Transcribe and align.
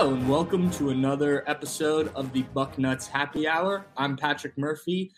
Hello 0.00 0.14
and 0.14 0.26
welcome 0.30 0.70
to 0.70 0.88
another 0.88 1.44
episode 1.46 2.10
of 2.14 2.32
the 2.32 2.42
Bucknuts 2.56 3.06
Happy 3.06 3.46
Hour. 3.46 3.84
I'm 3.98 4.16
Patrick 4.16 4.56
Murphy, 4.56 5.12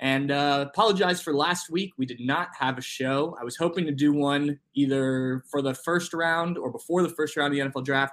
and 0.00 0.30
uh, 0.30 0.66
apologize 0.68 1.22
for 1.22 1.32
last 1.32 1.70
week. 1.70 1.94
We 1.96 2.04
did 2.04 2.20
not 2.20 2.48
have 2.58 2.76
a 2.76 2.82
show. 2.82 3.34
I 3.40 3.44
was 3.44 3.56
hoping 3.56 3.86
to 3.86 3.92
do 3.92 4.12
one 4.12 4.60
either 4.74 5.42
for 5.50 5.62
the 5.62 5.72
first 5.72 6.12
round 6.12 6.58
or 6.58 6.70
before 6.70 7.02
the 7.02 7.08
first 7.08 7.38
round 7.38 7.58
of 7.58 7.72
the 7.72 7.80
NFL 7.80 7.86
Draft. 7.86 8.12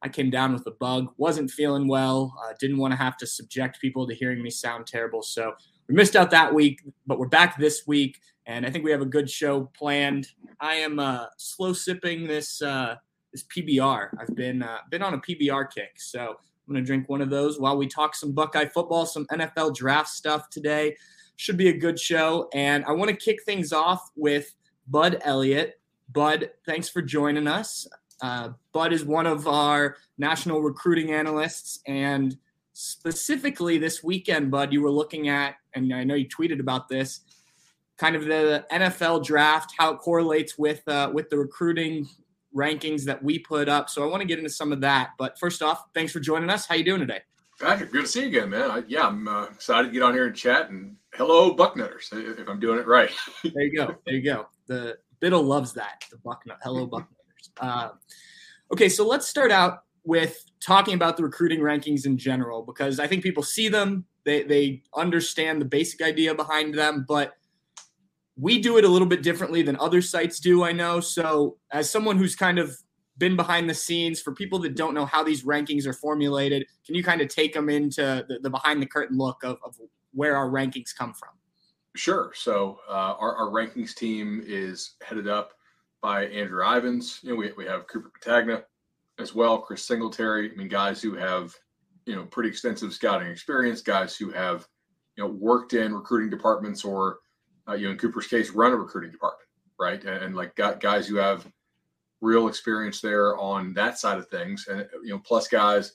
I 0.00 0.08
came 0.08 0.30
down 0.30 0.54
with 0.54 0.66
a 0.66 0.70
bug, 0.70 1.12
wasn't 1.18 1.50
feeling 1.50 1.86
well, 1.86 2.34
uh, 2.42 2.54
didn't 2.58 2.78
want 2.78 2.92
to 2.92 2.96
have 2.96 3.18
to 3.18 3.26
subject 3.26 3.78
people 3.78 4.06
to 4.08 4.14
hearing 4.14 4.42
me 4.42 4.48
sound 4.48 4.86
terrible, 4.86 5.22
so 5.22 5.52
we 5.86 5.94
missed 5.94 6.16
out 6.16 6.30
that 6.30 6.54
week. 6.54 6.80
But 7.06 7.18
we're 7.18 7.28
back 7.28 7.58
this 7.58 7.86
week, 7.86 8.18
and 8.46 8.64
I 8.64 8.70
think 8.70 8.86
we 8.86 8.90
have 8.90 9.02
a 9.02 9.06
good 9.06 9.28
show 9.28 9.70
planned. 9.76 10.28
I 10.60 10.76
am 10.76 10.98
uh, 10.98 11.26
slow 11.36 11.74
sipping 11.74 12.26
this. 12.26 12.62
Uh, 12.62 12.94
is 13.38 13.44
PBR. 13.44 14.10
I've 14.18 14.34
been 14.34 14.62
uh, 14.62 14.78
been 14.90 15.02
on 15.02 15.14
a 15.14 15.18
PBR 15.18 15.72
kick, 15.72 15.92
so 15.96 16.20
I'm 16.20 16.74
gonna 16.74 16.84
drink 16.84 17.08
one 17.08 17.20
of 17.20 17.30
those 17.30 17.58
while 17.60 17.76
we 17.76 17.86
talk 17.86 18.14
some 18.14 18.32
Buckeye 18.32 18.66
football, 18.66 19.06
some 19.06 19.26
NFL 19.26 19.74
draft 19.74 20.08
stuff 20.08 20.50
today. 20.50 20.96
Should 21.36 21.56
be 21.56 21.68
a 21.68 21.76
good 21.76 21.98
show, 21.98 22.48
and 22.52 22.84
I 22.84 22.92
want 22.92 23.10
to 23.10 23.16
kick 23.16 23.44
things 23.44 23.72
off 23.72 24.10
with 24.16 24.54
Bud 24.88 25.20
Elliott. 25.22 25.80
Bud, 26.12 26.50
thanks 26.66 26.88
for 26.88 27.00
joining 27.00 27.46
us. 27.46 27.86
Uh, 28.20 28.50
Bud 28.72 28.92
is 28.92 29.04
one 29.04 29.26
of 29.26 29.46
our 29.46 29.96
national 30.16 30.62
recruiting 30.62 31.12
analysts, 31.12 31.80
and 31.86 32.36
specifically 32.72 33.78
this 33.78 34.02
weekend, 34.02 34.50
Bud, 34.50 34.72
you 34.72 34.82
were 34.82 34.90
looking 34.90 35.28
at, 35.28 35.54
and 35.74 35.94
I 35.94 36.02
know 36.02 36.16
you 36.16 36.26
tweeted 36.26 36.58
about 36.58 36.88
this, 36.88 37.20
kind 37.98 38.16
of 38.16 38.24
the 38.24 38.66
NFL 38.72 39.24
draft, 39.24 39.74
how 39.78 39.94
it 39.94 39.98
correlates 39.98 40.58
with 40.58 40.86
uh, 40.88 41.12
with 41.14 41.30
the 41.30 41.38
recruiting 41.38 42.08
rankings 42.54 43.04
that 43.04 43.22
we 43.22 43.38
put 43.38 43.68
up. 43.68 43.88
So 43.88 44.02
I 44.02 44.06
want 44.06 44.20
to 44.22 44.26
get 44.26 44.38
into 44.38 44.50
some 44.50 44.72
of 44.72 44.80
that. 44.80 45.10
But 45.18 45.38
first 45.38 45.62
off, 45.62 45.84
thanks 45.94 46.12
for 46.12 46.20
joining 46.20 46.50
us. 46.50 46.66
How 46.66 46.74
you 46.74 46.84
doing 46.84 47.00
today? 47.00 47.20
Patrick, 47.60 47.90
good 47.90 48.02
to 48.02 48.06
see 48.06 48.20
you 48.20 48.28
again, 48.28 48.50
man. 48.50 48.70
I, 48.70 48.82
yeah, 48.86 49.06
I'm 49.06 49.26
uh, 49.26 49.44
excited 49.44 49.88
to 49.88 49.92
get 49.92 50.02
on 50.02 50.14
here 50.14 50.26
and 50.26 50.36
chat. 50.36 50.70
And 50.70 50.96
hello, 51.14 51.54
Bucknutters, 51.54 52.12
if 52.12 52.48
I'm 52.48 52.60
doing 52.60 52.78
it 52.78 52.86
right. 52.86 53.10
there 53.42 53.64
you 53.64 53.76
go. 53.76 53.96
There 54.06 54.14
you 54.14 54.22
go. 54.22 54.46
The 54.66 54.98
Biddle 55.20 55.42
loves 55.42 55.72
that. 55.72 56.04
The 56.10 56.18
Bucknut. 56.18 56.58
Hello, 56.62 56.86
Bucknutters. 56.86 57.06
Uh, 57.60 57.90
okay, 58.72 58.88
so 58.88 59.06
let's 59.06 59.26
start 59.26 59.50
out 59.50 59.82
with 60.04 60.44
talking 60.60 60.94
about 60.94 61.16
the 61.16 61.22
recruiting 61.22 61.60
rankings 61.60 62.06
in 62.06 62.16
general 62.16 62.62
because 62.62 63.00
I 63.00 63.06
think 63.06 63.22
people 63.22 63.42
see 63.42 63.68
them, 63.68 64.04
they 64.24 64.42
they 64.42 64.82
understand 64.94 65.60
the 65.60 65.66
basic 65.66 66.00
idea 66.00 66.34
behind 66.34 66.74
them, 66.74 67.04
but 67.08 67.34
we 68.38 68.60
do 68.60 68.78
it 68.78 68.84
a 68.84 68.88
little 68.88 69.08
bit 69.08 69.22
differently 69.22 69.62
than 69.62 69.76
other 69.80 70.00
sites 70.00 70.38
do, 70.38 70.62
I 70.62 70.72
know. 70.72 71.00
So, 71.00 71.58
as 71.72 71.90
someone 71.90 72.16
who's 72.16 72.36
kind 72.36 72.58
of 72.58 72.78
been 73.18 73.34
behind 73.34 73.68
the 73.68 73.74
scenes, 73.74 74.20
for 74.20 74.32
people 74.32 74.60
that 74.60 74.76
don't 74.76 74.94
know 74.94 75.04
how 75.04 75.24
these 75.24 75.42
rankings 75.42 75.86
are 75.86 75.92
formulated, 75.92 76.64
can 76.86 76.94
you 76.94 77.02
kind 77.02 77.20
of 77.20 77.28
take 77.28 77.52
them 77.52 77.68
into 77.68 78.24
the, 78.28 78.38
the 78.40 78.48
behind 78.48 78.80
the 78.80 78.86
curtain 78.86 79.18
look 79.18 79.42
of, 79.42 79.58
of, 79.64 79.76
where 80.14 80.36
our 80.36 80.48
rankings 80.48 80.94
come 80.96 81.12
from? 81.12 81.30
Sure. 81.96 82.32
So, 82.34 82.78
uh, 82.88 83.14
our, 83.18 83.34
our, 83.36 83.50
rankings 83.50 83.94
team 83.94 84.42
is 84.46 84.94
headed 85.02 85.28
up 85.28 85.52
by 86.00 86.26
Andrew 86.26 86.62
Ivins. 86.64 87.20
You 87.22 87.30
know, 87.30 87.36
we, 87.36 87.52
we 87.56 87.66
have 87.66 87.88
Cooper 87.88 88.10
Petagna 88.18 88.62
as 89.18 89.34
well, 89.34 89.58
Chris 89.58 89.84
Singletary. 89.84 90.50
I 90.50 90.54
mean, 90.54 90.68
guys 90.68 91.02
who 91.02 91.14
have, 91.16 91.52
you 92.06 92.14
know, 92.14 92.24
pretty 92.24 92.48
extensive 92.48 92.94
scouting 92.94 93.28
experience, 93.28 93.82
guys 93.82 94.16
who 94.16 94.30
have, 94.30 94.66
you 95.16 95.24
know, 95.24 95.30
worked 95.30 95.74
in 95.74 95.92
recruiting 95.92 96.30
departments 96.30 96.84
or 96.84 97.18
uh, 97.68 97.74
you 97.74 97.86
know, 97.86 97.92
in 97.92 97.98
Cooper's 97.98 98.26
case, 98.26 98.50
run 98.50 98.72
a 98.72 98.76
recruiting 98.76 99.10
department, 99.10 99.48
right? 99.78 100.02
And, 100.04 100.24
and, 100.24 100.36
like 100.36 100.54
got 100.56 100.80
guys 100.80 101.06
who 101.06 101.16
have 101.16 101.46
real 102.20 102.48
experience 102.48 103.00
there 103.00 103.36
on 103.36 103.74
that 103.74 103.98
side 103.98 104.18
of 104.18 104.28
things, 104.28 104.66
and 104.68 104.86
you 105.02 105.10
know, 105.10 105.18
plus 105.18 105.48
guys 105.48 105.94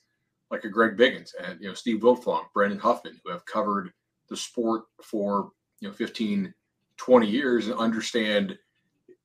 like 0.52 0.64
a 0.66 0.70
Greg 0.70 0.96
Biggins 0.96 1.32
and 1.44 1.60
you 1.60 1.68
know 1.68 1.74
Steve 1.74 2.02
Wiltfong, 2.02 2.44
Brandon 2.54 2.80
Huffman, 2.80 3.20
who 3.24 3.32
have 3.32 3.46
covered 3.46 3.92
the 4.30 4.38
sport 4.38 4.84
for 5.02 5.52
you 5.80 5.88
know 5.88 5.94
15, 5.94 6.54
20 6.98 7.28
years 7.28 7.68
and 7.68 7.78
understand. 7.78 8.58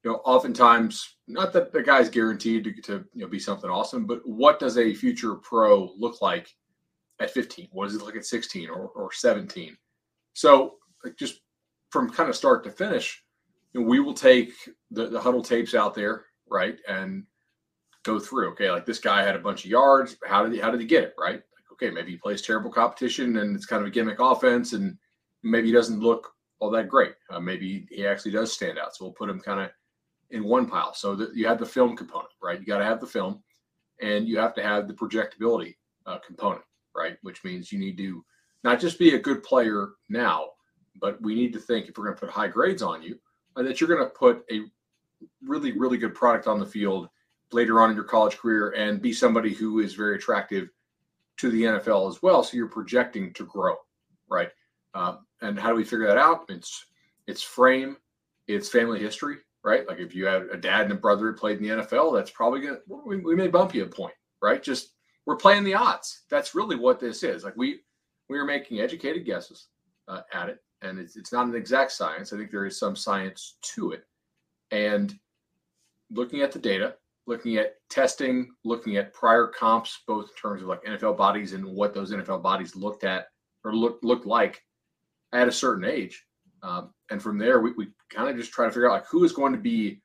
You 0.04 0.12
know, 0.12 0.16
oftentimes, 0.24 1.16
not 1.26 1.52
that 1.52 1.72
the 1.72 1.82
guy's 1.82 2.08
guaranteed 2.08 2.64
to, 2.64 2.72
to 2.82 3.04
you 3.14 3.22
know 3.22 3.26
be 3.26 3.40
something 3.40 3.68
awesome, 3.68 4.06
but 4.06 4.26
what 4.26 4.58
does 4.58 4.78
a 4.78 4.94
future 4.94 5.34
pro 5.34 5.92
look 5.98 6.22
like 6.22 6.54
at 7.20 7.30
15? 7.30 7.68
What 7.72 7.86
does 7.86 7.96
it 7.96 8.02
look 8.04 8.16
at 8.16 8.24
16 8.24 8.70
or, 8.70 8.88
or 8.88 9.12
17? 9.12 9.76
So, 10.34 10.76
like, 11.04 11.16
just 11.16 11.40
from 11.90 12.10
kind 12.10 12.28
of 12.28 12.36
start 12.36 12.64
to 12.64 12.70
finish, 12.70 13.22
you 13.72 13.80
know, 13.80 13.86
we 13.86 14.00
will 14.00 14.14
take 14.14 14.52
the, 14.90 15.08
the 15.08 15.20
Hudl 15.20 15.46
tapes 15.46 15.74
out 15.74 15.94
there, 15.94 16.24
right, 16.48 16.78
and 16.88 17.24
go 18.04 18.18
through. 18.18 18.50
Okay, 18.52 18.70
like 18.70 18.86
this 18.86 18.98
guy 18.98 19.22
had 19.22 19.36
a 19.36 19.40
bunch 19.40 19.64
of 19.64 19.70
yards. 19.70 20.16
How 20.26 20.42
did 20.42 20.52
he? 20.52 20.58
How 20.58 20.70
did 20.70 20.80
he 20.80 20.86
get 20.86 21.04
it? 21.04 21.14
Right. 21.18 21.34
Like, 21.36 21.72
okay, 21.72 21.90
maybe 21.90 22.12
he 22.12 22.16
plays 22.16 22.42
terrible 22.42 22.70
competition 22.70 23.36
and 23.38 23.54
it's 23.54 23.66
kind 23.66 23.82
of 23.82 23.88
a 23.88 23.90
gimmick 23.90 24.20
offense, 24.20 24.72
and 24.72 24.96
maybe 25.42 25.68
he 25.68 25.72
doesn't 25.72 26.00
look 26.00 26.32
all 26.60 26.70
that 26.70 26.88
great. 26.88 27.14
Uh, 27.30 27.40
maybe 27.40 27.86
he 27.90 28.06
actually 28.06 28.32
does 28.32 28.52
stand 28.52 28.78
out. 28.78 28.96
So 28.96 29.04
we'll 29.04 29.12
put 29.12 29.30
him 29.30 29.40
kind 29.40 29.60
of 29.60 29.70
in 30.30 30.44
one 30.44 30.66
pile. 30.66 30.94
So 30.94 31.14
that 31.14 31.34
you 31.34 31.46
have 31.46 31.58
the 31.58 31.66
film 31.66 31.96
component, 31.96 32.30
right? 32.42 32.58
You 32.58 32.66
got 32.66 32.78
to 32.78 32.84
have 32.84 33.00
the 33.00 33.06
film, 33.06 33.42
and 34.00 34.28
you 34.28 34.38
have 34.38 34.54
to 34.54 34.62
have 34.62 34.88
the 34.88 34.94
projectability 34.94 35.76
uh, 36.06 36.18
component, 36.26 36.62
right? 36.96 37.16
Which 37.22 37.44
means 37.44 37.72
you 37.72 37.78
need 37.78 37.96
to 37.98 38.24
not 38.64 38.80
just 38.80 38.98
be 38.98 39.14
a 39.14 39.20
good 39.20 39.42
player 39.42 39.90
now, 40.08 40.48
but 41.00 41.20
we 41.22 41.34
need 41.34 41.52
to 41.52 41.58
think 41.58 41.88
if 41.88 41.96
we're 41.96 42.04
going 42.04 42.16
to 42.16 42.20
put 42.20 42.30
high 42.30 42.48
grades 42.48 42.82
on 42.82 43.02
you, 43.02 43.18
uh, 43.56 43.62
that 43.62 43.80
you're 43.80 43.88
going 43.88 44.04
to 44.04 44.14
put 44.14 44.44
a 44.50 44.62
really, 45.42 45.72
really 45.72 45.98
good 45.98 46.14
product 46.14 46.46
on 46.46 46.58
the 46.58 46.66
field 46.66 47.08
later 47.52 47.80
on 47.80 47.90
in 47.90 47.96
your 47.96 48.04
college 48.04 48.36
career 48.36 48.70
and 48.76 49.00
be 49.02 49.12
somebody 49.12 49.54
who 49.54 49.80
is 49.80 49.94
very 49.94 50.16
attractive 50.16 50.68
to 51.38 51.50
the 51.50 51.62
NFL 51.62 52.08
as 52.08 52.22
well. 52.22 52.42
So 52.42 52.56
you're 52.56 52.68
projecting 52.68 53.32
to 53.34 53.46
grow, 53.46 53.76
right? 54.28 54.50
Um, 54.94 55.20
and 55.40 55.58
how 55.58 55.70
do 55.70 55.76
we 55.76 55.84
figure 55.84 56.06
that 56.06 56.18
out? 56.18 56.44
It's 56.48 56.86
it's 57.26 57.42
frame, 57.42 57.96
it's 58.46 58.68
family 58.68 58.98
history, 58.98 59.36
right? 59.62 59.86
Like 59.86 59.98
if 59.98 60.14
you 60.14 60.26
had 60.26 60.42
a 60.50 60.56
dad 60.56 60.82
and 60.82 60.92
a 60.92 60.96
brother 60.96 61.26
who 61.26 61.34
played 61.34 61.58
in 61.58 61.62
the 61.62 61.82
NFL, 61.84 62.14
that's 62.14 62.30
probably 62.30 62.60
gonna 62.60 62.78
we, 62.86 63.18
we 63.18 63.36
may 63.36 63.48
bump 63.48 63.74
you 63.74 63.84
a 63.84 63.86
point, 63.86 64.14
right? 64.42 64.62
Just 64.62 64.94
we're 65.26 65.36
playing 65.36 65.64
the 65.64 65.74
odds. 65.74 66.22
That's 66.30 66.54
really 66.54 66.76
what 66.76 66.98
this 66.98 67.22
is. 67.22 67.44
Like 67.44 67.56
we 67.56 67.80
we 68.28 68.38
are 68.38 68.44
making 68.44 68.80
educated 68.80 69.24
guesses 69.24 69.68
uh, 70.08 70.22
at 70.32 70.48
it, 70.48 70.58
and 70.82 70.98
it's, 70.98 71.16
it's 71.16 71.32
not 71.32 71.46
an 71.46 71.54
exact 71.54 71.92
science. 71.92 72.32
I 72.32 72.36
think 72.36 72.50
there 72.50 72.66
is 72.66 72.78
some 72.78 72.96
science 72.96 73.56
to 73.74 73.92
it. 73.92 74.04
And 74.70 75.14
looking 76.10 76.42
at 76.42 76.52
the 76.52 76.58
data, 76.58 76.94
looking 77.26 77.56
at 77.56 77.74
testing, 77.90 78.50
looking 78.64 78.96
at 78.96 79.12
prior 79.12 79.46
comps, 79.46 80.02
both 80.06 80.30
in 80.30 80.36
terms 80.36 80.62
of 80.62 80.68
like 80.68 80.84
NFL 80.84 81.16
bodies 81.16 81.52
and 81.52 81.64
what 81.64 81.94
those 81.94 82.12
NFL 82.12 82.42
bodies 82.42 82.76
looked 82.76 83.04
at 83.04 83.28
or 83.64 83.74
look 83.74 83.98
looked 84.02 84.26
like 84.26 84.62
at 85.32 85.48
a 85.48 85.52
certain 85.52 85.84
age. 85.84 86.24
Um, 86.62 86.92
and 87.10 87.22
from 87.22 87.38
there, 87.38 87.60
we, 87.60 87.72
we 87.72 87.88
kind 88.10 88.28
of 88.28 88.36
just 88.36 88.52
try 88.52 88.64
to 88.64 88.70
figure 88.70 88.88
out 88.88 88.94
like 88.94 89.06
who 89.06 89.24
is 89.24 89.32
going 89.32 89.52
to 89.52 89.58
be 89.58 90.00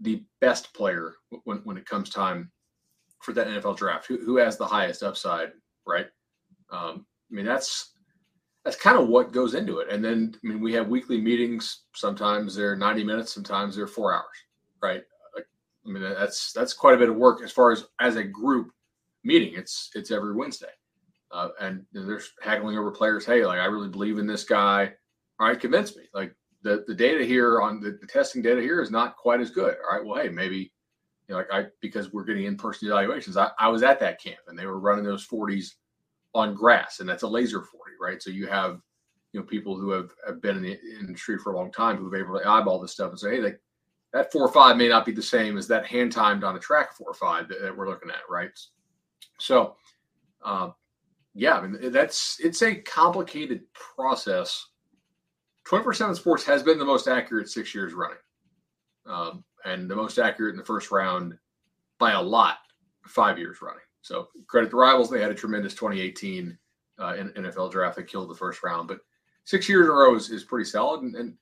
the 0.00 0.22
best 0.40 0.72
player 0.74 1.14
when, 1.44 1.58
when 1.58 1.76
it 1.76 1.86
comes 1.86 2.10
time 2.10 2.50
for 3.20 3.32
that 3.32 3.46
NFL 3.46 3.76
draft. 3.76 4.06
Who, 4.06 4.18
who 4.18 4.36
has 4.36 4.56
the 4.56 4.66
highest 4.66 5.02
upside, 5.02 5.52
right? 5.86 6.06
Um, 6.70 7.06
I 7.30 7.34
mean, 7.34 7.44
that's 7.44 7.93
that's 8.64 8.76
kind 8.76 8.98
of 8.98 9.08
what 9.08 9.32
goes 9.32 9.54
into 9.54 9.78
it. 9.78 9.88
And 9.90 10.02
then, 10.02 10.34
I 10.42 10.46
mean, 10.46 10.60
we 10.60 10.72
have 10.72 10.88
weekly 10.88 11.20
meetings. 11.20 11.82
Sometimes 11.94 12.54
they're 12.54 12.76
90 12.76 13.04
minutes, 13.04 13.32
sometimes 13.32 13.76
they're 13.76 13.86
four 13.86 14.14
hours, 14.14 14.24
right? 14.82 15.02
Like, 15.34 15.46
I 15.86 15.90
mean, 15.90 16.02
that's 16.02 16.52
that's 16.52 16.72
quite 16.72 16.94
a 16.94 16.98
bit 16.98 17.10
of 17.10 17.16
work 17.16 17.42
as 17.42 17.52
far 17.52 17.72
as 17.72 17.84
as 18.00 18.16
a 18.16 18.24
group 18.24 18.70
meeting. 19.22 19.52
It's 19.54 19.90
it's 19.94 20.10
every 20.10 20.34
Wednesday, 20.34 20.72
uh, 21.30 21.50
and 21.60 21.84
there's 21.92 22.32
haggling 22.42 22.78
over 22.78 22.90
players. 22.90 23.26
Hey, 23.26 23.44
like 23.44 23.58
I 23.58 23.66
really 23.66 23.90
believe 23.90 24.18
in 24.18 24.26
this 24.26 24.44
guy. 24.44 24.92
All 25.38 25.48
right, 25.48 25.60
convince 25.60 25.94
me. 25.94 26.04
Like 26.14 26.34
the 26.62 26.84
the 26.86 26.94
data 26.94 27.24
here 27.24 27.60
on 27.60 27.80
the, 27.80 27.98
the 28.00 28.06
testing 28.06 28.40
data 28.40 28.62
here 28.62 28.80
is 28.80 28.90
not 28.90 29.16
quite 29.16 29.40
as 29.40 29.50
good. 29.50 29.76
All 29.84 29.96
right, 29.96 30.06
well, 30.06 30.22
hey, 30.22 30.30
maybe 30.30 30.72
you 31.28 31.34
know, 31.34 31.36
like 31.36 31.52
I 31.52 31.66
because 31.82 32.14
we're 32.14 32.24
getting 32.24 32.44
in 32.44 32.56
person 32.56 32.88
evaluations. 32.88 33.36
I, 33.36 33.50
I 33.58 33.68
was 33.68 33.82
at 33.82 34.00
that 34.00 34.22
camp 34.22 34.40
and 34.48 34.58
they 34.58 34.66
were 34.66 34.78
running 34.78 35.04
those 35.04 35.26
40s 35.26 35.72
on 36.34 36.54
grass, 36.54 37.00
and 37.00 37.08
that's 37.08 37.22
a 37.22 37.28
laser 37.28 37.62
40, 37.62 37.92
right? 38.00 38.22
So 38.22 38.30
you 38.30 38.46
have 38.46 38.80
you 39.32 39.40
know 39.40 39.46
people 39.46 39.76
who 39.76 39.90
have, 39.90 40.10
have 40.26 40.40
been 40.40 40.56
in 40.56 40.62
the 40.62 40.78
industry 41.00 41.38
for 41.38 41.52
a 41.52 41.56
long 41.56 41.72
time 41.72 41.96
who've 41.96 42.14
able 42.14 42.38
to 42.38 42.48
eyeball 42.48 42.80
this 42.80 42.92
stuff 42.92 43.10
and 43.10 43.18
say, 43.18 43.40
hey, 43.40 43.54
that 44.12 44.30
four 44.30 44.42
or 44.42 44.52
five 44.52 44.76
may 44.76 44.88
not 44.88 45.04
be 45.04 45.12
the 45.12 45.22
same 45.22 45.58
as 45.58 45.66
that 45.68 45.86
hand 45.86 46.12
timed 46.12 46.44
on 46.44 46.56
a 46.56 46.60
track 46.60 46.94
four 46.94 47.08
or 47.08 47.14
five 47.14 47.48
that, 47.48 47.60
that 47.60 47.76
we're 47.76 47.88
looking 47.88 48.10
at, 48.10 48.22
right? 48.30 48.50
So, 49.40 49.74
uh, 50.44 50.70
yeah, 51.34 51.58
I 51.58 51.66
mean 51.66 51.92
that's 51.92 52.38
it's 52.42 52.62
a 52.62 52.76
complicated 52.76 53.62
process. 53.72 54.66
24 55.64 55.94
7 55.94 56.14
Sports 56.14 56.44
has 56.44 56.62
been 56.62 56.78
the 56.78 56.84
most 56.84 57.08
accurate 57.08 57.48
six 57.48 57.74
years 57.74 57.92
running, 57.92 58.18
um, 59.06 59.42
and 59.64 59.90
the 59.90 59.96
most 59.96 60.18
accurate 60.18 60.52
in 60.52 60.58
the 60.58 60.64
first 60.64 60.90
round 60.90 61.36
by 61.98 62.12
a 62.12 62.22
lot, 62.22 62.58
five 63.06 63.38
years 63.38 63.58
running. 63.62 63.80
So 64.04 64.28
credit 64.48 64.70
the 64.70 64.76
rivals; 64.76 65.08
they 65.08 65.22
had 65.22 65.30
a 65.30 65.34
tremendous 65.34 65.72
2018 65.72 66.58
uh, 66.98 67.12
NFL 67.14 67.70
draft 67.70 67.96
that 67.96 68.06
killed 68.06 68.28
the 68.28 68.34
first 68.34 68.62
round, 68.62 68.86
but 68.86 69.00
six 69.44 69.66
years 69.66 69.86
in 69.86 69.90
a 69.90 69.94
row 69.94 70.14
is, 70.14 70.28
is 70.28 70.44
pretty 70.44 70.68
solid. 70.68 71.02
And 71.02 71.34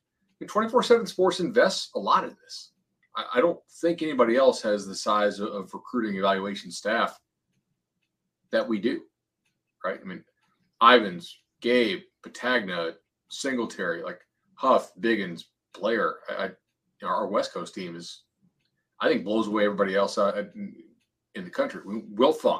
24 0.47 0.81
7 0.81 1.05
Sports 1.05 1.41
invests 1.41 1.89
a 1.95 1.99
lot 1.99 2.23
in 2.23 2.35
this. 2.41 2.71
I, 3.17 3.25
I, 3.35 3.41
don't 3.41 3.59
think 3.81 4.01
anybody 4.01 4.37
else 4.37 4.61
has 4.61 4.87
the 4.87 4.95
size 4.95 5.41
of, 5.41 5.49
of, 5.49 5.73
recruiting 5.73 6.15
evaluation 6.15 6.71
staff 6.71 7.19
that 8.51 8.67
we 8.67 8.79
do, 8.79 9.01
right? 9.83 9.99
I 10.01 10.05
mean, 10.05 10.23
Ivins, 10.81 11.37
Gabe, 11.59 12.01
Petagna, 12.25 12.93
Singletary, 13.29 14.03
like 14.03 14.21
Huff, 14.55 14.93
Biggins, 15.01 15.43
Blair. 15.73 16.15
I, 16.29 16.45
I, 16.45 17.05
our 17.05 17.27
West 17.27 17.53
Coast 17.53 17.75
team 17.75 17.95
is, 17.97 18.23
I 19.01 19.09
think, 19.09 19.25
blows 19.25 19.47
away 19.47 19.65
everybody 19.65 19.95
else 19.95 20.17
in, 20.17 20.73
in 21.35 21.43
the 21.43 21.49
country. 21.49 21.81
Wiltfong, 21.83 22.59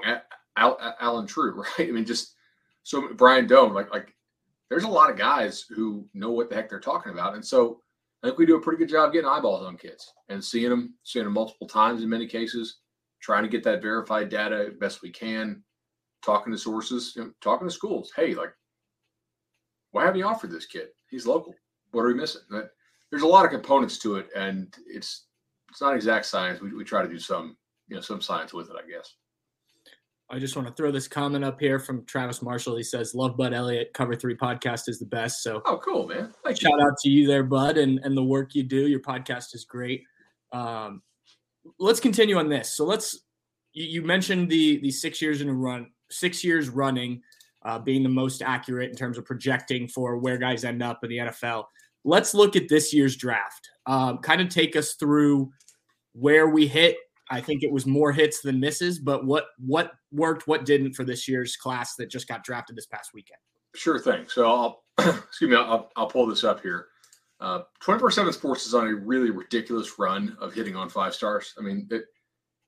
Al, 0.57 0.77
Al, 0.79 0.95
Allen 0.99 1.27
Trieu, 1.27 1.51
right? 1.77 1.89
I 1.89 1.91
mean, 1.91 2.05
just 2.05 2.35
so 2.83 3.13
Brian 3.13 3.47
Dohn, 3.47 3.73
like 3.73 3.91
like 3.91 4.13
there's 4.69 4.83
a 4.83 4.89
lot 4.89 5.09
of 5.09 5.17
guys 5.17 5.65
who 5.69 6.07
know 6.13 6.31
what 6.31 6.49
the 6.49 6.55
heck 6.55 6.69
they're 6.69 6.79
talking 6.79 7.11
about, 7.11 7.35
and 7.35 7.45
so 7.45 7.81
I 8.23 8.27
think 8.27 8.37
we 8.37 8.45
do 8.45 8.55
a 8.55 8.61
pretty 8.61 8.77
good 8.79 8.89
job 8.89 9.11
getting 9.11 9.29
eyeballs 9.29 9.65
on 9.65 9.77
kids 9.77 10.13
and 10.29 10.43
seeing 10.43 10.69
them, 10.69 10.95
seeing 11.03 11.25
them 11.25 11.33
multiple 11.33 11.67
times 11.67 12.01
in 12.01 12.09
many 12.09 12.25
cases, 12.25 12.77
trying 13.21 13.43
to 13.43 13.49
get 13.49 13.63
that 13.63 13.81
verified 13.81 14.29
data 14.29 14.71
best 14.79 15.01
we 15.01 15.09
can, 15.09 15.61
talking 16.23 16.53
to 16.53 16.57
sources, 16.57 17.13
you 17.15 17.23
know, 17.23 17.31
talking 17.41 17.67
to 17.67 17.73
schools. 17.73 18.13
Hey, 18.15 18.33
like, 18.33 18.53
why 19.91 20.05
haven't 20.05 20.19
you 20.19 20.25
offered 20.25 20.51
this 20.51 20.65
kid? 20.65 20.87
He's 21.09 21.27
local. 21.27 21.53
What 21.91 22.03
are 22.03 22.07
we 22.07 22.13
missing? 22.13 22.41
There's 23.11 23.23
a 23.23 23.27
lot 23.27 23.45
of 23.45 23.51
components 23.51 23.99
to 23.99 24.15
it, 24.15 24.29
and 24.35 24.73
it's 24.87 25.25
it's 25.69 25.81
not 25.81 25.95
exact 25.95 26.25
science. 26.25 26.61
We, 26.61 26.73
we 26.73 26.83
try 26.83 27.01
to 27.01 27.09
do 27.09 27.19
some 27.19 27.57
you 27.93 27.99
know 27.99 28.01
some 28.01 28.21
science 28.21 28.53
with 28.53 28.71
it, 28.71 28.75
I 28.75 28.89
guess. 28.89 29.13
I 30.31 30.39
just 30.39 30.55
want 30.55 30.67
to 30.67 30.73
throw 30.73 30.89
this 30.89 31.07
comment 31.07 31.45
up 31.45 31.59
here 31.59 31.77
from 31.77 32.03
Travis 32.05 32.41
Marshall. 32.41 32.75
He 32.75 32.81
says, 32.81 33.13
"Love 33.13 33.37
Bud 33.37 33.53
Elliott. 33.53 33.93
Cover 33.93 34.15
Three 34.15 34.35
podcast 34.35 34.89
is 34.89 34.97
the 34.97 35.05
best." 35.05 35.43
So, 35.43 35.61
oh, 35.67 35.77
cool, 35.77 36.07
man! 36.07 36.33
Thank 36.43 36.59
shout 36.59 36.73
you. 36.79 36.87
out 36.87 36.97
to 37.03 37.09
you 37.09 37.27
there, 37.27 37.43
Bud, 37.43 37.77
and 37.77 37.99
and 37.99 38.17
the 38.17 38.23
work 38.23 38.55
you 38.55 38.63
do. 38.63 38.87
Your 38.87 38.99
podcast 38.99 39.53
is 39.53 39.63
great. 39.63 40.03
Um, 40.51 41.03
let's 41.77 41.99
continue 41.99 42.37
on 42.37 42.49
this. 42.49 42.75
So 42.75 42.83
let's. 42.83 43.19
You, 43.73 43.85
you 43.85 44.01
mentioned 44.01 44.49
the 44.49 44.79
the 44.79 44.89
six 44.89 45.21
years 45.21 45.41
in 45.41 45.49
a 45.49 45.53
run, 45.53 45.91
six 46.09 46.43
years 46.43 46.67
running, 46.67 47.21
uh, 47.63 47.77
being 47.77 48.01
the 48.01 48.09
most 48.09 48.41
accurate 48.41 48.89
in 48.89 48.95
terms 48.95 49.19
of 49.19 49.25
projecting 49.25 49.87
for 49.87 50.17
where 50.17 50.39
guys 50.39 50.63
end 50.63 50.81
up 50.81 51.03
in 51.03 51.11
the 51.11 51.17
NFL. 51.17 51.65
Let's 52.05 52.33
look 52.33 52.55
at 52.55 52.69
this 52.69 52.91
year's 52.91 53.15
draft. 53.15 53.69
Um, 53.85 54.17
kind 54.17 54.41
of 54.41 54.49
take 54.49 54.75
us 54.75 54.95
through 54.95 55.51
where 56.13 56.47
we 56.47 56.65
hit 56.65 56.97
I 57.33 57.41
think 57.41 57.63
it 57.63 57.71
was 57.71 57.87
more 57.87 58.11
hits 58.11 58.41
than 58.41 58.59
misses. 58.59 58.99
But 58.99 59.25
what 59.25 59.45
what 59.57 59.91
worked, 60.11 60.47
what 60.47 60.65
didn't 60.65 60.93
for 60.93 61.03
this 61.03 61.27
year's 61.27 61.55
class 61.55 61.95
that 61.95 62.09
just 62.09 62.27
got 62.27 62.43
drafted 62.43 62.75
this 62.75 62.85
past 62.85 63.11
weekend? 63.13 63.39
Sure 63.75 63.99
thing. 63.99 64.25
So 64.27 64.45
I'll 64.45 64.83
excuse 64.99 65.49
me. 65.49 65.55
I'll, 65.55 65.89
I'll 65.95 66.07
pull 66.07 66.27
this 66.27 66.43
up 66.43 66.61
here. 66.61 66.87
Uh, 67.39 67.63
24/7 67.83 68.33
Sports 68.33 68.67
is 68.67 68.75
on 68.75 68.87
a 68.87 68.93
really 68.93 69.31
ridiculous 69.31 69.97
run 69.97 70.37
of 70.39 70.53
hitting 70.53 70.75
on 70.75 70.89
five 70.89 71.15
stars. 71.15 71.55
I 71.57 71.61
mean, 71.61 71.87
it, 71.89 72.03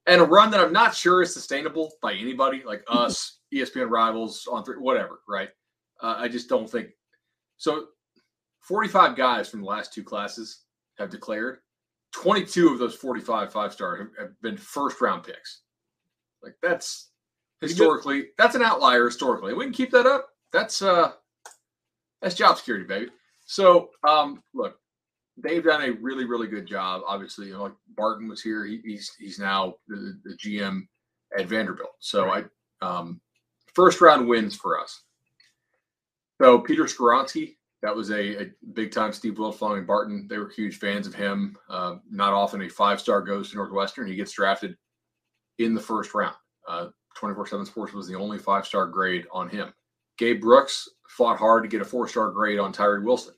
and 0.07 0.19
a 0.19 0.25
run 0.25 0.49
that 0.51 0.59
I'm 0.59 0.73
not 0.73 0.95
sure 0.95 1.21
is 1.21 1.33
sustainable 1.33 1.93
by 2.01 2.13
anybody 2.13 2.63
like 2.65 2.83
us, 2.87 3.39
ESPN 3.53 3.89
rivals 3.89 4.47
On3, 4.51 4.79
whatever. 4.79 5.19
Right? 5.29 5.49
Uh, 6.01 6.15
I 6.17 6.27
just 6.27 6.49
don't 6.49 6.69
think 6.69 6.89
so. 7.57 7.85
45 8.61 9.15
guys 9.15 9.47
from 9.47 9.61
the 9.61 9.67
last 9.67 9.93
two 9.93 10.03
classes 10.03 10.63
have 10.97 11.11
declared. 11.11 11.59
22 12.15 12.69
of 12.69 12.79
those 12.79 12.95
45 12.95 13.51
five 13.51 13.73
star 13.73 14.09
have 14.17 14.41
been 14.41 14.55
first 14.55 15.01
round 15.01 15.23
picks. 15.23 15.63
Like 16.41 16.55
that's 16.61 17.09
historically 17.59 18.27
that's 18.37 18.55
an 18.55 18.61
outlier 18.61 19.05
historically. 19.05 19.53
We 19.53 19.65
can 19.65 19.73
keep 19.73 19.91
that 19.91 20.05
up. 20.05 20.29
That's 20.53 20.81
uh 20.81 21.11
that's 22.21 22.35
job 22.35 22.57
security, 22.57 22.85
baby. 22.85 23.11
So 23.45 23.89
um 24.07 24.41
look, 24.53 24.79
they've 25.35 25.63
done 25.63 25.81
a 25.81 25.91
really 25.91 26.23
really 26.23 26.47
good 26.47 26.65
job. 26.65 27.01
Obviously, 27.05 27.47
you 27.47 27.53
know, 27.53 27.63
like 27.63 27.73
Barton 27.97 28.29
was 28.29 28.41
here. 28.41 28.63
He, 28.65 28.79
he's 28.85 29.13
he's 29.19 29.37
now 29.37 29.75
the, 29.89 30.17
the 30.23 30.37
GM 30.37 30.87
at 31.37 31.47
Vanderbilt. 31.47 31.95
So 31.99 32.27
right. 32.27 32.45
I 32.81 32.85
um 32.85 33.19
first 33.73 33.99
round 33.99 34.25
wins 34.25 34.55
for 34.55 34.79
us. 34.79 35.03
So 36.41 36.59
Peter 36.59 36.85
Skoronski 36.85 37.57
that 37.81 37.95
was 37.95 38.09
a, 38.11 38.43
a 38.43 38.51
big 38.73 38.91
time 38.91 39.13
Steve 39.13 39.35
Wiltfong 39.35 39.77
and 39.77 39.87
Barton. 39.87 40.27
They 40.27 40.37
were 40.37 40.49
huge 40.49 40.77
fans 40.77 41.07
of 41.07 41.13
him. 41.13 41.57
Uh, 41.69 41.95
not 42.09 42.33
often 42.33 42.61
a 42.61 42.69
five 42.69 42.99
star 42.99 43.21
goes 43.21 43.49
to 43.49 43.57
Northwestern. 43.57 44.07
He 44.07 44.15
gets 44.15 44.31
drafted 44.31 44.75
in 45.59 45.73
the 45.75 45.81
first 45.81 46.13
round. 46.13 46.35
Uh, 46.67 46.87
24 47.15 47.47
7 47.47 47.65
Sports 47.65 47.93
was 47.93 48.07
the 48.07 48.15
only 48.15 48.37
five 48.37 48.65
star 48.65 48.85
grade 48.87 49.25
on 49.31 49.49
him. 49.49 49.73
Gabe 50.17 50.41
Brooks 50.41 50.87
fought 51.09 51.37
hard 51.37 51.63
to 51.63 51.69
get 51.69 51.81
a 51.81 51.85
four 51.85 52.07
star 52.07 52.31
grade 52.31 52.59
on 52.59 52.71
Tyree 52.71 53.03
Wilson. 53.03 53.33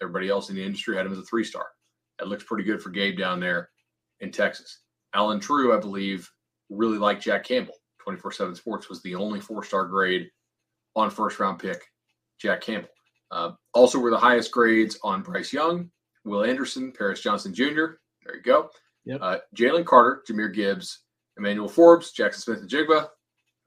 Everybody 0.00 0.28
else 0.28 0.50
in 0.50 0.56
the 0.56 0.64
industry 0.64 0.96
had 0.96 1.06
him 1.06 1.12
as 1.12 1.18
a 1.18 1.22
three 1.22 1.44
star. 1.44 1.66
That 2.18 2.28
looks 2.28 2.44
pretty 2.44 2.64
good 2.64 2.82
for 2.82 2.90
Gabe 2.90 3.18
down 3.18 3.40
there 3.40 3.70
in 4.20 4.30
Texas. 4.30 4.80
Allen 5.14 5.40
Trieu, 5.40 5.74
I 5.74 5.80
believe, 5.80 6.30
really 6.70 6.98
liked 6.98 7.22
Jack 7.22 7.44
Campbell. 7.44 7.74
24 8.02 8.32
7 8.32 8.54
Sports 8.54 8.88
was 8.88 9.02
the 9.02 9.14
only 9.14 9.40
four 9.40 9.62
star 9.62 9.84
grade 9.84 10.28
on 10.96 11.10
first 11.10 11.38
round 11.38 11.58
pick, 11.58 11.82
Jack 12.40 12.60
Campbell. 12.60 12.90
Uh, 13.32 13.52
also, 13.72 13.98
were 13.98 14.10
the 14.10 14.16
highest 14.16 14.52
grades 14.52 14.98
on 15.02 15.22
Bryce 15.22 15.52
Young, 15.54 15.90
Will 16.24 16.44
Anderson, 16.44 16.92
Paris 16.92 17.22
Johnson 17.22 17.54
Jr. 17.54 17.96
There 18.24 18.36
you 18.36 18.42
go. 18.44 18.68
Yep. 19.06 19.18
Uh, 19.22 19.38
Jalen 19.56 19.86
Carter, 19.86 20.22
Jahmyr 20.28 20.54
Gibbs, 20.54 21.00
Emmanuel 21.38 21.68
Forbes, 21.68 22.12
Jaxon 22.12 22.34
Smith-Njigba, 22.34 23.08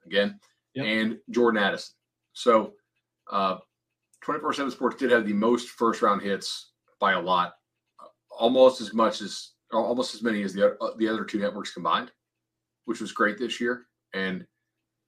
again, 0.06 0.38
yep. 0.74 0.86
and 0.86 1.18
Jordan 1.30 1.62
Addison. 1.62 1.94
So, 2.32 2.74
uh, 3.30 3.56
24 4.22 4.52
7 4.52 4.70
Sports 4.70 4.96
did 4.96 5.10
have 5.10 5.26
the 5.26 5.32
most 5.32 5.70
first 5.70 6.00
round 6.00 6.22
hits 6.22 6.70
by 7.00 7.12
a 7.12 7.20
lot, 7.20 7.54
almost 8.30 8.80
as 8.80 8.94
much 8.94 9.20
as, 9.20 9.50
almost 9.72 10.14
as 10.14 10.22
many 10.22 10.44
as 10.44 10.54
the, 10.54 10.76
uh, 10.80 10.90
the 10.96 11.08
other 11.08 11.24
two 11.24 11.38
networks 11.38 11.72
combined, 11.72 12.12
which 12.84 13.00
was 13.00 13.10
great 13.10 13.36
this 13.36 13.60
year. 13.60 13.86
And 14.14 14.46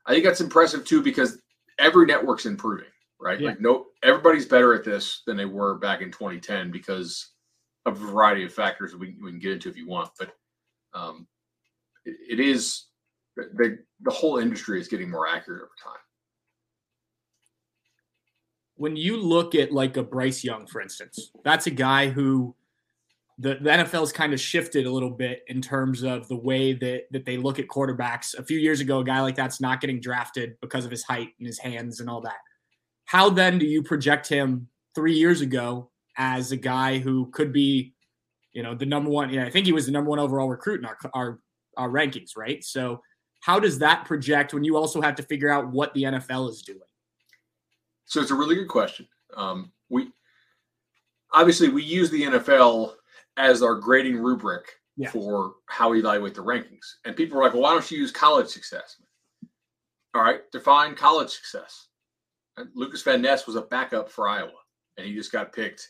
I 0.04 0.12
think 0.12 0.24
that's 0.24 0.40
impressive 0.40 0.84
too 0.84 1.00
because 1.00 1.40
every 1.78 2.06
network's 2.06 2.44
improving 2.44 2.86
right? 3.20 3.40
Yeah. 3.40 3.50
Like 3.50 3.60
no, 3.60 3.87
everybody's 4.02 4.46
better 4.46 4.75
at 4.75 4.84
this 4.84 5.22
than 5.26 5.37
they 5.37 5.44
were 5.44 5.78
back 5.78 6.00
in 6.00 6.10
2010 6.10 6.70
because 6.70 7.32
a 7.87 7.90
variety 7.90 8.44
of 8.44 8.52
factors 8.52 8.94
we, 8.94 9.16
we 9.22 9.30
can 9.30 9.40
get 9.40 9.52
into 9.52 9.68
if 9.68 9.76
you 9.76 9.88
want. 9.88 10.10
But 10.18 10.34
um, 10.94 11.26
it, 12.04 12.38
it 12.38 12.40
is 12.40 12.87
the 13.37 13.78
the 14.02 14.10
whole 14.10 14.38
industry 14.38 14.80
is 14.80 14.88
getting 14.88 15.10
more 15.10 15.26
accurate 15.26 15.62
over 15.62 15.72
time. 15.82 16.00
When 18.76 18.96
you 18.96 19.16
look 19.16 19.54
at 19.54 19.72
like 19.72 19.96
a 19.96 20.02
Bryce 20.02 20.44
Young, 20.44 20.66
for 20.66 20.80
instance, 20.80 21.32
that's 21.44 21.66
a 21.66 21.70
guy 21.70 22.08
who 22.08 22.54
the, 23.40 23.54
the 23.60 23.70
NFL's 23.70 24.12
kind 24.12 24.32
of 24.32 24.40
shifted 24.40 24.87
a 24.87 24.90
little 24.90 25.10
bit 25.10 25.42
in 25.46 25.62
terms 25.62 26.02
of 26.02 26.26
the 26.28 26.37
way 26.37 26.72
that 26.75 27.04
that 27.10 27.25
they 27.25 27.37
look 27.37 27.58
at 27.58 27.66
quarterbacks. 27.68 28.37
A 28.38 28.44
few 28.44 28.58
years 28.58 28.80
ago, 28.80 29.00
a 29.00 29.04
guy 29.04 29.20
like 29.20 29.37
that's 29.37 29.60
not 29.60 29.80
getting 29.80 30.00
drafted 30.00 30.56
because 30.60 30.84
of 30.84 30.90
his 30.90 31.04
height 31.04 31.30
and 31.38 31.46
his 31.46 31.58
hands 31.58 32.00
and 32.00 32.08
all 32.08 32.20
that. 32.20 32.38
How 33.08 33.30
then 33.30 33.58
do 33.58 33.64
you 33.64 33.82
project 33.82 34.28
him 34.28 34.68
three 34.94 35.14
years 35.14 35.40
ago 35.40 35.90
as 36.18 36.52
a 36.52 36.56
guy 36.58 36.98
who 36.98 37.30
could 37.30 37.54
be, 37.54 37.94
you 38.52 38.62
know, 38.62 38.74
the 38.74 38.84
number 38.84 39.08
one? 39.08 39.30
Yeah, 39.30 39.46
I 39.46 39.50
think 39.50 39.64
he 39.64 39.72
was 39.72 39.86
the 39.86 39.92
number 39.92 40.10
one 40.10 40.18
overall 40.18 40.46
recruit 40.46 40.80
in 40.80 40.84
our, 40.84 40.98
our, 41.14 41.38
our 41.78 41.88
rankings, 41.88 42.36
right? 42.36 42.62
So 42.62 43.00
how 43.40 43.58
does 43.58 43.78
that 43.78 44.04
project 44.04 44.52
when 44.52 44.62
you 44.62 44.76
also 44.76 45.00
have 45.00 45.14
to 45.14 45.22
figure 45.22 45.48
out 45.48 45.70
what 45.70 45.94
the 45.94 46.02
NFL 46.02 46.50
is 46.50 46.60
doing? 46.60 46.80
So 48.04 48.20
it's 48.20 48.30
a 48.30 48.34
really 48.34 48.56
good 48.56 48.68
question. 48.68 49.08
Um, 49.34 49.72
we 49.88 50.10
obviously 51.32 51.70
we 51.70 51.82
use 51.82 52.10
the 52.10 52.24
NFL 52.24 52.92
as 53.38 53.62
our 53.62 53.76
grading 53.76 54.18
rubric 54.18 54.66
Yeah. 54.98 55.08
for 55.10 55.54
how 55.64 55.88
we 55.88 56.00
evaluate 56.00 56.34
the 56.34 56.44
rankings. 56.44 56.96
And 57.06 57.16
people 57.16 57.38
are 57.38 57.44
like, 57.44 57.54
well, 57.54 57.62
why 57.62 57.70
don't 57.72 57.90
you 57.90 57.96
use 57.96 58.12
college 58.12 58.48
success? 58.48 58.96
All 60.14 60.20
right, 60.20 60.40
define 60.52 60.94
college 60.94 61.30
success. 61.30 61.88
Lucas 62.74 63.02
Van 63.02 63.20
Ness 63.22 63.46
was 63.46 63.56
a 63.56 63.62
backup 63.62 64.10
for 64.10 64.28
Iowa, 64.28 64.50
and 64.96 65.06
he 65.06 65.14
just 65.14 65.32
got 65.32 65.52
picked 65.52 65.88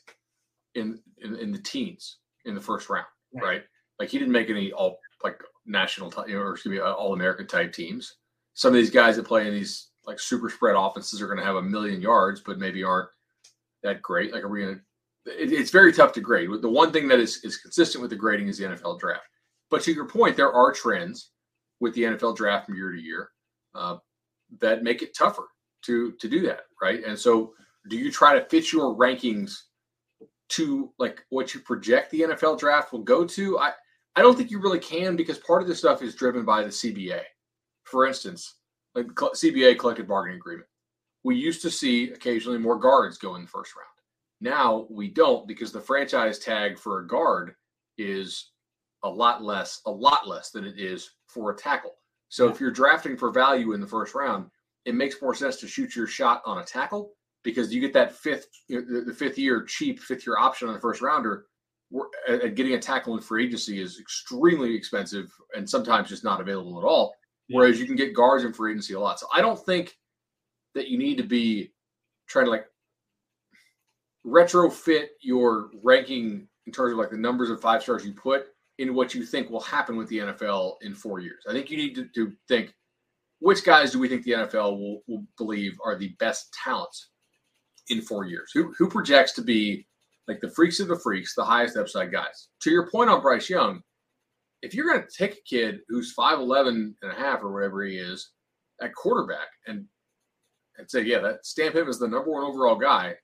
in 0.75 1.01
in, 1.19 1.37
in 1.37 1.53
the 1.53 1.59
teens 1.59 2.19
in 2.45 2.55
the 2.55 2.61
first 2.61 2.89
round, 2.89 3.07
Right. 3.35 3.43
right? 3.43 3.63
Like 3.99 4.09
he 4.11 4.19
didn't 4.19 4.33
make 4.33 4.51
any 4.51 4.73
all 4.73 4.99
like 5.25 5.43
national 5.67 6.11
ty- 6.11 6.33
or 6.33 6.53
excuse 6.53 6.73
me, 6.73 6.79
all 6.81 7.13
American 7.15 7.47
type 7.47 7.73
teams. 7.73 8.17
Some 8.55 8.69
of 8.69 8.75
these 8.75 8.91
guys 8.91 9.17
that 9.17 9.27
play 9.27 9.47
in 9.47 9.55
these 9.55 9.89
like 10.07 10.21
super 10.21 10.49
spread 10.49 10.77
offenses 10.77 11.21
are 11.21 11.27
going 11.27 11.39
to 11.39 11.45
have 11.45 11.57
a 11.57 11.63
million 11.63 12.01
yards, 12.01 12.41
but 12.41 12.59
maybe 12.59 12.83
aren't 12.83 13.09
that 13.83 14.01
great. 14.03 14.33
Like, 14.33 14.43
are 14.45 14.49
we 14.49 14.63
going 14.63 14.75
to? 15.27 15.43
It, 15.43 15.53
it's 15.53 15.71
very 15.71 15.93
tough 15.93 16.13
to 16.13 16.21
grade. 16.21 16.49
The 16.63 16.69
one 16.69 16.93
thing 16.93 17.09
that 17.09 17.19
is 17.21 17.45
is 17.45 17.59
consistent 17.59 18.01
with 18.03 18.11
the 18.11 18.17
grading 18.17 18.49
is 18.49 18.59
the 18.59 18.65
NFL 18.67 18.99
draft. 19.01 19.27
But 19.71 19.83
to 19.83 19.93
your 19.93 20.07
point, 20.07 20.37
there 20.37 20.53
are 20.53 20.73
trends 20.73 21.31
with 21.81 21.95
the 21.95 22.03
NFL 22.03 22.37
draft 22.37 22.67
from 22.67 22.77
year 22.77 22.91
to 22.93 22.99
year 23.01 23.31
uh, 23.75 23.97
that 24.61 24.83
make 24.83 25.03
it 25.03 25.15
tougher 25.17 25.45
to 25.83 26.13
to 26.13 26.29
do 26.29 26.41
that, 26.47 26.63
right? 26.81 27.05
And 27.05 27.19
so, 27.19 27.55
do 27.89 27.97
you 27.97 28.11
try 28.11 28.39
to 28.39 28.45
fit 28.47 28.73
your 28.73 28.97
rankings 28.97 29.63
to 30.51 30.93
like 30.99 31.25
what 31.31 31.55
you 31.55 31.61
project 31.61 32.11
the 32.11 32.21
NFL 32.23 32.59
draft 32.59 32.93
will 32.93 33.03
go 33.03 33.25
to? 33.27 33.59
I 33.59 33.73
I 34.17 34.23
don't 34.23 34.37
think 34.37 34.51
you 34.51 34.61
really 34.61 34.81
can 34.81 35.17
because 35.17 35.39
part 35.39 35.63
of 35.63 35.69
this 35.69 35.79
stuff 35.79 36.03
is 36.03 36.15
driven 36.15 36.45
by 36.45 36.63
the 36.63 36.71
CBA. 36.71 37.23
For 37.85 38.07
instance, 38.07 38.57
like 38.95 39.07
CBA 39.07 39.79
collective 39.79 40.09
bargaining 40.09 40.39
agreement. 40.39 40.69
We 41.25 41.37
used 41.37 41.63
to 41.63 41.71
see 41.71 42.11
occasionally 42.11 42.59
more 42.59 42.79
guards 42.79 43.19
go 43.19 43.35
in 43.37 43.43
the 43.43 43.49
first 43.49 43.75
round. 43.77 43.87
Now 44.41 44.87
we 44.91 45.09
don't 45.09 45.47
because 45.49 45.73
the 45.73 45.81
franchise 45.81 46.39
tag 46.39 46.79
for 46.79 47.01
a 47.01 47.07
guard 47.07 47.55
is 47.97 48.51
a 49.03 49.09
lot 49.09 49.43
less, 49.43 49.81
a 49.87 49.91
lot 49.91 50.27
less 50.27 50.51
than 50.51 50.65
it 50.65 50.79
is 50.79 51.11
for 51.27 51.51
a 51.51 51.57
tackle. 51.57 51.95
So 52.29 52.49
if 52.49 52.61
you're 52.61 52.71
drafting 52.71 53.17
for 53.17 53.31
value 53.31 53.73
in 53.73 53.81
the 53.81 53.87
first 53.87 54.15
round, 54.15 54.47
it 54.89 54.95
makes 54.95 55.21
more 55.21 55.35
sense 55.35 55.57
to 55.57 55.69
shoot 55.69 55.95
your 55.95 56.07
shot 56.07 56.41
on 56.47 56.59
a 56.59 56.65
tackle 56.65 57.13
because 57.45 57.73
you 57.73 57.81
get 57.81 57.93
that 57.93 58.11
fifth, 58.11 58.47
the, 58.71 59.15
fifth 59.17 59.39
year 59.39 59.63
cheap 59.63 60.01
fifth 60.01 60.27
year 60.27 60.39
option 60.39 60.67
on 60.67 60.75
the 60.75 60.81
first 60.81 61.03
rounder. 61.03 61.45
Uh, 62.29 62.49
getting 62.55 62.73
a 62.73 62.79
tackle 62.79 63.15
in 63.15 63.21
free 63.21 63.45
agency 63.45 63.83
is 63.83 63.99
extremely 64.01 64.75
expensive 64.75 65.31
and 65.55 65.69
sometimes 65.69 66.09
just 66.09 66.25
not 66.25 66.41
available 66.41 66.79
at 66.79 66.85
all. 66.85 67.15
Whereas 67.51 67.79
you 67.79 67.87
can 67.87 67.97
get 67.97 68.15
guards 68.15 68.45
in 68.45 68.53
free 68.53 68.73
agency 68.73 68.95
a 68.95 69.01
lot. 69.01 69.21
So 69.21 69.27
I 69.35 69.43
don't 69.43 69.63
think 69.65 69.95
that 70.75 70.89
you 70.89 70.99
need 70.99 71.17
to 71.19 71.23
be 71.23 71.73
trying 72.29 72.47
to 72.47 72.51
like 72.51 72.67
retrofit 74.27 75.09
your 75.21 75.71
ranking 75.83 76.49
in 76.67 76.73
terms 76.73 76.93
of 76.93 76.99
like 76.99 77.11
the 77.11 77.17
numbers 77.17 77.51
of 77.51 77.61
five 77.61 77.83
stars 77.83 78.07
you 78.07 78.13
put 78.13 78.47
in 78.79 78.95
what 78.95 79.15
you 79.15 79.25
think 79.25 79.51
will 79.51 79.61
happen 79.61 79.97
with 79.97 80.09
the 80.09 80.19
NFL 80.19 80.77
in 80.81 80.95
four 80.95 81.21
years. 81.21 81.45
I 81.49 81.53
think 81.53 81.71
you 81.71 81.77
need 81.77 81.95
to, 81.95 82.09
to 82.15 82.33
think 82.49 82.75
which 83.41 83.65
guys 83.65 83.93
do 83.93 83.99
we 83.99 84.09
think 84.09 84.25
the 84.25 84.33
NFL 84.33 84.79
will, 84.79 85.03
will 85.07 85.25
believe 85.37 85.77
are 85.85 85.97
the 85.97 86.15
best 86.19 86.53
talents 86.65 87.11
in 87.89 88.03
four 88.03 88.27
years? 88.27 88.51
Who, 88.55 88.73
who 88.79 88.89
projects 88.89 89.33
to 89.35 89.43
be 89.43 89.87
like 90.27 90.41
the 90.41 90.51
freaks 90.51 90.81
of 90.81 90.89
the 90.89 90.99
freaks, 90.99 91.35
the 91.35 91.45
highest 91.45 91.77
upside 91.77 92.13
guys? 92.13 92.49
To 92.63 92.71
your 92.71 92.91
point 92.91 93.11
on 93.11 93.23
Bryce 93.23 93.49
Young, 93.49 93.83
if 94.63 94.75
you're 94.75 94.93
going 94.93 95.03
to 95.03 95.17
take 95.17 95.35
a 95.35 95.49
kid 95.49 95.81
who's 95.89 96.15
5'11 96.15 96.95
and 97.01 97.13
a 97.13 97.15
half 97.15 97.43
or 97.43 97.53
whatever 97.53 97.85
he 97.85 97.97
is 97.97 98.33
at 98.83 98.95
quarterback 98.95 99.49
and 99.67 99.87
and 100.79 100.89
say, 100.89 101.03
yeah, 101.03 101.19
that 101.19 101.45
stamp 101.45 101.75
him 101.75 101.89
as 101.89 101.99
the 101.99 102.07
number 102.07 102.31
one 102.31 102.45
overall 102.45 102.77
guy, 102.77 103.15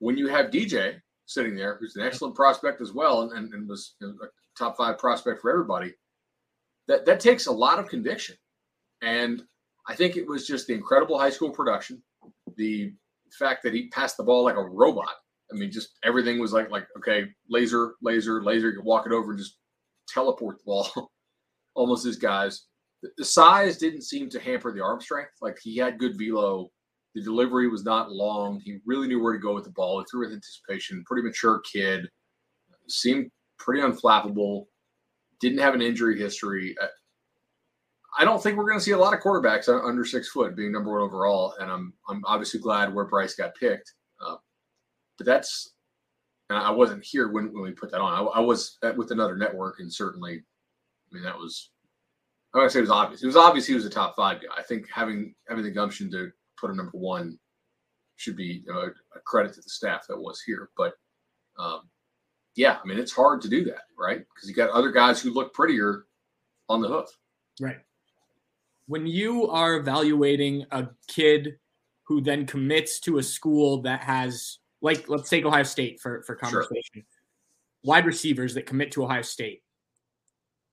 when 0.00 0.18
you 0.18 0.28
have 0.28 0.50
DJ 0.50 1.00
sitting 1.26 1.56
there, 1.56 1.78
who's 1.80 1.96
an 1.96 2.02
excellent 2.04 2.34
prospect 2.34 2.82
as 2.82 2.92
well, 2.92 3.22
and, 3.22 3.32
and, 3.32 3.54
and 3.54 3.66
was 3.66 3.94
a 4.02 4.06
top 4.58 4.76
five 4.76 4.98
prospect 4.98 5.40
for 5.40 5.50
everybody, 5.50 5.94
that 6.86 7.06
that 7.06 7.20
takes 7.20 7.46
a 7.46 7.52
lot 7.52 7.78
of 7.78 7.88
conviction. 7.88 8.36
And 9.02 9.42
I 9.88 9.94
think 9.94 10.16
it 10.16 10.26
was 10.26 10.46
just 10.46 10.66
the 10.66 10.74
incredible 10.74 11.18
high 11.18 11.30
school 11.30 11.50
production, 11.50 12.02
the 12.56 12.92
fact 13.38 13.62
that 13.62 13.74
he 13.74 13.88
passed 13.88 14.16
the 14.16 14.22
ball 14.22 14.44
like 14.44 14.56
a 14.56 14.62
robot. 14.62 15.14
I 15.52 15.56
mean, 15.56 15.70
just 15.70 15.98
everything 16.04 16.38
was 16.38 16.52
like 16.52 16.70
like 16.70 16.86
okay, 16.98 17.26
laser, 17.48 17.94
laser, 18.02 18.42
laser. 18.42 18.70
You 18.70 18.82
walk 18.82 19.06
it 19.06 19.12
over 19.12 19.32
and 19.32 19.38
just 19.38 19.58
teleport 20.08 20.58
the 20.58 20.64
ball, 20.64 21.10
almost 21.74 22.06
as 22.06 22.16
guys. 22.16 22.66
The, 23.18 23.24
size 23.24 23.76
didn't 23.76 24.02
seem 24.02 24.30
to 24.30 24.40
hamper 24.40 24.72
the 24.72 24.82
arm 24.82 25.00
strength. 25.00 25.32
Like 25.42 25.58
he 25.62 25.76
had 25.76 25.98
good 25.98 26.16
velo. 26.18 26.70
The 27.14 27.22
delivery 27.22 27.68
was 27.68 27.84
not 27.84 28.10
long. 28.10 28.60
He 28.64 28.78
really 28.86 29.06
knew 29.06 29.22
where 29.22 29.34
to 29.34 29.38
go 29.38 29.54
with 29.54 29.64
the 29.64 29.70
ball. 29.70 30.00
He 30.00 30.06
threw 30.10 30.20
with 30.20 30.32
anticipation. 30.32 31.04
Pretty 31.06 31.22
mature 31.22 31.60
kid. 31.70 32.08
Seemed 32.88 33.30
pretty 33.58 33.82
unflappable. 33.82 34.64
Didn't 35.40 35.58
have 35.58 35.74
an 35.74 35.82
injury 35.82 36.18
history. 36.18 36.74
Uh, 36.82 36.86
I 38.16 38.24
don't 38.24 38.42
think 38.42 38.56
we're 38.56 38.68
going 38.68 38.78
to 38.78 38.84
see 38.84 38.92
a 38.92 38.98
lot 38.98 39.14
of 39.14 39.20
quarterbacks 39.20 39.68
under 39.68 40.04
six 40.04 40.28
foot 40.28 40.56
being 40.56 40.72
number 40.72 40.92
one 40.92 41.02
overall, 41.02 41.54
and 41.60 41.70
I'm 41.70 41.92
I'm 42.08 42.22
obviously 42.24 42.60
glad 42.60 42.94
where 42.94 43.06
Bryce 43.06 43.34
got 43.34 43.54
picked. 43.54 43.92
Uh, 44.24 44.36
but 45.18 45.26
that's 45.26 45.74
I 46.50 46.70
wasn't 46.70 47.04
here 47.04 47.28
when, 47.28 47.52
when 47.52 47.62
we 47.62 47.72
put 47.72 47.90
that 47.90 48.00
on. 48.00 48.12
I, 48.12 48.38
I 48.38 48.40
was 48.40 48.78
at, 48.82 48.96
with 48.96 49.10
another 49.10 49.36
network, 49.36 49.80
and 49.80 49.92
certainly, 49.92 50.34
I 50.34 51.14
mean 51.14 51.24
that 51.24 51.36
was 51.36 51.70
I 52.54 52.58
would 52.58 52.70
say 52.70 52.78
it 52.78 52.82
was 52.82 52.90
obvious. 52.90 53.22
It 53.22 53.26
was 53.26 53.36
obvious 53.36 53.66
he 53.66 53.74
was 53.74 53.84
a 53.84 53.90
top 53.90 54.14
five 54.14 54.40
guy. 54.40 54.48
I 54.56 54.62
think 54.62 54.86
having 54.92 55.34
having 55.48 55.64
the 55.64 55.70
gumption 55.70 56.10
to 56.12 56.30
put 56.58 56.70
a 56.70 56.74
number 56.74 56.92
one 56.92 57.38
should 58.16 58.36
be 58.36 58.62
you 58.64 58.72
know, 58.72 58.80
a, 58.80 58.86
a 58.86 59.20
credit 59.26 59.54
to 59.54 59.60
the 59.60 59.68
staff 59.68 60.06
that 60.08 60.18
was 60.18 60.40
here. 60.40 60.70
But 60.76 60.92
um, 61.58 61.80
yeah, 62.54 62.78
I 62.82 62.86
mean 62.86 62.98
it's 62.98 63.12
hard 63.12 63.40
to 63.42 63.48
do 63.48 63.64
that, 63.64 63.82
right? 63.98 64.18
Because 64.18 64.48
you 64.48 64.54
got 64.54 64.70
other 64.70 64.92
guys 64.92 65.20
who 65.20 65.32
look 65.32 65.52
prettier 65.52 66.04
on 66.68 66.80
the 66.80 66.88
hoof. 66.88 67.08
Right. 67.60 67.78
When 68.86 69.06
you 69.06 69.48
are 69.48 69.76
evaluating 69.76 70.66
a 70.70 70.88
kid 71.08 71.56
who 72.06 72.20
then 72.20 72.46
commits 72.46 73.00
to 73.00 73.18
a 73.18 73.22
school 73.22 73.82
that 73.82 74.02
has, 74.02 74.58
like, 74.82 75.08
let's 75.08 75.30
take 75.30 75.44
Ohio 75.44 75.62
State 75.62 76.00
for, 76.00 76.22
for 76.22 76.34
conversation, 76.34 77.04
wide 77.82 78.04
receivers 78.04 78.54
that 78.54 78.66
commit 78.66 78.92
to 78.92 79.04
Ohio 79.04 79.22
State, 79.22 79.62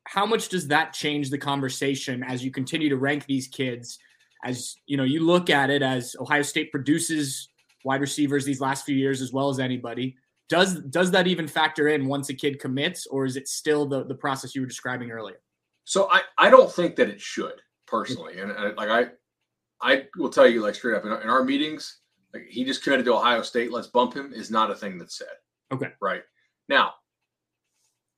how 0.06 0.25
much 0.25 0.50
does 0.50 0.68
that 0.68 0.94
change 0.94 1.30
the 1.30 1.38
conversation 1.38 2.24
as 2.24 2.44
you 2.44 2.51
continue 2.51 2.89
to 2.89 2.98
rank 2.98 3.25
these 3.25 3.48
kids? 3.48 3.98
As 4.44 4.75
you 4.88 4.98
know, 4.98 5.03
you 5.03 5.24
look 5.25 5.50
at 5.50 5.70
it 5.70 5.82
as 5.82 6.15
Ohio 6.20 6.41
State 6.41 6.72
produces 6.72 7.48
wide 7.86 8.01
receivers 8.01 8.44
these 8.44 8.60
last 8.60 8.86
few 8.86 8.96
years 8.96 9.22
as 9.22 9.32
well 9.32 9.50
as 9.50 9.60
anybody. 9.60 10.15
Does 10.50 10.82
does 10.89 11.12
that 11.12 11.27
even 11.27 11.48
factor 11.48 11.88
in 11.89 12.08
once 12.08 12.30
a 12.30 12.34
kid 12.34 12.60
commits, 12.60 13.06
or 13.08 13.25
is 13.25 13.38
it 13.38 13.48
still 13.48 13.86
the, 13.86 14.03
the 14.03 14.15
process 14.15 14.53
you 14.53 14.62
were 14.62 14.68
describing 14.68 15.12
earlier? 15.12 15.39
So 15.86 16.10
I, 16.12 16.22
I 16.38 16.50
don't 16.50 16.72
think 16.72 16.96
that 16.98 17.10
it 17.10 17.22
should 17.22 17.62
personally, 17.91 18.39
and, 18.39 18.51
and 18.51 18.75
like 18.77 18.89
I 18.89 19.07
I 19.81 20.07
will 20.17 20.29
tell 20.29 20.48
you 20.48 20.62
like 20.62 20.75
straight 20.75 20.95
up 20.95 21.05
in 21.05 21.12
our, 21.12 21.21
in 21.21 21.29
our 21.29 21.43
meetings, 21.43 22.00
like 22.33 22.48
he 22.50 22.63
just 22.63 22.83
committed 22.83 23.05
to 23.05 23.13
Ohio 23.13 23.41
State, 23.41 23.71
let's 23.71 23.88
bump 23.88 24.13
him 24.13 24.31
is 24.33 24.50
not 24.50 24.71
a 24.71 24.75
thing 24.75 24.98
that's 24.98 25.17
said. 25.17 25.27
Okay. 25.71 25.91
Right 26.01 26.24
now, 26.69 26.93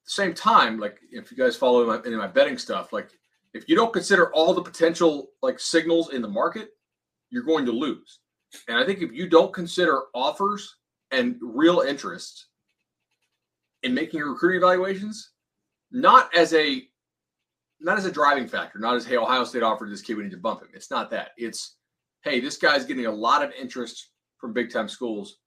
same 0.05 0.33
time, 0.33 0.79
like 0.79 0.99
if 1.11 1.31
you 1.31 1.37
guys 1.37 1.55
follow 1.55 1.85
my 1.85 1.99
in 2.05 2.15
my 2.17 2.27
betting 2.27 2.57
stuff, 2.57 2.93
like 2.93 3.09
if 3.53 3.67
you 3.67 3.75
don't 3.75 3.93
consider 3.93 4.31
all 4.33 4.53
the 4.53 4.61
potential 4.61 5.29
like 5.41 5.59
signals 5.59 6.13
in 6.13 6.21
the 6.21 6.27
market, 6.27 6.69
you're 7.29 7.43
going 7.43 7.65
to 7.65 7.71
lose. 7.71 8.19
And 8.67 8.77
I 8.77 8.85
think 8.85 9.01
if 9.01 9.11
you 9.11 9.27
don't 9.27 9.53
consider 9.53 10.03
offers 10.13 10.75
and 11.11 11.37
real 11.41 11.81
interest 11.81 12.47
in 13.83 13.93
making 13.93 14.19
your 14.19 14.31
recruiting 14.31 14.61
evaluations, 14.61 15.31
not 15.91 16.35
as 16.35 16.53
a 16.53 16.83
not 17.83 17.97
as 17.97 18.05
a 18.05 18.11
driving 18.11 18.47
factor, 18.47 18.79
not 18.79 18.95
as 18.95 19.05
hey, 19.05 19.17
Ohio 19.17 19.43
State 19.43 19.61
offered 19.61 19.91
this 19.91 20.01
kid, 20.01 20.17
we 20.17 20.23
need 20.23 20.31
to 20.31 20.37
bump 20.37 20.61
him. 20.61 20.69
It's 20.73 20.89
not 20.89 21.11
that. 21.11 21.31
It's 21.37 21.75
hey, 22.23 22.39
this 22.39 22.57
guy's 22.57 22.85
getting 22.85 23.05
a 23.05 23.11
lot 23.11 23.43
of 23.43 23.51
interest 23.51 24.11
from 24.39 24.53
big 24.53 24.71
time 24.71 24.87
schools. 24.87 25.39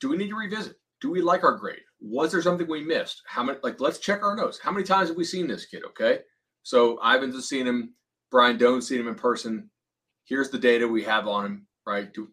Do 0.00 0.08
we 0.08 0.16
need 0.16 0.30
to 0.30 0.36
revisit? 0.36 0.76
Do 1.00 1.10
we 1.10 1.20
like 1.20 1.44
our 1.44 1.56
grade? 1.56 1.80
Was 2.00 2.32
there 2.32 2.42
something 2.42 2.68
we 2.68 2.84
missed? 2.84 3.22
How 3.26 3.42
many 3.42 3.58
like 3.62 3.80
let's 3.80 3.98
check 3.98 4.22
our 4.22 4.36
notes. 4.36 4.58
How 4.62 4.70
many 4.70 4.84
times 4.84 5.08
have 5.08 5.16
we 5.16 5.24
seen 5.24 5.48
this 5.48 5.66
kid? 5.66 5.82
Okay. 5.84 6.20
So 6.62 6.98
Ivins 7.04 7.34
has 7.34 7.48
seen 7.48 7.66
him, 7.66 7.94
Brian 8.30 8.56
Dohn's 8.56 8.88
seen 8.88 9.00
him 9.00 9.08
in 9.08 9.14
person. 9.14 9.68
Here's 10.24 10.50
the 10.50 10.58
data 10.58 10.88
we 10.88 11.02
have 11.04 11.28
on 11.28 11.44
him, 11.44 11.66
right? 11.86 12.12
Do, 12.14 12.28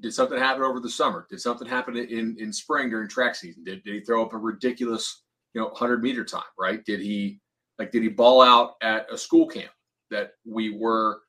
did 0.00 0.14
something 0.14 0.38
happen 0.38 0.62
over 0.62 0.80
the 0.80 0.88
summer? 0.88 1.26
Did 1.28 1.40
something 1.40 1.68
happen 1.68 1.96
in 1.96 2.36
in 2.38 2.52
spring 2.52 2.90
during 2.90 3.08
track 3.08 3.34
season? 3.34 3.64
Did, 3.64 3.82
did 3.84 3.94
he 3.94 4.00
throw 4.00 4.24
up 4.24 4.32
a 4.32 4.38
ridiculous, 4.38 5.24
you 5.54 5.60
know, 5.60 5.68
100 5.68 6.02
meter 6.02 6.24
time, 6.24 6.42
right? 6.58 6.84
Did 6.84 7.00
he 7.00 7.40
like 7.78 7.90
did 7.90 8.02
he 8.02 8.08
ball 8.08 8.40
out 8.40 8.74
at 8.82 9.06
a 9.12 9.18
school 9.18 9.46
camp 9.46 9.70
that 10.10 10.32
we 10.44 10.76
were 10.76 11.20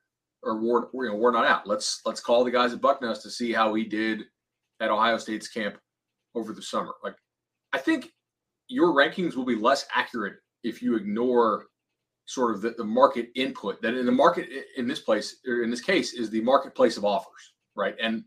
or 0.44 0.60
were 0.62 1.06
you 1.06 1.12
know 1.12 1.16
we're 1.16 1.32
not 1.32 1.46
out? 1.46 1.68
Let's 1.68 2.02
let's 2.06 2.22
call 2.22 2.44
the 2.44 2.52
guys 2.52 2.74
at 2.74 2.82
Bucknuts 2.82 3.22
to 3.24 3.30
see 3.30 3.52
how 3.52 3.74
he 3.74 3.84
did 3.84 4.24
at 4.80 4.92
Ohio 4.92 5.18
State's 5.18 5.48
camp 5.48 5.78
over 6.36 6.54
the 6.54 6.62
summer. 6.62 6.94
Like 7.04 7.16
I 7.74 7.78
think 7.80 8.12
your 8.68 8.94
rankings 8.94 9.36
will 9.36 9.46
be 9.46 9.56
less 9.56 9.86
accurate 9.94 10.36
if 10.64 10.82
you 10.82 10.96
ignore 10.96 11.66
sort 12.26 12.54
of 12.54 12.62
the, 12.62 12.72
the 12.72 12.84
market 12.84 13.30
input 13.36 13.82
that 13.82 13.96
in 13.96 14.06
the 14.06 14.12
market 14.12 14.50
in 14.76 14.88
this 14.88 15.00
place 15.00 15.38
or 15.48 15.64
in 15.64 15.70
this 15.70 15.82
case 15.82 16.14
is 16.14 16.30
the 16.30 16.42
marketplace 16.42 16.98
of 16.98 17.06
offers, 17.06 17.54
right? 17.76 17.96
And 18.02 18.24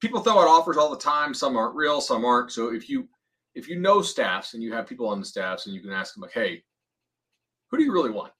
people 0.00 0.20
throw 0.20 0.40
out 0.40 0.48
offers 0.48 0.76
all 0.76 0.90
the 0.90 0.96
time. 0.96 1.32
Some 1.32 1.56
aren't 1.56 1.76
real, 1.76 2.00
some 2.00 2.24
aren't. 2.24 2.50
So 2.50 2.72
if 2.72 2.88
you 2.88 3.08
if 3.54 3.68
you 3.68 3.78
know 3.78 4.02
staffs 4.02 4.54
and 4.54 4.62
you 4.62 4.72
have 4.72 4.86
people 4.86 5.08
on 5.08 5.20
the 5.20 5.26
staffs 5.26 5.66
and 5.66 5.74
you 5.74 5.80
can 5.80 5.92
ask 5.92 6.14
them 6.14 6.22
like, 6.22 6.32
hey, 6.32 6.62
who 7.72 7.78
do 7.78 7.84
you 7.84 7.92
really 7.92 8.10
want? 8.10 8.32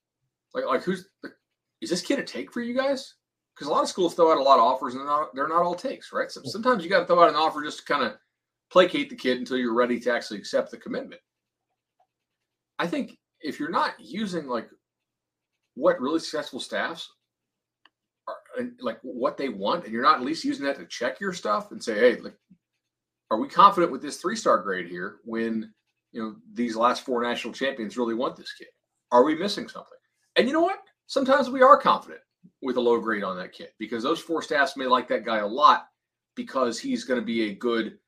Like 0.54 0.66
like 0.66 0.84
who's 0.84 1.08
like, 1.24 1.32
is 1.80 1.90
this 1.90 2.02
kid 2.02 2.20
a 2.20 2.22
take 2.22 2.52
for 2.52 2.60
you 2.60 2.76
guys? 2.76 3.14
Because 3.54 3.66
a 3.66 3.70
lot 3.70 3.82
of 3.82 3.88
schools 3.88 4.14
throw 4.14 4.30
out 4.30 4.38
a 4.38 4.42
lot 4.42 4.58
of 4.58 4.64
offers 4.64 4.94
and 4.94 5.00
they're 5.00 5.06
not, 5.06 5.34
they're 5.34 5.48
not 5.48 5.62
all 5.62 5.74
takes, 5.74 6.12
right? 6.12 6.30
So 6.30 6.40
sometimes 6.44 6.84
you 6.84 6.90
got 6.90 7.00
to 7.00 7.06
throw 7.06 7.22
out 7.22 7.28
an 7.28 7.34
offer 7.34 7.62
just 7.62 7.78
to 7.80 7.84
kind 7.84 8.04
of 8.04 8.14
placate 8.70 9.10
the 9.10 9.16
kid 9.16 9.38
until 9.38 9.58
you're 9.58 9.74
ready 9.74 10.00
to 10.00 10.12
actually 10.12 10.38
accept 10.38 10.70
the 10.70 10.78
commitment. 10.78 11.20
I 12.78 12.86
think 12.86 13.18
if 13.40 13.60
you're 13.60 13.70
not 13.70 13.94
using 13.98 14.46
like 14.46 14.68
what 15.74 16.00
really 16.00 16.20
successful 16.20 16.60
staffs 16.60 17.10
are, 18.28 18.36
like 18.80 18.98
what 19.02 19.36
they 19.36 19.48
want, 19.48 19.84
and 19.84 19.92
you're 19.92 20.02
not 20.02 20.18
at 20.18 20.24
least 20.24 20.44
using 20.44 20.64
that 20.64 20.78
to 20.78 20.86
check 20.86 21.20
your 21.20 21.32
stuff 21.32 21.72
and 21.72 21.82
say, 21.82 21.98
hey, 21.98 22.16
like, 22.20 22.36
are 23.30 23.38
we 23.38 23.48
confident 23.48 23.92
with 23.92 24.02
this 24.02 24.18
three 24.18 24.36
star 24.36 24.58
grade 24.58 24.88
here 24.88 25.16
when 25.24 25.72
you 26.12 26.22
know 26.22 26.36
these 26.52 26.76
last 26.76 27.04
four 27.04 27.22
national 27.22 27.54
champions 27.54 27.96
really 27.96 28.14
want 28.14 28.36
this 28.36 28.52
kid? 28.52 28.68
Are 29.12 29.22
we 29.22 29.34
missing 29.34 29.68
something? 29.68 29.98
And 30.36 30.48
you 30.48 30.54
know 30.54 30.62
what? 30.62 30.80
Sometimes 31.06 31.50
we 31.50 31.62
are 31.62 31.76
confident 31.76 32.20
with 32.62 32.78
a 32.78 32.80
low 32.80 32.98
grade 32.98 33.22
on 33.22 33.36
that 33.36 33.52
kid 33.52 33.68
because 33.78 34.02
those 34.02 34.20
four 34.20 34.42
staffs 34.42 34.76
may 34.76 34.86
like 34.86 35.06
that 35.08 35.24
guy 35.24 35.38
a 35.38 35.46
lot 35.46 35.86
because 36.34 36.78
he's 36.78 37.04
going 37.04 37.20
to 37.20 37.24
be 37.24 37.50
a 37.50 37.54
good 37.54 37.98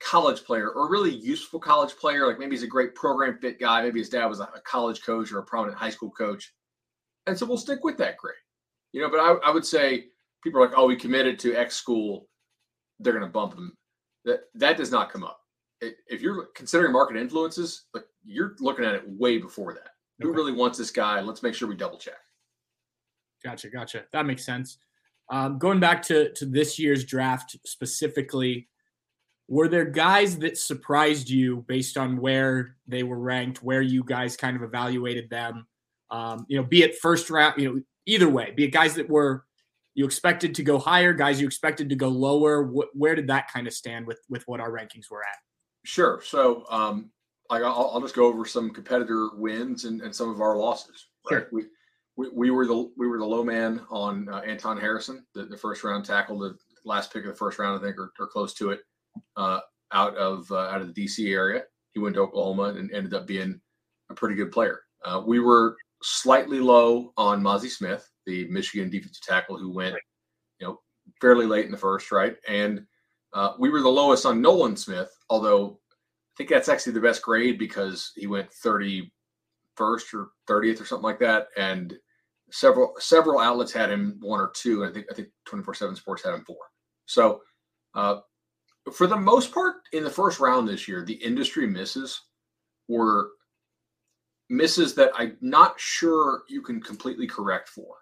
college 0.00 0.44
player 0.44 0.70
or 0.70 0.90
really 0.90 1.14
useful 1.14 1.58
college 1.58 1.96
player. 1.96 2.26
Like 2.26 2.38
maybe 2.38 2.52
he's 2.52 2.62
a 2.62 2.68
great 2.68 2.94
program 2.94 3.38
fit 3.40 3.58
guy. 3.58 3.82
Maybe 3.82 4.00
his 4.00 4.10
dad 4.10 4.26
was 4.26 4.40
a 4.40 4.48
college 4.64 5.02
coach 5.02 5.32
or 5.32 5.38
a 5.38 5.44
prominent 5.44 5.78
high 5.78 5.90
school 5.90 6.10
coach. 6.10 6.52
And 7.26 7.38
so 7.38 7.46
we'll 7.46 7.58
stick 7.58 7.82
with 7.82 7.96
that 7.98 8.18
grade. 8.18 8.34
You 8.92 9.02
know, 9.02 9.10
but 9.10 9.20
I, 9.20 9.48
I 9.48 9.50
would 9.50 9.64
say 9.64 10.06
people 10.42 10.60
are 10.60 10.66
like, 10.66 10.76
oh, 10.76 10.86
we 10.86 10.96
committed 10.96 11.38
to 11.40 11.54
X 11.54 11.76
school. 11.76 12.28
They're 12.98 13.12
going 13.14 13.24
to 13.24 13.30
bump 13.30 13.54
him. 13.54 13.76
That, 14.26 14.40
that 14.56 14.76
does 14.76 14.90
not 14.90 15.10
come 15.10 15.24
up. 15.24 15.40
If 15.80 16.20
you're 16.20 16.48
considering 16.54 16.92
market 16.92 17.16
influences, 17.16 17.86
like 17.94 18.04
you're 18.22 18.56
looking 18.60 18.84
at 18.84 18.94
it 18.94 19.04
way 19.06 19.38
before 19.38 19.72
that. 19.72 19.92
Okay. 20.20 20.28
Who 20.28 20.34
really 20.34 20.52
wants 20.52 20.78
this 20.78 20.90
guy? 20.90 21.20
Let's 21.20 21.42
make 21.42 21.54
sure 21.54 21.68
we 21.68 21.76
double 21.76 21.98
check. 21.98 22.14
Gotcha, 23.42 23.70
gotcha. 23.70 24.04
That 24.12 24.26
makes 24.26 24.44
sense. 24.44 24.78
Um, 25.30 25.58
going 25.58 25.80
back 25.80 26.02
to 26.04 26.32
to 26.34 26.44
this 26.44 26.78
year's 26.78 27.04
draft 27.04 27.56
specifically, 27.64 28.68
were 29.48 29.68
there 29.68 29.84
guys 29.84 30.38
that 30.38 30.58
surprised 30.58 31.30
you 31.30 31.64
based 31.68 31.96
on 31.96 32.20
where 32.20 32.76
they 32.86 33.02
were 33.02 33.18
ranked, 33.18 33.62
where 33.62 33.82
you 33.82 34.04
guys 34.04 34.36
kind 34.36 34.56
of 34.56 34.62
evaluated 34.62 35.30
them? 35.30 35.66
Um, 36.10 36.44
you 36.48 36.56
know, 36.56 36.64
be 36.64 36.82
it 36.82 36.98
first 36.98 37.30
round, 37.30 37.60
you 37.60 37.74
know, 37.74 37.82
either 38.06 38.28
way, 38.28 38.52
be 38.54 38.64
it 38.64 38.72
guys 38.72 38.94
that 38.94 39.08
were 39.08 39.44
you 39.94 40.04
expected 40.04 40.54
to 40.56 40.62
go 40.62 40.78
higher, 40.78 41.12
guys 41.12 41.40
you 41.40 41.46
expected 41.46 41.88
to 41.88 41.96
go 41.96 42.08
lower. 42.08 42.64
Wh- 42.64 42.94
where 42.96 43.14
did 43.14 43.28
that 43.28 43.50
kind 43.52 43.66
of 43.66 43.72
stand 43.72 44.06
with 44.06 44.20
with 44.28 44.42
what 44.46 44.60
our 44.60 44.70
rankings 44.70 45.10
were 45.10 45.22
at? 45.22 45.38
Sure. 45.84 46.20
So, 46.24 46.64
um, 46.70 47.10
like 47.50 47.62
I'll, 47.62 47.90
I'll 47.92 48.00
just 48.00 48.14
go 48.14 48.26
over 48.26 48.44
some 48.44 48.70
competitor 48.70 49.30
wins 49.34 49.84
and, 49.84 50.00
and 50.00 50.14
some 50.14 50.30
of 50.30 50.40
our 50.40 50.56
losses. 50.56 51.06
Sure. 51.28 51.48
We, 51.52 51.64
we, 52.16 52.28
we 52.32 52.50
were 52.50 52.66
the 52.66 52.90
we 52.96 53.06
were 53.06 53.18
the 53.18 53.24
low 53.24 53.44
man 53.44 53.80
on 53.90 54.28
uh, 54.28 54.38
Anton 54.38 54.78
Harrison, 54.78 55.24
the, 55.34 55.44
the 55.44 55.56
first 55.56 55.84
round 55.84 56.04
tackle, 56.04 56.38
the 56.38 56.56
last 56.84 57.12
pick 57.12 57.24
of 57.24 57.30
the 57.30 57.36
first 57.36 57.58
round, 57.58 57.78
I 57.78 57.82
think, 57.84 57.98
or, 57.98 58.12
or 58.18 58.28
close 58.28 58.54
to 58.54 58.70
it 58.70 58.80
uh, 59.36 59.60
out 59.92 60.16
of 60.16 60.50
uh, 60.50 60.68
out 60.68 60.80
of 60.80 60.94
the 60.94 61.04
DC 61.06 61.32
area. 61.32 61.64
He 61.92 62.00
went 62.00 62.14
to 62.14 62.20
Oklahoma 62.20 62.74
and 62.78 62.92
ended 62.92 63.14
up 63.14 63.26
being 63.26 63.60
a 64.10 64.14
pretty 64.14 64.36
good 64.36 64.52
player. 64.52 64.82
Uh, 65.04 65.22
we 65.26 65.40
were 65.40 65.76
slightly 66.02 66.60
low 66.60 67.12
on 67.16 67.42
Mazi 67.42 67.68
Smith, 67.68 68.08
the 68.26 68.46
Michigan 68.48 68.90
defensive 68.90 69.22
tackle 69.22 69.58
who 69.58 69.70
went, 69.70 69.96
you 70.60 70.66
know, 70.66 70.80
fairly 71.20 71.46
late 71.46 71.64
in 71.64 71.72
the 71.72 71.76
first, 71.76 72.12
right? 72.12 72.36
And 72.48 72.84
uh, 73.32 73.54
we 73.58 73.70
were 73.70 73.80
the 73.80 73.88
lowest 73.88 74.26
on 74.26 74.40
Nolan 74.40 74.76
Smith, 74.76 75.10
although 75.28 75.80
I 76.32 76.34
think 76.36 76.50
that's 76.50 76.68
actually 76.68 76.92
the 76.92 77.00
best 77.00 77.22
grade 77.22 77.58
because 77.58 78.12
he 78.16 78.26
went 78.26 78.50
31st 78.64 79.10
or 79.78 80.30
30th 80.48 80.80
or 80.80 80.84
something 80.84 81.04
like 81.04 81.18
that, 81.20 81.48
and 81.56 81.94
several 82.50 82.94
several 82.98 83.40
outlets 83.40 83.72
had 83.72 83.90
him 83.90 84.18
one 84.20 84.40
or 84.40 84.52
two, 84.54 84.82
and 84.82 84.90
I 84.90 84.94
think 84.94 85.06
I 85.10 85.14
think 85.14 85.28
24/7 85.48 85.96
Sports 85.96 86.24
had 86.24 86.34
him 86.34 86.44
four. 86.44 86.58
So 87.06 87.42
uh, 87.94 88.20
for 88.92 89.06
the 89.06 89.16
most 89.16 89.52
part, 89.52 89.76
in 89.92 90.04
the 90.04 90.10
first 90.10 90.40
round 90.40 90.68
this 90.68 90.88
year, 90.88 91.04
the 91.04 91.14
industry 91.14 91.66
misses 91.66 92.20
were 92.88 93.30
misses 94.48 94.94
that 94.96 95.12
I'm 95.16 95.36
not 95.40 95.78
sure 95.78 96.42
you 96.48 96.62
can 96.62 96.82
completely 96.82 97.26
correct 97.26 97.68
for. 97.68 97.96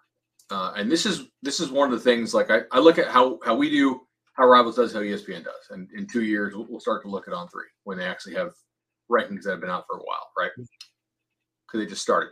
Uh, 0.49 0.73
and 0.75 0.91
this 0.91 1.05
is 1.05 1.27
this 1.43 1.59
is 1.59 1.69
one 1.69 1.91
of 1.91 1.97
the 1.97 2.03
things 2.03 2.33
like 2.33 2.49
I, 2.49 2.61
I 2.71 2.79
look 2.79 2.97
at 2.97 3.07
how 3.07 3.39
how 3.45 3.55
we 3.55 3.69
do 3.69 4.01
how 4.39 4.47
Rivals 4.47 4.77
does 4.77 4.93
how 4.93 4.99
ESPN 4.99 5.43
does, 5.43 5.67
and 5.69 5.89
in 5.93 6.07
two 6.07 6.23
years 6.23 6.55
we'll, 6.55 6.65
we'll 6.69 6.79
start 6.79 7.03
to 7.03 7.09
look 7.09 7.27
at 7.27 7.33
On3 7.33 7.49
when 7.83 7.97
they 7.97 8.05
actually 8.05 8.35
have 8.35 8.53
rankings 9.11 9.43
that 9.43 9.51
have 9.51 9.61
been 9.61 9.69
out 9.69 9.83
for 9.85 9.97
a 9.97 10.03
while, 10.03 10.29
right? 10.37 10.51
Mm-hmm. 10.51 10.63
Because 11.67 11.85
they 11.85 11.89
just 11.89 12.01
started. 12.01 12.29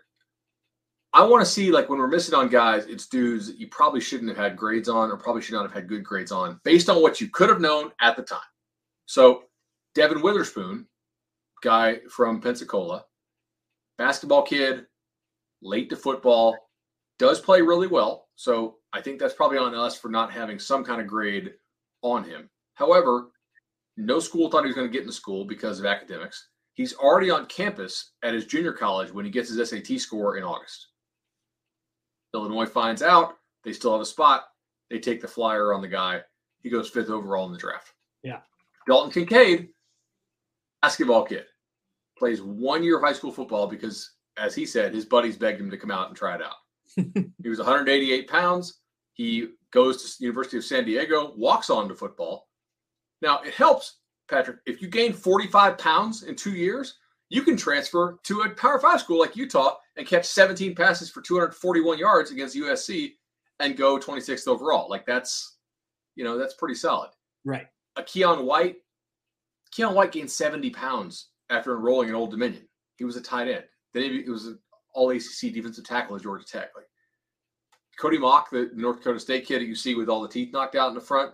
I 1.13 1.23
want 1.25 1.43
to 1.43 1.51
see 1.51 1.69
like 1.69 1.89
when 1.89 1.99
we're 1.99 2.07
missing 2.07 2.33
on 2.33 2.47
guys, 2.47 2.85
it's 2.85 3.07
dudes 3.07 3.47
that 3.47 3.59
you 3.59 3.67
probably 3.67 3.99
shouldn't 3.99 4.29
have 4.29 4.37
had 4.37 4.55
grades 4.55 4.87
on, 4.87 5.11
or 5.11 5.17
probably 5.17 5.41
should 5.41 5.55
not 5.55 5.63
have 5.63 5.73
had 5.73 5.89
good 5.89 6.03
grades 6.03 6.31
on, 6.31 6.61
based 6.63 6.89
on 6.89 7.01
what 7.01 7.19
you 7.19 7.29
could 7.29 7.49
have 7.49 7.61
known 7.61 7.91
at 7.99 8.15
the 8.15 8.23
time. 8.23 8.39
So, 9.05 9.43
Devon 9.93 10.21
Witherspoon, 10.21 10.87
guy 11.61 11.99
from 12.09 12.39
Pensacola, 12.39 13.03
basketball 13.97 14.43
kid, 14.43 14.85
late 15.61 15.89
to 15.89 15.97
football, 15.97 16.55
does 17.19 17.41
play 17.41 17.61
really 17.61 17.87
well. 17.87 18.27
So 18.35 18.75
I 18.93 19.01
think 19.01 19.19
that's 19.19 19.33
probably 19.33 19.57
on 19.57 19.73
us 19.73 19.97
for 19.97 20.09
not 20.09 20.31
having 20.31 20.59
some 20.59 20.83
kind 20.83 21.01
of 21.01 21.07
grade 21.07 21.53
on 22.01 22.23
him. 22.23 22.49
However, 22.75 23.31
no 23.97 24.19
school 24.19 24.49
thought 24.49 24.63
he 24.63 24.67
was 24.67 24.75
going 24.75 24.87
to 24.87 24.93
get 24.93 25.01
into 25.01 25.13
school 25.13 25.45
because 25.45 25.79
of 25.79 25.85
academics. 25.85 26.49
He's 26.75 26.93
already 26.95 27.31
on 27.31 27.47
campus 27.47 28.11
at 28.23 28.35
his 28.35 28.45
junior 28.45 28.71
college 28.71 29.11
when 29.11 29.25
he 29.25 29.31
gets 29.31 29.49
his 29.49 29.69
SAT 29.69 29.99
score 29.99 30.37
in 30.37 30.43
August. 30.43 30.89
Illinois 32.33 32.67
finds 32.67 33.01
out 33.01 33.35
they 33.63 33.73
still 33.73 33.93
have 33.93 34.01
a 34.01 34.05
spot. 34.05 34.43
They 34.89 34.99
take 34.99 35.19
the 35.21 35.27
flyer 35.27 35.73
on 35.73 35.81
the 35.81 35.87
guy. 35.87 36.21
He 36.61 36.69
goes 36.69 36.89
fifth 36.89 37.09
overall 37.09 37.47
in 37.47 37.51
the 37.51 37.57
draft. 37.57 37.93
Yeah. 38.23 38.41
Dalton 38.87 39.11
Kincaid, 39.11 39.69
basketball 40.81 41.25
kid, 41.25 41.45
plays 42.17 42.41
one 42.41 42.83
year 42.83 42.97
of 42.97 43.03
high 43.03 43.13
school 43.13 43.31
football 43.31 43.67
because, 43.67 44.11
as 44.37 44.55
he 44.55 44.65
said, 44.65 44.93
his 44.93 45.05
buddies 45.05 45.37
begged 45.37 45.59
him 45.59 45.71
to 45.71 45.77
come 45.77 45.91
out 45.91 46.07
and 46.07 46.15
try 46.15 46.35
it 46.35 46.41
out. 46.41 46.55
he 47.43 47.49
was 47.49 47.57
188 47.59 48.29
pounds. 48.29 48.81
He 49.17 49.47
goes 49.71 50.15
to 50.15 50.23
University 50.23 50.57
of 50.57 50.63
San 50.63 50.85
Diego, 50.85 51.33
walks 51.35 51.71
on 51.71 51.89
to 51.89 51.95
football. 51.95 52.47
Now 53.21 53.41
it 53.41 53.53
helps, 53.53 53.97
Patrick. 54.29 54.57
If 54.67 54.79
you 54.81 54.87
gain 54.87 55.11
45 55.11 55.77
pounds 55.79 56.23
in 56.23 56.35
two 56.35 56.53
years, 56.53 56.99
you 57.29 57.41
can 57.41 57.57
transfer 57.57 58.19
to 58.23 58.41
a 58.41 58.49
Power 58.51 58.79
Five 58.79 59.01
school 59.01 59.19
like 59.19 59.35
Utah 59.35 59.77
and 59.97 60.07
catch 60.07 60.25
17 60.25 60.75
passes 60.75 61.09
for 61.09 61.21
241 61.21 61.97
yards 61.97 62.29
against 62.31 62.55
USC 62.55 63.13
and 63.59 63.75
go 63.75 63.97
26th 63.97 64.47
overall. 64.47 64.87
Like 64.87 65.05
that's, 65.07 65.57
you 66.15 66.23
know, 66.23 66.37
that's 66.37 66.53
pretty 66.53 66.75
solid. 66.75 67.09
Right. 67.43 67.67
A 67.95 68.03
Keion 68.03 68.43
White, 68.43 68.75
Keion 69.75 69.95
White 69.95 70.11
gained 70.11 70.29
70 70.29 70.69
pounds 70.69 71.29
after 71.49 71.75
enrolling 71.75 72.09
in 72.09 72.15
Old 72.15 72.29
Dominion. 72.29 72.67
He 72.97 73.03
was 73.03 73.17
a 73.17 73.21
tight 73.21 73.47
end. 73.47 73.63
Then 73.95 74.03
he 74.03 74.29
was 74.29 74.45
an 74.45 74.59
all 74.93 75.09
ACC 75.09 75.53
defensive 75.53 75.85
tackle 75.85 76.15
at 76.15 76.21
Georgia 76.21 76.45
Tech. 76.45 76.69
Like 76.75 76.85
Cody 77.97 78.17
Mauch, 78.17 78.49
the 78.51 78.69
North 78.73 78.97
Dakota 78.97 79.19
State 79.19 79.45
kid 79.45 79.61
that 79.61 79.65
you 79.65 79.75
see 79.75 79.95
with 79.95 80.09
all 80.09 80.21
the 80.21 80.27
teeth 80.27 80.53
knocked 80.53 80.75
out 80.75 80.89
in 80.89 80.95
the 80.95 81.01
front, 81.01 81.33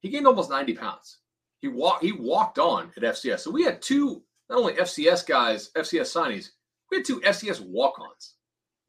he 0.00 0.08
gained 0.08 0.26
almost 0.26 0.50
90 0.50 0.74
pounds. 0.74 1.18
He 1.60 1.68
walked 1.68 2.02
he 2.02 2.12
walked 2.12 2.58
on 2.58 2.90
at 2.96 3.02
FCS. 3.02 3.40
So 3.40 3.50
we 3.50 3.62
had 3.62 3.80
two 3.80 4.22
not 4.50 4.58
only 4.58 4.72
FCS 4.74 5.26
guys, 5.26 5.70
FCS 5.76 6.12
signees, 6.12 6.48
we 6.90 6.98
had 6.98 7.06
two 7.06 7.20
FCS 7.20 7.60
walk-ons 7.60 8.34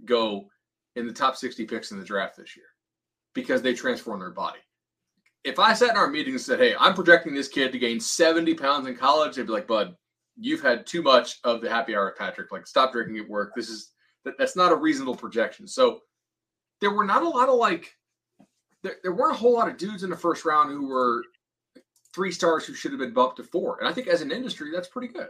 go 0.06 0.50
in 0.96 1.08
the 1.08 1.14
top 1.14 1.36
60 1.36 1.66
picks 1.66 1.92
in 1.92 2.00
the 2.00 2.06
draft 2.06 2.36
this 2.36 2.56
year 2.56 2.66
because 3.34 3.62
they 3.62 3.74
transformed 3.74 4.22
their 4.22 4.32
body. 4.32 4.60
If 5.44 5.60
I 5.60 5.74
sat 5.74 5.92
in 5.92 5.98
our 5.98 6.10
meeting 6.10 6.34
and 6.34 6.42
said, 6.42 6.60
Hey, 6.60 6.76
I'm 6.80 6.94
projecting 6.94 7.34
this 7.34 7.48
kid 7.48 7.72
to 7.72 7.80
gain 7.80 8.00
70 8.00 8.56
pounds 8.56 8.88
in 8.88 8.96
college, 8.96 9.36
they'd 9.36 9.46
be 9.46 9.54
like, 9.54 9.68
Bud, 9.68 9.96
you've 10.38 10.62
had 10.62 10.86
too 10.86 11.02
much 11.02 11.40
of 11.44 11.62
the 11.62 11.70
happy 11.70 11.96
hour, 11.96 12.16
Patrick. 12.18 12.52
Like, 12.52 12.66
stop 12.66 12.92
drinking 12.92 13.18
at 13.18 13.30
work. 13.30 13.54
This 13.56 13.70
is 13.70 13.92
that, 14.26 14.36
that's 14.38 14.56
not 14.56 14.72
a 14.72 14.76
reasonable 14.76 15.16
projection. 15.16 15.68
So 15.68 16.00
there 16.84 16.92
were 16.92 17.06
not 17.06 17.24
a 17.24 17.30
lot 17.30 17.48
of 17.48 17.56
like 17.56 17.96
there, 18.84 18.98
there 19.04 19.14
weren't 19.14 19.36
a 19.36 19.38
whole 19.38 19.54
lot 19.54 19.70
of 19.70 19.78
dudes 19.78 20.04
in 20.04 20.10
the 20.10 20.18
first 20.18 20.44
round 20.44 20.70
who 20.70 20.88
were 20.88 21.24
three 22.14 22.32
stars 22.32 22.66
who 22.66 22.74
should 22.74 22.92
have 22.92 23.00
been 23.00 23.14
bumped 23.14 23.38
to 23.38 23.44
four. 23.44 23.80
And 23.80 23.88
I 23.88 23.94
think 23.94 24.08
as 24.08 24.22
an 24.22 24.32
industry, 24.32 24.70
that's 24.72 24.90
pretty 24.90 25.08
good. 25.08 25.28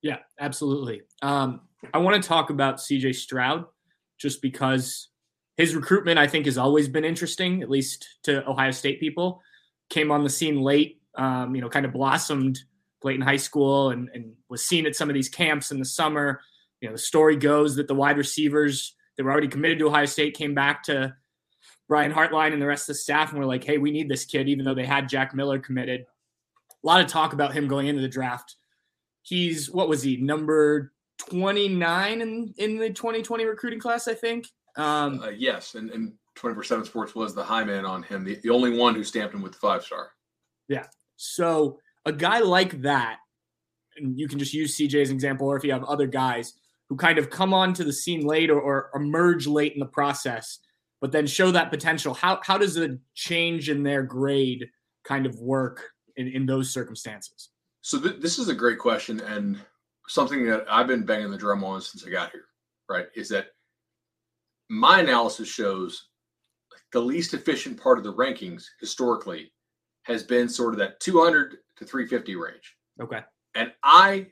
Yeah, 0.00 0.16
absolutely. 0.38 1.02
Um, 1.20 1.60
I 1.92 1.98
want 1.98 2.20
to 2.20 2.26
talk 2.26 2.48
about 2.48 2.78
CJ 2.78 3.14
Stroud 3.14 3.66
just 4.18 4.40
because 4.40 5.08
his 5.58 5.76
recruitment, 5.76 6.18
I 6.18 6.26
think, 6.26 6.46
has 6.46 6.56
always 6.56 6.88
been 6.88 7.04
interesting, 7.04 7.62
at 7.62 7.68
least 7.68 8.08
to 8.22 8.48
Ohio 8.48 8.70
State 8.70 9.00
people. 9.00 9.42
Came 9.90 10.10
on 10.10 10.24
the 10.24 10.30
scene 10.30 10.62
late, 10.62 11.02
um, 11.16 11.54
you 11.54 11.60
know, 11.60 11.68
kind 11.68 11.84
of 11.84 11.92
blossomed 11.92 12.58
late 13.04 13.16
in 13.16 13.20
high 13.20 13.36
school 13.36 13.90
and, 13.90 14.08
and 14.14 14.32
was 14.48 14.64
seen 14.64 14.86
at 14.86 14.96
some 14.96 15.10
of 15.10 15.14
these 15.14 15.28
camps 15.28 15.70
in 15.70 15.78
the 15.78 15.84
summer. 15.84 16.40
You 16.80 16.88
know, 16.88 16.94
the 16.94 16.98
story 16.98 17.36
goes 17.36 17.76
that 17.76 17.86
the 17.86 17.94
wide 17.94 18.16
receivers 18.16 18.94
that 19.20 19.24
were 19.24 19.32
already 19.32 19.48
committed 19.48 19.78
to 19.78 19.86
Ohio 19.86 20.06
State 20.06 20.34
came 20.34 20.54
back 20.54 20.82
to 20.84 21.14
Brian 21.88 22.10
Hartline 22.10 22.54
and 22.54 22.62
the 22.62 22.66
rest 22.66 22.84
of 22.84 22.94
the 22.94 23.00
staff 23.00 23.32
and 23.32 23.38
were 23.38 23.44
like, 23.44 23.62
hey, 23.62 23.76
we 23.76 23.90
need 23.90 24.08
this 24.08 24.24
kid, 24.24 24.48
even 24.48 24.64
though 24.64 24.72
they 24.72 24.86
had 24.86 25.10
Jack 25.10 25.34
Miller 25.34 25.58
committed. 25.58 26.06
A 26.82 26.86
lot 26.86 27.02
of 27.02 27.06
talk 27.06 27.34
about 27.34 27.52
him 27.52 27.68
going 27.68 27.86
into 27.86 28.00
the 28.00 28.08
draft. 28.08 28.56
He's 29.20 29.70
what 29.70 29.90
was 29.90 30.02
he 30.02 30.16
number 30.16 30.94
29 31.18 32.22
in, 32.22 32.54
in 32.56 32.78
the 32.78 32.88
2020 32.88 33.44
recruiting 33.44 33.78
class, 33.78 34.08
I 34.08 34.14
think. 34.14 34.46
Um, 34.76 35.20
uh, 35.20 35.28
yes, 35.28 35.74
and, 35.74 35.90
and 35.90 36.14
24/7 36.38 36.86
Sports 36.86 37.14
was 37.14 37.34
the 37.34 37.44
high 37.44 37.64
man 37.64 37.84
on 37.84 38.02
him, 38.02 38.24
the, 38.24 38.36
the 38.36 38.48
only 38.48 38.78
one 38.78 38.94
who 38.94 39.04
stamped 39.04 39.34
him 39.34 39.42
with 39.42 39.52
the 39.52 39.58
five 39.58 39.84
star. 39.84 40.12
Yeah. 40.66 40.86
So 41.16 41.78
a 42.06 42.12
guy 42.12 42.38
like 42.38 42.80
that, 42.80 43.18
and 43.98 44.18
you 44.18 44.28
can 44.28 44.38
just 44.38 44.54
use 44.54 44.78
CJ 44.78 45.02
as 45.02 45.10
an 45.10 45.14
example, 45.14 45.46
or 45.46 45.58
if 45.58 45.64
you 45.64 45.72
have 45.72 45.84
other 45.84 46.06
guys 46.06 46.54
who 46.90 46.96
kind 46.96 47.18
of 47.18 47.30
come 47.30 47.54
onto 47.54 47.84
the 47.84 47.92
scene 47.92 48.26
late 48.26 48.50
or, 48.50 48.60
or 48.60 48.90
emerge 48.94 49.46
late 49.46 49.72
in 49.72 49.78
the 49.78 49.86
process, 49.86 50.58
but 51.00 51.12
then 51.12 51.24
show 51.24 51.52
that 51.52 51.70
potential. 51.70 52.12
How 52.12 52.40
how 52.42 52.58
does 52.58 52.76
a 52.76 52.98
change 53.14 53.70
in 53.70 53.84
their 53.84 54.02
grade 54.02 54.68
kind 55.04 55.24
of 55.24 55.38
work 55.38 55.84
in, 56.16 56.26
in 56.26 56.44
those 56.44 56.70
circumstances? 56.70 57.50
So 57.80 57.98
th- 58.00 58.20
this 58.20 58.38
is 58.38 58.48
a 58.48 58.54
great 58.54 58.78
question 58.78 59.20
and 59.20 59.58
something 60.08 60.44
that 60.46 60.66
I've 60.68 60.88
been 60.88 61.06
banging 61.06 61.30
the 61.30 61.38
drum 61.38 61.64
on 61.64 61.80
since 61.80 62.04
I 62.04 62.10
got 62.10 62.32
here. 62.32 62.44
Right, 62.88 63.06
is 63.14 63.28
that 63.28 63.46
my 64.68 64.98
analysis 64.98 65.48
shows 65.48 66.08
the 66.92 67.00
least 67.00 67.34
efficient 67.34 67.80
part 67.80 67.98
of 67.98 68.04
the 68.04 68.12
rankings 68.12 68.64
historically 68.80 69.52
has 70.02 70.24
been 70.24 70.48
sort 70.48 70.74
of 70.74 70.78
that 70.80 70.98
200 70.98 71.58
to 71.76 71.84
350 71.84 72.34
range. 72.34 72.76
Okay. 73.00 73.20
And 73.54 73.72
I 73.84 74.26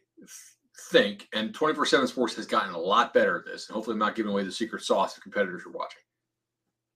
think, 0.79 1.29
and 1.33 1.55
24 1.55 1.87
7 1.87 2.07
Sports 2.07 2.35
has 2.37 2.47
gotten 2.47 2.75
a 2.75 2.79
lot 2.79 3.13
better 3.13 3.39
at 3.39 3.45
this, 3.45 3.69
and 3.69 3.75
hopefully 3.75 3.95
I'm 3.95 3.99
not 3.99 4.15
giving 4.15 4.33
away 4.33 4.45
the 4.45 4.53
secret 4.53 4.83
sauce 4.83 5.17
if 5.17 5.23
competitors 5.23 5.65
are 5.67 5.73
watching. 5.73 6.03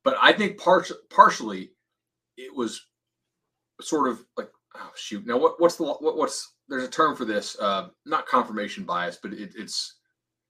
But 0.04 0.16
I 0.20 0.32
think 0.32 0.58
par- 0.58 0.84
partially 1.10 1.72
it 2.36 2.54
was 2.54 2.80
sort 3.80 4.08
of 4.08 4.24
like, 4.36 4.50
oh, 4.76 4.90
shoot. 4.96 5.26
Now, 5.26 5.38
what, 5.38 5.60
what's 5.60 5.76
the, 5.76 5.84
what, 5.84 6.16
what's, 6.16 6.54
there's 6.68 6.84
a 6.84 6.88
term 6.88 7.16
for 7.16 7.24
this, 7.24 7.58
uh, 7.60 7.88
not 8.06 8.26
confirmation 8.26 8.84
bias, 8.84 9.18
but 9.22 9.32
it, 9.32 9.52
it's 9.56 9.96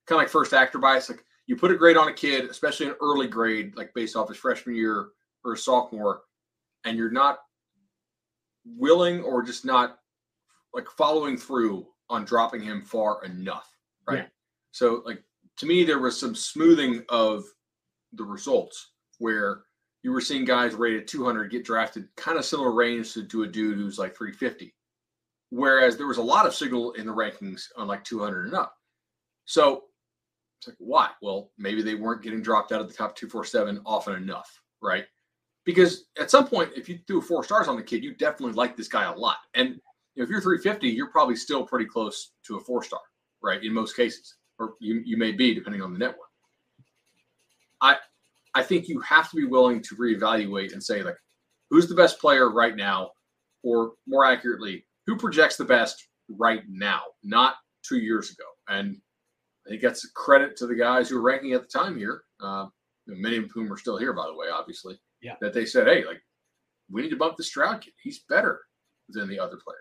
kind 0.07 0.19
of 0.19 0.25
like 0.25 0.31
first 0.31 0.53
actor 0.53 0.79
bias. 0.79 1.09
Like 1.09 1.25
you 1.47 1.57
put 1.57 1.71
a 1.71 1.77
grade 1.77 1.97
on 1.97 2.09
a 2.09 2.13
kid, 2.13 2.49
especially 2.49 2.87
an 2.87 2.97
early 3.01 3.27
grade, 3.27 3.77
like 3.77 3.93
based 3.95 4.17
off 4.17 4.29
his 4.29 4.39
freshman 4.39 4.77
year 4.77 5.09
or 5.45 5.57
sophomore, 5.57 6.23
and 6.85 6.97
you're 6.97 7.11
not 7.11 7.39
willing 8.65 9.23
or 9.23 9.43
just 9.43 9.65
not 9.65 9.99
like 10.73 10.87
following 10.97 11.37
through 11.37 11.87
on 12.13 12.25
dropping 12.25 12.61
him 12.61 12.83
far 12.83 13.25
enough, 13.25 13.75
right? 14.07 14.19
Yeah. 14.19 14.27
So 14.71 15.03
like 15.07 15.23
to 15.59 15.67
me, 15.67 15.83
there 15.83 15.99
was 15.99 16.19
some 16.19 16.35
smoothing 16.35 17.05
of 17.09 17.45
the 18.13 18.25
results 18.25 18.93
where 19.19 19.63
you 20.03 20.13
were 20.13 20.21
seeing 20.21 20.45
guys 20.45 20.75
rated 20.75 21.09
200 21.09 21.51
get 21.51 21.65
drafted 21.65 22.09
kind 22.17 22.39
of 22.39 22.45
similar 22.45 22.73
range 22.73 23.15
to, 23.15 23.25
to 23.25 23.45
a 23.45 23.49
dude 23.49 23.79
who's 23.79 23.99
like 23.99 24.15
350. 24.15 24.75
Whereas 25.51 25.97
there 25.97 26.07
was 26.07 26.19
a 26.19 26.23
lot 26.23 26.47
of 26.47 26.55
signal 26.55 26.93
in 26.93 27.07
the 27.07 27.15
rankings 27.15 27.65
on 27.77 27.87
like 27.87 28.05
200 28.05 28.47
and 28.47 28.55
up. 28.55 28.75
So 29.45 29.85
it's 30.59 30.69
like, 30.69 30.77
why? 30.79 31.09
Well, 31.23 31.51
maybe 31.57 31.83
they 31.83 31.95
weren't 31.95 32.23
getting 32.23 32.43
dropped 32.43 32.73
out 32.73 32.81
of 32.81 32.89
the 32.89 32.95
top 32.95 33.17
247 33.17 33.81
often 33.87 34.15
enough, 34.15 34.61
right? 34.83 35.05
Because 35.65 36.05
at 36.19 36.31
some 36.31 36.47
point, 36.47 36.71
if 36.77 36.89
you 36.89 36.99
threw 37.07 37.23
four 37.23 37.45
stars 37.45 37.69
on 37.69 37.77
the 37.77 37.83
kid, 37.83 38.03
you 38.03 38.15
definitely 38.15 38.55
like 38.55 38.77
this 38.77 38.89
guy 38.89 39.05
a 39.05 39.17
lot. 39.17 39.37
And 39.55 39.81
if 40.17 40.29
you're 40.29 40.41
350, 40.41 40.89
you're 40.89 41.11
probably 41.11 41.37
still 41.37 41.65
pretty 41.65 41.87
close 41.87 42.33
to 42.47 42.57
a 42.57 42.61
four 42.61 42.83
star, 42.83 43.01
right? 43.43 43.63
In 43.63 43.73
most 43.73 43.97
cases, 43.97 44.37
or 44.59 44.75
you, 44.81 45.03
you 45.05 45.17
may 45.17 45.33
be 45.33 45.55
depending 45.55 45.83
on 45.83 45.93
the 45.93 45.99
network. 45.99 46.29
I 47.81 47.97
I 48.55 48.63
think 48.63 48.89
you 48.89 49.01
have 49.01 49.31
to 49.31 49.37
be 49.37 49.45
willing 49.45 49.83
to 49.83 49.97
reevaluate 49.97 50.73
and 50.73 50.83
say 50.83 51.03
like, 51.03 51.17
who's 51.71 51.89
the 51.89 51.95
best 51.95 52.21
player 52.21 52.51
right 52.51 52.77
now, 52.77 53.13
or 53.63 53.93
more 54.07 54.27
accurately, 54.27 54.85
who 55.07 55.17
projects 55.17 55.57
the 55.57 55.65
best 55.65 56.09
right 56.29 56.63
now, 56.69 57.01
not 57.23 57.57
two 57.83 57.99
years 57.99 58.31
ago. 58.31 58.45
And 58.69 59.01
I 59.67 59.71
think 59.71 59.83
that's 59.83 60.05
a 60.05 60.13
credit 60.13 60.57
to 60.59 60.67
the 60.67 60.75
guys 60.75 61.09
who 61.09 61.17
were 61.17 61.23
ranking 61.23 61.53
at 61.55 61.63
the 61.63 61.79
time 61.79 61.97
here. 61.97 62.25
Uh, 62.41 62.67
many 63.07 63.39
of 63.39 63.51
whom 63.53 63.73
are 63.73 63.79
still 63.79 63.97
here, 63.97 64.13
by 64.13 64.27
the 64.27 64.37
way, 64.37 64.49
obviously. 64.53 65.01
Yeah. 65.23 65.35
That 65.41 65.55
they 65.55 65.65
said, 65.65 65.87
hey, 65.87 66.05
like, 66.05 66.21
we 66.91 67.03
need 67.03 67.11
to 67.11 67.17
bump 67.17 67.37
the 67.37 67.45
Stroud 67.45 67.81
kid. 67.81 67.95
He's 68.03 68.21
better 68.29 68.61
than 69.09 69.29
the 69.29 69.39
other 69.39 69.59
players. 69.65 69.81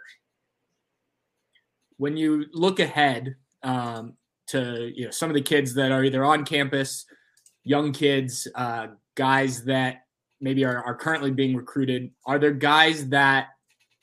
When 2.01 2.17
you 2.17 2.47
look 2.51 2.79
ahead 2.79 3.35
um, 3.61 4.13
to 4.47 4.91
you 4.91 5.05
know 5.05 5.11
some 5.11 5.29
of 5.29 5.35
the 5.35 5.41
kids 5.43 5.75
that 5.75 5.91
are 5.91 6.03
either 6.03 6.25
on 6.25 6.45
campus, 6.45 7.05
young 7.63 7.91
kids, 7.91 8.47
uh, 8.55 8.87
guys 9.13 9.65
that 9.65 9.97
maybe 10.39 10.65
are, 10.65 10.83
are 10.83 10.95
currently 10.95 11.29
being 11.29 11.55
recruited, 11.55 12.09
are 12.25 12.39
there 12.39 12.53
guys 12.53 13.09
that, 13.09 13.49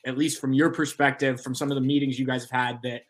at 0.05 0.17
least 0.17 0.39
from 0.39 0.53
your 0.53 0.69
perspective, 0.69 1.41
from 1.41 1.53
some 1.53 1.71
of 1.71 1.75
the 1.75 1.81
meetings 1.81 2.17
you 2.17 2.25
guys 2.25 2.43
have 2.49 2.57
had, 2.67 2.79
that 2.83 3.01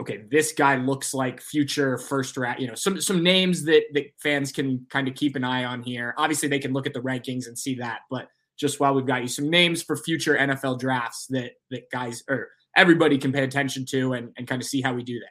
okay, 0.00 0.22
this 0.30 0.52
guy 0.52 0.76
looks 0.76 1.12
like 1.12 1.40
future 1.40 1.98
first 1.98 2.36
round, 2.36 2.60
you 2.60 2.68
know, 2.68 2.76
some 2.76 3.00
some 3.00 3.24
names 3.24 3.64
that 3.64 3.82
that 3.94 4.04
fans 4.22 4.52
can 4.52 4.86
kind 4.88 5.08
of 5.08 5.16
keep 5.16 5.34
an 5.34 5.42
eye 5.42 5.64
on 5.64 5.82
here. 5.82 6.14
Obviously, 6.16 6.48
they 6.48 6.60
can 6.60 6.72
look 6.72 6.86
at 6.86 6.94
the 6.94 7.00
rankings 7.00 7.48
and 7.48 7.58
see 7.58 7.74
that, 7.74 8.02
but 8.08 8.28
just 8.56 8.78
while 8.78 8.94
we've 8.94 9.04
got 9.04 9.22
you, 9.22 9.26
some 9.26 9.50
names 9.50 9.82
for 9.82 9.96
future 9.96 10.36
NFL 10.36 10.78
drafts 10.78 11.26
that 11.30 11.54
that 11.72 11.90
guys 11.90 12.22
or 12.28 12.50
everybody 12.76 13.18
can 13.18 13.32
pay 13.32 13.44
attention 13.44 13.84
to 13.90 14.12
and, 14.12 14.30
and 14.36 14.46
kind 14.46 14.60
of 14.60 14.66
see 14.66 14.80
how 14.80 14.94
we 14.94 15.02
do 15.02 15.18
that. 15.18 15.30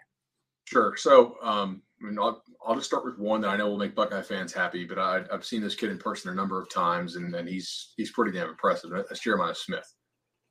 Sure. 0.65 0.95
So, 0.97 1.36
um, 1.41 1.82
I 2.02 2.06
mean, 2.06 2.19
I'll, 2.19 2.43
I'll 2.65 2.75
just 2.75 2.88
start 2.88 3.06
with 3.06 3.17
one 3.17 3.41
that 3.41 3.49
I 3.49 3.58
know 3.58 3.69
will 3.69 3.78
make 3.78 3.95
Buckeye 3.95 4.21
fans 4.21 4.54
happy, 4.54 4.86
but 4.86 4.99
I, 4.99 5.23
have 5.32 5.45
seen 5.45 5.62
this 5.62 5.75
kid 5.75 5.89
in 5.89 5.97
person 5.97 6.32
a 6.32 6.36
number 6.36 6.62
of 6.62 6.69
times, 6.69 7.15
and, 7.15 7.34
and 7.34 7.49
he's 7.49 7.93
he's 7.97 8.12
pretty 8.12 8.38
damn 8.38 8.49
impressive. 8.49 8.91
That's 8.91 9.19
Jeremiah 9.19 9.56
Smith. 9.56 9.91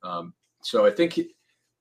Um, 0.03 0.33
so 0.63 0.85
I 0.85 0.91
think 0.91 1.13
he, 1.13 1.33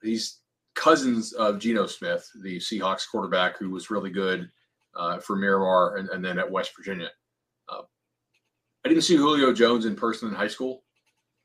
he's 0.03 0.41
cousins 0.75 1.33
of 1.33 1.59
Geno 1.59 1.87
Smith, 1.87 2.29
the 2.43 2.59
Seahawks 2.59 3.03
quarterback, 3.11 3.59
who 3.59 3.71
was 3.71 3.91
really 3.91 4.11
good 4.11 4.49
uh, 4.97 5.19
for 5.19 5.37
Miramar 5.37 5.97
and, 5.97 6.09
and, 6.11 6.25
then 6.25 6.39
at 6.39 6.51
West 6.51 6.73
Virginia. 6.77 7.11
Uh, 7.69 7.83
I 8.85 8.89
didn't 8.89 9.03
see 9.03 9.17
Julio 9.17 9.53
Jones 9.53 9.87
in 9.87 9.97
person 9.97 10.29
in 10.29 10.35
high 10.35 10.49
school. 10.49 10.85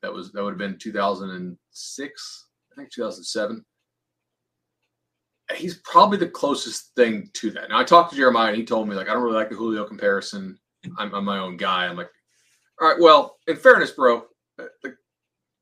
That 0.02 0.13
was 0.13 0.32
that 0.34 0.43
would 0.43 0.52
have 0.52 0.58
been 0.60 0.78
2006, 0.78 2.47
I 2.73 2.81
think 2.81 2.91
2007. 2.91 3.63
He's 5.55 5.79
probably 5.79 6.17
the 6.17 6.27
closest 6.27 6.95
thing 6.95 7.29
to 7.33 7.51
that. 7.51 7.69
Now 7.69 7.79
I 7.79 7.83
talked 7.83 8.12
to 8.12 8.15
Jeremiah 8.15 8.49
and 8.49 8.57
he 8.57 8.65
told 8.65 8.88
me 8.88 8.95
like 8.95 9.09
I 9.09 9.13
don't 9.13 9.23
really 9.23 9.36
like 9.36 9.49
the 9.49 9.55
Julio 9.55 9.86
comparison. 9.86 10.57
I'm, 10.97 11.13
I'm 11.13 11.25
my 11.25 11.39
own 11.39 11.57
guy. 11.57 11.86
I'm 11.86 11.95
like, 11.95 12.09
all 12.81 12.88
right, 12.88 12.99
well, 12.99 13.38
in 13.47 13.55
fairness, 13.55 13.91
bro, 13.91 14.23
uh, 14.59 14.65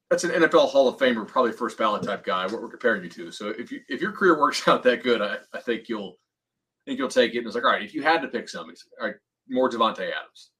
that's 0.09 0.23
an 0.23 0.31
NFL 0.31 0.69
Hall 0.69 0.87
of 0.87 0.97
Famer, 0.97 1.27
probably 1.27 1.51
first 1.51 1.77
ballot 1.77 2.03
type 2.03 2.25
guy. 2.25 2.45
What 2.45 2.61
we're 2.61 2.69
comparing 2.69 3.03
you 3.03 3.09
to. 3.09 3.31
So 3.31 3.49
if 3.49 3.71
you 3.71 3.79
if 3.87 4.01
your 4.01 4.11
career 4.11 4.39
works 4.39 4.65
out 4.67 4.83
that 4.83 5.03
good, 5.03 5.21
I, 5.21 5.37
I 5.53 5.59
think 5.59 5.89
you'll 5.89 6.17
I 6.17 6.91
think 6.91 6.99
you'll 6.99 7.09
take 7.09 7.33
it. 7.33 7.39
And 7.39 7.47
it's 7.47 7.55
like, 7.55 7.63
all 7.63 7.71
right, 7.71 7.83
if 7.83 7.93
you 7.93 8.01
had 8.01 8.21
to 8.21 8.27
pick 8.27 8.49
somebody, 8.49 8.77
all 8.99 9.07
right, 9.07 9.15
more 9.49 9.69
Davante 9.69 9.99
Adams. 9.99 10.51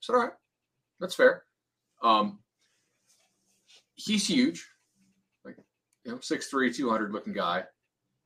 So 0.00 0.14
all 0.14 0.20
right, 0.20 0.32
that's 1.00 1.14
fair. 1.14 1.44
Um, 2.02 2.38
he's 3.96 4.26
huge, 4.26 4.66
you 6.04 6.12
know, 6.12 6.18
6'3", 6.18 6.74
200 6.74 7.12
looking 7.12 7.32
guy. 7.32 7.64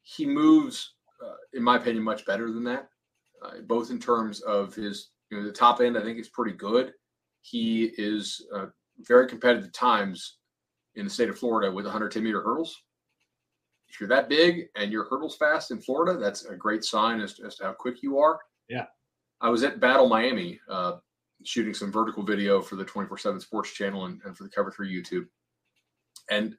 He 0.03 0.27
moves, 0.27 0.95
uh, 1.25 1.35
in 1.53 1.63
my 1.63 1.77
opinion, 1.77 2.05
much 2.05 2.25
better 2.27 2.51
than 2.53 2.65
that. 2.65 2.89
Uh, 3.43 3.61
both 3.67 3.91
in 3.91 3.99
terms 3.99 4.41
of 4.43 4.75
his, 4.75 5.11
you 5.31 5.39
know, 5.39 5.45
the 5.45 5.53
top 5.53 5.81
end, 5.81 5.99
I 5.99 6.03
think 6.03 6.19
is 6.19 6.29
pretty 6.29 6.57
good. 6.57 6.93
He 7.43 7.93
is 7.99 8.47
uh, 8.55 8.67
very 9.01 9.27
competitive 9.27 9.73
times 9.73 10.39
in 10.95 11.05
the 11.05 11.11
state 11.11 11.29
of 11.29 11.39
Florida 11.39 11.73
with 11.73 11.85
110 11.85 12.23
meter 12.23 12.41
hurdles. 12.41 12.75
If 13.89 14.01
you're 14.01 14.09
that 14.09 14.29
big 14.29 14.67
and 14.77 14.91
your 14.91 15.05
hurdles 15.05 15.37
fast 15.37 15.71
in 15.71 15.81
Florida, 15.81 16.19
that's 16.19 16.47
a 16.47 16.57
great 16.57 16.85
sign 16.85 17.21
as, 17.21 17.39
as 17.45 17.57
to 17.57 17.65
how 17.65 17.73
quick 17.73 18.03
you 18.03 18.19
are. 18.19 18.39
Yeah. 18.69 18.87
I 19.41 19.51
was 19.51 19.63
at 19.63 19.81
Battle 19.81 20.09
Miami 20.09 20.59
uh, 20.71 20.95
shooting 21.45 21.75
some 21.75 21.93
vertical 21.93 22.23
video 22.23 22.63
for 22.63 22.77
the 22.77 22.85
24 22.85 23.19
7 23.19 23.41
sports 23.41 23.73
channel 23.73 24.07
and, 24.07 24.21
and 24.25 24.37
for 24.37 24.45
the 24.45 24.51
Cover 24.51 24.71
3 24.71 24.93
YouTube. 24.93 25.27
And 26.31 26.57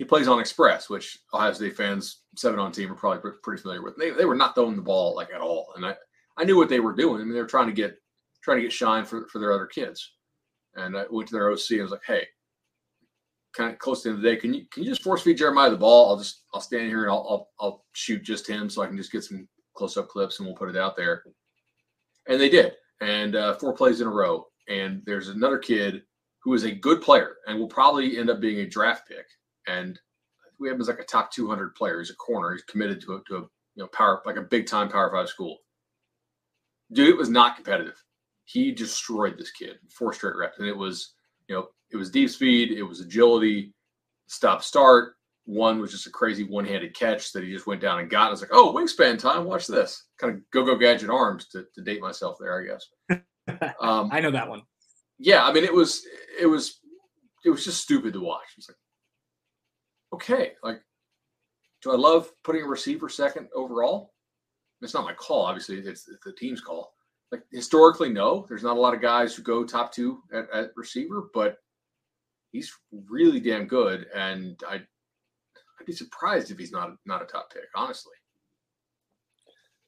he 0.00 0.06
plays 0.06 0.28
on 0.28 0.40
Express, 0.40 0.88
which 0.88 1.18
Ohio 1.34 1.52
State 1.52 1.76
fans, 1.76 2.22
seven 2.34 2.58
on 2.58 2.72
team, 2.72 2.90
are 2.90 2.94
probably 2.94 3.32
pretty 3.42 3.60
familiar 3.60 3.82
with. 3.82 3.98
They, 3.98 4.12
they 4.12 4.24
were 4.24 4.34
not 4.34 4.54
throwing 4.54 4.74
the 4.74 4.80
ball 4.80 5.14
like 5.14 5.28
at 5.30 5.42
all. 5.42 5.74
And 5.76 5.84
I, 5.84 5.94
I 6.38 6.44
knew 6.44 6.56
what 6.56 6.70
they 6.70 6.80
were 6.80 6.94
doing. 6.94 7.20
I 7.20 7.24
mean, 7.24 7.34
they 7.34 7.40
were 7.42 7.46
trying 7.46 7.66
to 7.66 7.74
get 7.74 7.98
trying 8.42 8.56
to 8.56 8.62
get 8.62 8.72
shine 8.72 9.04
for, 9.04 9.28
for 9.28 9.40
their 9.40 9.52
other 9.52 9.66
kids. 9.66 10.12
And 10.74 10.96
I 10.96 11.04
went 11.10 11.28
to 11.28 11.34
their 11.34 11.50
OC 11.50 11.72
and 11.72 11.82
was 11.82 11.90
like, 11.90 12.00
hey, 12.06 12.26
kind 13.54 13.70
of 13.70 13.78
close 13.78 14.02
to 14.02 14.08
the 14.08 14.14
end 14.14 14.18
of 14.20 14.22
the 14.22 14.30
day, 14.30 14.40
can 14.40 14.54
you 14.54 14.64
can 14.72 14.84
you 14.84 14.88
just 14.88 15.02
force 15.02 15.20
feed 15.20 15.36
Jeremiah 15.36 15.68
the 15.68 15.76
ball? 15.76 16.08
I'll 16.08 16.16
just 16.16 16.44
I'll 16.54 16.62
stand 16.62 16.88
here 16.88 17.02
and 17.02 17.10
I'll 17.10 17.26
I'll, 17.28 17.50
I'll 17.60 17.84
shoot 17.92 18.22
just 18.22 18.48
him 18.48 18.70
so 18.70 18.80
I 18.80 18.86
can 18.86 18.96
just 18.96 19.12
get 19.12 19.24
some 19.24 19.46
close 19.76 19.98
up 19.98 20.08
clips 20.08 20.38
and 20.38 20.46
we'll 20.46 20.56
put 20.56 20.70
it 20.70 20.78
out 20.78 20.96
there. 20.96 21.24
And 22.26 22.40
they 22.40 22.48
did, 22.48 22.72
and 23.02 23.36
uh, 23.36 23.54
four 23.56 23.74
plays 23.74 24.00
in 24.00 24.06
a 24.06 24.10
row. 24.10 24.46
And 24.66 25.02
there's 25.04 25.28
another 25.28 25.58
kid 25.58 26.04
who 26.42 26.54
is 26.54 26.64
a 26.64 26.72
good 26.72 27.02
player 27.02 27.36
and 27.46 27.58
will 27.58 27.68
probably 27.68 28.16
end 28.16 28.30
up 28.30 28.40
being 28.40 28.60
a 28.60 28.66
draft 28.66 29.06
pick. 29.06 29.26
And 29.66 29.98
we 30.58 30.68
have 30.68 30.76
him 30.76 30.80
as 30.80 30.88
like 30.88 31.00
a 31.00 31.04
top 31.04 31.32
200 31.32 31.74
player. 31.74 31.98
He's 31.98 32.10
a 32.10 32.14
corner. 32.14 32.52
He's 32.52 32.62
committed 32.62 33.00
to 33.02 33.14
a, 33.14 33.22
to 33.28 33.36
a 33.36 33.40
you 33.40 33.48
know 33.84 33.86
power 33.88 34.20
like 34.26 34.36
a 34.36 34.42
big 34.42 34.66
time 34.66 34.88
Power 34.88 35.10
Five 35.12 35.28
school. 35.28 35.58
Dude, 36.92 37.08
it 37.08 37.16
was 37.16 37.28
not 37.30 37.56
competitive. 37.56 38.02
he 38.44 38.72
destroyed 38.72 39.38
this 39.38 39.52
kid 39.52 39.76
four 39.90 40.12
straight 40.12 40.36
reps, 40.36 40.58
and 40.58 40.68
it 40.68 40.76
was 40.76 41.14
you 41.48 41.54
know 41.54 41.68
it 41.90 41.96
was 41.96 42.10
deep 42.10 42.30
speed, 42.30 42.72
it 42.72 42.82
was 42.82 43.00
agility, 43.00 43.72
stop 44.26 44.62
start. 44.62 45.14
One 45.44 45.80
was 45.80 45.90
just 45.90 46.06
a 46.06 46.10
crazy 46.10 46.44
one 46.44 46.64
handed 46.64 46.94
catch 46.94 47.32
that 47.32 47.42
he 47.42 47.52
just 47.52 47.66
went 47.66 47.80
down 47.80 47.98
and 48.00 48.10
got. 48.10 48.28
I 48.28 48.30
was 48.30 48.40
like, 48.40 48.50
oh, 48.52 48.72
wingspan 48.74 49.18
time. 49.18 49.44
Watch 49.44 49.66
this. 49.66 50.04
Kind 50.18 50.34
of 50.34 50.50
go 50.52 50.64
go 50.64 50.76
gadget 50.76 51.10
arms 51.10 51.48
to, 51.48 51.64
to 51.74 51.82
date 51.82 52.00
myself 52.00 52.36
there, 52.40 52.60
I 52.60 52.66
guess. 52.66 53.20
Um, 53.80 54.10
I 54.12 54.20
know 54.20 54.30
that 54.30 54.48
one. 54.48 54.62
Yeah, 55.18 55.44
I 55.44 55.52
mean, 55.52 55.64
it 55.64 55.74
was 55.74 56.02
it 56.40 56.46
was 56.46 56.78
it 57.44 57.50
was 57.50 57.64
just 57.64 57.82
stupid 57.82 58.12
to 58.12 58.20
watch. 58.20 58.44
It's 58.56 58.68
like, 58.68 58.76
okay, 60.12 60.52
like, 60.62 60.80
do 61.82 61.92
I 61.92 61.96
love 61.96 62.30
putting 62.44 62.62
a 62.62 62.68
receiver 62.68 63.08
second 63.08 63.48
overall? 63.54 64.12
It's 64.82 64.94
not 64.94 65.04
my 65.04 65.14
call, 65.14 65.42
obviously. 65.42 65.78
It's, 65.78 66.08
it's 66.08 66.24
the 66.24 66.32
team's 66.32 66.60
call. 66.60 66.92
Like 67.32 67.42
historically, 67.52 68.08
no. 68.08 68.44
There's 68.48 68.62
not 68.62 68.76
a 68.76 68.80
lot 68.80 68.94
of 68.94 69.00
guys 69.00 69.34
who 69.34 69.42
go 69.42 69.64
top 69.64 69.92
two 69.92 70.22
at, 70.32 70.50
at 70.52 70.70
receiver, 70.76 71.30
but 71.32 71.58
he's 72.50 72.72
really 73.08 73.40
damn 73.40 73.66
good, 73.66 74.06
and 74.14 74.60
I 74.68 74.76
I'd 74.76 75.86
be 75.86 75.92
surprised 75.92 76.50
if 76.50 76.58
he's 76.58 76.72
not 76.72 76.96
not 77.06 77.22
a 77.22 77.26
top 77.26 77.52
pick, 77.52 77.68
honestly. 77.74 78.12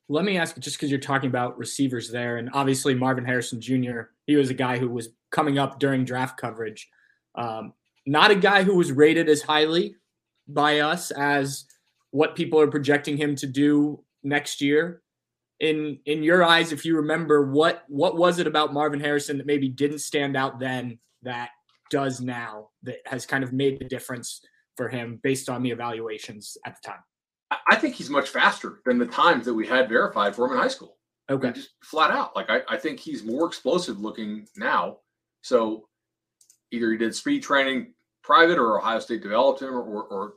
Let 0.09 0.25
me 0.25 0.37
ask, 0.37 0.59
just 0.59 0.77
because 0.77 0.91
you're 0.91 1.01
talking 1.01 1.31
about 1.31 1.59
receivers 1.59 2.11
there, 2.11 2.37
and 2.37 2.51
obviously 2.53 2.95
Marvin 2.95 3.25
Harrison 3.25 3.61
Jr. 3.61 4.03
He 4.27 4.37
was 4.37 4.51
a 4.51 4.55
guy 4.55 4.79
who 4.79 4.89
was 4.89 5.09
coming 5.31 5.59
up 5.59 5.81
during 5.81 6.05
draft 6.05 6.37
coverage. 6.37 6.89
Um, 7.35 7.73
not 8.07 8.31
a 8.31 8.35
guy 8.37 8.63
who 8.63 8.77
was 8.77 8.93
rated 8.93 9.29
as 9.29 9.43
highly 9.43 9.97
by 10.49 10.81
us 10.81 11.11
as 11.11 11.65
what 12.11 12.37
people 12.37 12.61
are 12.61 12.71
projecting 12.71 13.17
him 13.17 13.35
to 13.37 13.47
do 13.47 14.05
next 14.23 14.61
year. 14.61 15.03
In 15.61 15.99
in 16.07 16.23
your 16.23 16.43
eyes, 16.43 16.73
if 16.73 16.85
you 16.85 16.97
remember, 16.97 17.51
what 17.51 17.85
what 17.89 18.17
was 18.17 18.39
it 18.39 18.47
about 18.47 18.75
Marvin 18.75 19.01
Harrison 19.01 19.39
that 19.39 19.47
maybe 19.47 19.69
didn't 19.69 20.01
stand 20.01 20.37
out 20.37 20.59
then 20.59 20.99
that 21.23 21.51
does 21.91 22.21
now 22.21 22.71
that 22.83 22.97
has 23.07 23.27
kind 23.27 23.45
of 23.45 23.53
made 23.53 23.79
the 23.79 23.85
difference 23.85 24.41
for 24.77 24.89
him 24.89 25.21
based 25.23 25.49
on 25.49 25.63
the 25.63 25.71
evaluations 25.71 26.57
at 26.67 26.77
the 26.77 26.89
time? 26.89 27.01
I 27.71 27.77
think 27.77 27.95
he's 27.95 28.11
much 28.11 28.31
faster 28.31 28.81
than 28.85 28.99
the 28.99 29.07
times 29.07 29.45
that 29.45 29.55
we 29.55 29.67
had 29.67 29.89
verified 29.89 30.35
for 30.35 30.47
him 30.47 30.53
in 30.53 30.59
high 30.59 30.69
school. 30.69 30.97
Okay. 31.31 31.49
I 31.49 31.51
mean, 31.51 31.55
just 31.55 31.75
flat 31.85 32.11
out. 32.11 32.35
Like 32.35 32.51
I, 32.51 32.63
I 32.69 32.77
think 32.77 32.99
he's 32.99 33.25
more 33.25 33.47
explosive 33.47 34.01
looking 34.01 34.47
now. 34.57 34.99
So 35.43 35.89
either 36.73 36.91
he 36.91 36.97
did 36.97 37.15
speed 37.15 37.43
training 37.43 37.95
private 38.23 38.59
or 38.59 38.79
Ohio 38.79 38.99
State 38.99 39.23
developed 39.23 39.63
him 39.63 39.75
or, 39.75 39.83
or, 39.83 40.05
or 40.05 40.35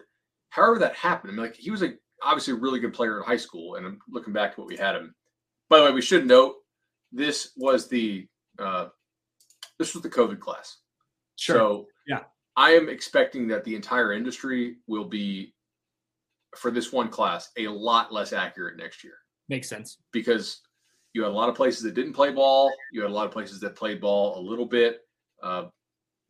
however 0.50 0.80
that 0.80 0.96
happened. 0.96 1.32
I 1.32 1.36
mean, 1.36 1.44
like 1.44 1.56
he 1.56 1.72
was 1.72 1.84
a 1.84 1.94
obviously 2.24 2.54
a 2.54 2.58
really 2.58 2.80
good 2.80 2.94
player 2.94 3.18
in 3.18 3.24
high 3.24 3.38
school. 3.38 3.76
And 3.76 3.86
I'm 3.86 4.00
looking 4.10 4.34
back 4.34 4.54
to 4.54 4.62
what 4.62 4.68
we 4.68 4.78
had 4.78 4.96
him. 4.96 5.14
By 5.70 5.80
the 5.80 5.86
way, 5.86 5.92
we 5.92 6.02
should 6.02 6.26
note 6.26 6.56
this 7.12 7.52
was 7.56 7.88
the 7.88 8.28
uh, 8.60 8.88
this 9.80 9.94
was 9.94 10.04
the 10.04 10.10
COVID 10.10 10.40
class. 10.40 10.78
Sure. 11.36 11.56
So 11.56 11.86
yeah, 12.08 12.22
I 12.56 12.72
am 12.72 12.90
expecting 12.90 13.48
that 13.50 13.64
the 13.64 13.76
entire 13.76 14.14
industry 14.14 14.78
will 14.88 15.06
be 15.06 15.54
for 16.56 16.72
this 16.72 16.92
one 16.92 17.10
class 17.10 17.52
a 17.58 17.68
lot 17.68 18.14
less 18.14 18.32
accurate 18.34 18.78
next 18.78 19.04
year. 19.04 19.16
Makes 19.50 19.70
sense. 19.70 19.98
Because 20.12 20.62
you 21.14 21.24
had 21.24 21.32
a 21.32 21.34
lot 21.34 21.50
of 21.50 21.56
places 21.56 21.84
that 21.84 21.94
didn't 21.94 22.14
play 22.14 22.32
ball. 22.32 22.72
You 22.92 23.02
had 23.02 23.12
a 23.12 23.14
lot 23.14 23.26
of 23.26 23.32
places 23.32 23.60
that 23.62 23.76
played 23.76 24.02
ball 24.02 24.40
a 24.40 24.42
little 24.42 24.66
bit. 24.66 25.00
Uh, 25.44 25.66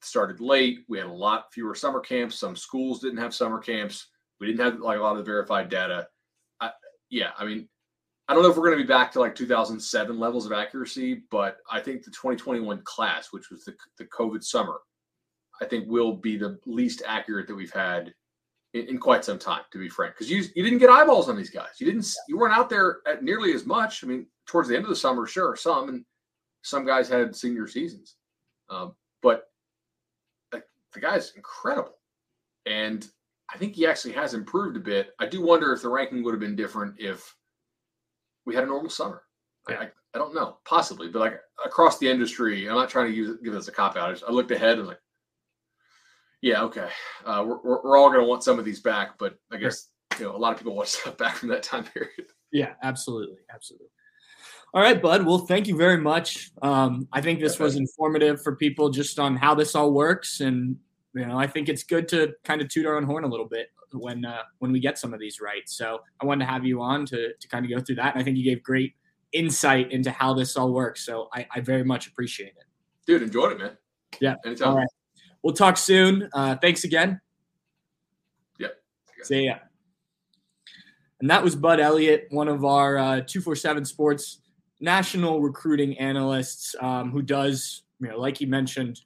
started 0.05 0.39
late. 0.39 0.79
We 0.87 0.97
had 0.97 1.07
a 1.07 1.11
lot 1.11 1.53
fewer 1.53 1.75
summer 1.75 1.99
camps. 1.99 2.39
Some 2.39 2.55
schools 2.55 2.99
didn't 2.99 3.17
have 3.17 3.33
summer 3.33 3.59
camps. 3.59 4.07
We 4.39 4.47
didn't 4.47 4.63
have 4.65 4.79
like 4.79 4.99
a 4.99 5.01
lot 5.01 5.17
of 5.17 5.25
verified 5.25 5.69
data. 5.69 6.07
I, 6.59 6.71
yeah, 7.09 7.31
I 7.37 7.45
mean, 7.45 7.67
I 8.27 8.33
don't 8.33 8.43
know 8.43 8.49
if 8.49 8.57
we're 8.57 8.67
going 8.67 8.77
to 8.77 8.83
be 8.83 8.87
back 8.87 9.11
to 9.13 9.19
like 9.19 9.35
2007 9.35 10.19
levels 10.19 10.45
of 10.45 10.51
accuracy, 10.51 11.23
but 11.29 11.57
I 11.71 11.79
think 11.79 12.03
the 12.03 12.11
2021 12.11 12.81
class, 12.83 13.27
which 13.31 13.51
was 13.51 13.63
the, 13.65 13.75
the 13.97 14.05
COVID 14.05 14.43
summer, 14.43 14.79
I 15.61 15.65
think 15.65 15.87
will 15.87 16.13
be 16.13 16.37
the 16.37 16.59
least 16.65 17.03
accurate 17.05 17.47
that 17.47 17.55
we've 17.55 17.71
had 17.71 18.13
in, 18.73 18.87
in 18.87 18.97
quite 18.97 19.23
some 19.23 19.39
time, 19.39 19.61
to 19.71 19.77
be 19.77 19.89
frank. 19.89 20.15
Because 20.15 20.29
you 20.29 20.43
you 20.55 20.63
didn't 20.63 20.79
get 20.79 20.89
eyeballs 20.89 21.29
on 21.29 21.37
these 21.37 21.49
guys. 21.49 21.79
You 21.79 21.85
didn't 21.85 22.11
you 22.27 22.37
weren't 22.37 22.57
out 22.57 22.69
there 22.69 22.99
at 23.07 23.23
nearly 23.23 23.53
as 23.53 23.65
much. 23.65 24.03
I 24.03 24.07
mean, 24.07 24.25
towards 24.47 24.69
the 24.69 24.75
end 24.75 24.83
of 24.83 24.89
the 24.89 24.95
summer, 24.95 25.27
sure, 25.27 25.55
some 25.55 25.89
and 25.89 26.05
some 26.63 26.85
guys 26.85 27.07
had 27.07 27.35
senior 27.35 27.67
seasons, 27.67 28.15
um, 28.69 28.95
but 29.21 29.45
the, 30.95 31.01
guy's 31.01 31.33
incredible, 31.35 31.97
and 32.65 33.07
I 33.53 33.57
think 33.57 33.75
he 33.75 33.85
actually 33.85 34.13
has 34.13 34.33
improved 34.33 34.77
a 34.77 34.79
bit. 34.79 35.13
I 35.19 35.27
do 35.27 35.41
wonder 35.41 35.71
if 35.73 35.81
the 35.81 35.89
ranking 35.89 36.23
would 36.23 36.33
have 36.33 36.39
been 36.39 36.55
different 36.55 36.95
if 36.97 37.35
we 38.45 38.55
had 38.55 38.63
a 38.63 38.67
normal 38.67 38.89
summer. 38.89 39.23
Yeah. 39.69 39.81
I, 39.81 39.89
I 40.13 40.17
don't 40.17 40.33
know, 40.33 40.57
possibly, 40.65 41.09
but 41.09 41.19
like 41.19 41.39
across 41.65 41.97
the 41.99 42.09
industry, 42.09 42.69
I'm 42.69 42.75
not 42.75 42.89
trying 42.89 43.11
to 43.11 43.17
use 43.17 43.37
give 43.43 43.53
this 43.53 43.67
a 43.67 43.71
cop 43.71 43.97
out. 43.97 44.09
I, 44.09 44.11
just, 44.13 44.23
I 44.25 44.31
looked 44.31 44.51
ahead 44.51 44.77
and 44.79 44.87
like, 44.87 44.99
yeah, 46.41 46.61
okay, 46.63 46.87
uh, 47.25 47.43
we're, 47.45 47.59
we're, 47.63 47.83
we're 47.83 47.97
all 47.97 48.09
going 48.09 48.21
to 48.21 48.25
want 48.25 48.43
some 48.43 48.57
of 48.57 48.65
these 48.65 48.79
back, 48.79 49.17
but 49.17 49.37
I 49.51 49.57
guess 49.57 49.89
you 50.19 50.25
know 50.25 50.35
a 50.35 50.37
lot 50.37 50.53
of 50.53 50.57
people 50.57 50.75
want 50.75 50.87
stuff 50.89 51.17
back 51.17 51.35
from 51.35 51.49
that 51.49 51.63
time 51.63 51.83
period. 51.83 52.27
Yeah, 52.51 52.73
absolutely, 52.81 53.39
absolutely. 53.53 53.87
All 54.73 54.81
right, 54.81 55.01
bud. 55.01 55.25
Well, 55.25 55.39
thank 55.39 55.67
you 55.67 55.75
very 55.75 55.97
much. 55.97 56.51
Um, 56.61 57.07
I 57.11 57.21
think 57.21 57.39
this 57.39 57.59
was 57.59 57.75
informative 57.75 58.41
for 58.41 58.55
people 58.55 58.89
just 58.89 59.19
on 59.19 59.35
how 59.35 59.55
this 59.55 59.75
all 59.75 59.91
works, 59.91 60.39
and 60.41 60.77
you 61.15 61.25
know, 61.25 61.39
I 61.39 61.47
think 61.47 61.69
it's 61.69 61.83
good 61.83 62.07
to 62.09 62.33
kind 62.43 62.61
of 62.61 62.67
toot 62.69 62.85
our 62.85 62.97
own 62.97 63.03
horn 63.03 63.23
a 63.23 63.27
little 63.27 63.47
bit 63.47 63.69
when 63.93 64.25
uh, 64.25 64.41
when 64.59 64.71
we 64.71 64.79
get 64.79 64.97
some 64.97 65.13
of 65.13 65.19
these 65.19 65.39
right. 65.39 65.67
So 65.67 65.99
I 66.21 66.25
wanted 66.25 66.45
to 66.45 66.51
have 66.51 66.65
you 66.65 66.81
on 66.81 67.05
to 67.07 67.33
to 67.33 67.47
kind 67.47 67.65
of 67.65 67.71
go 67.71 67.79
through 67.79 67.95
that, 67.95 68.13
and 68.13 68.21
I 68.21 68.23
think 68.23 68.37
you 68.37 68.43
gave 68.43 68.61
great 68.61 68.93
insight 69.31 69.91
into 69.91 70.11
how 70.11 70.33
this 70.33 70.55
all 70.57 70.73
works. 70.73 71.05
So 71.05 71.29
I, 71.33 71.47
I 71.53 71.59
very 71.61 71.83
much 71.83 72.07
appreciate 72.07 72.53
it. 72.57 72.65
Dude, 73.05 73.21
enjoyed 73.21 73.53
it, 73.53 73.59
man. 73.59 73.77
Yeah. 74.19 74.35
Anytime. 74.45 74.69
All 74.69 74.77
right. 74.77 74.87
We'll 75.43 75.53
talk 75.53 75.77
soon. 75.77 76.29
Uh, 76.33 76.55
thanks 76.55 76.83
again. 76.85 77.21
Yep. 78.59 78.75
See 79.23 79.45
ya. 79.45 79.55
And 81.19 81.29
that 81.29 81.43
was 81.43 81.55
Bud 81.55 81.79
Elliott, 81.79 82.27
one 82.31 82.47
of 82.47 82.65
our 82.65 82.97
uh, 82.97 83.21
247 83.21 83.85
Sports 83.85 84.41
national 84.79 85.41
recruiting 85.41 85.97
analysts 85.97 86.75
um, 86.81 87.11
who 87.11 87.21
does, 87.21 87.83
you 87.99 88.09
know, 88.09 88.19
like 88.19 88.37
he 88.37 88.45
mentioned, 88.45 88.99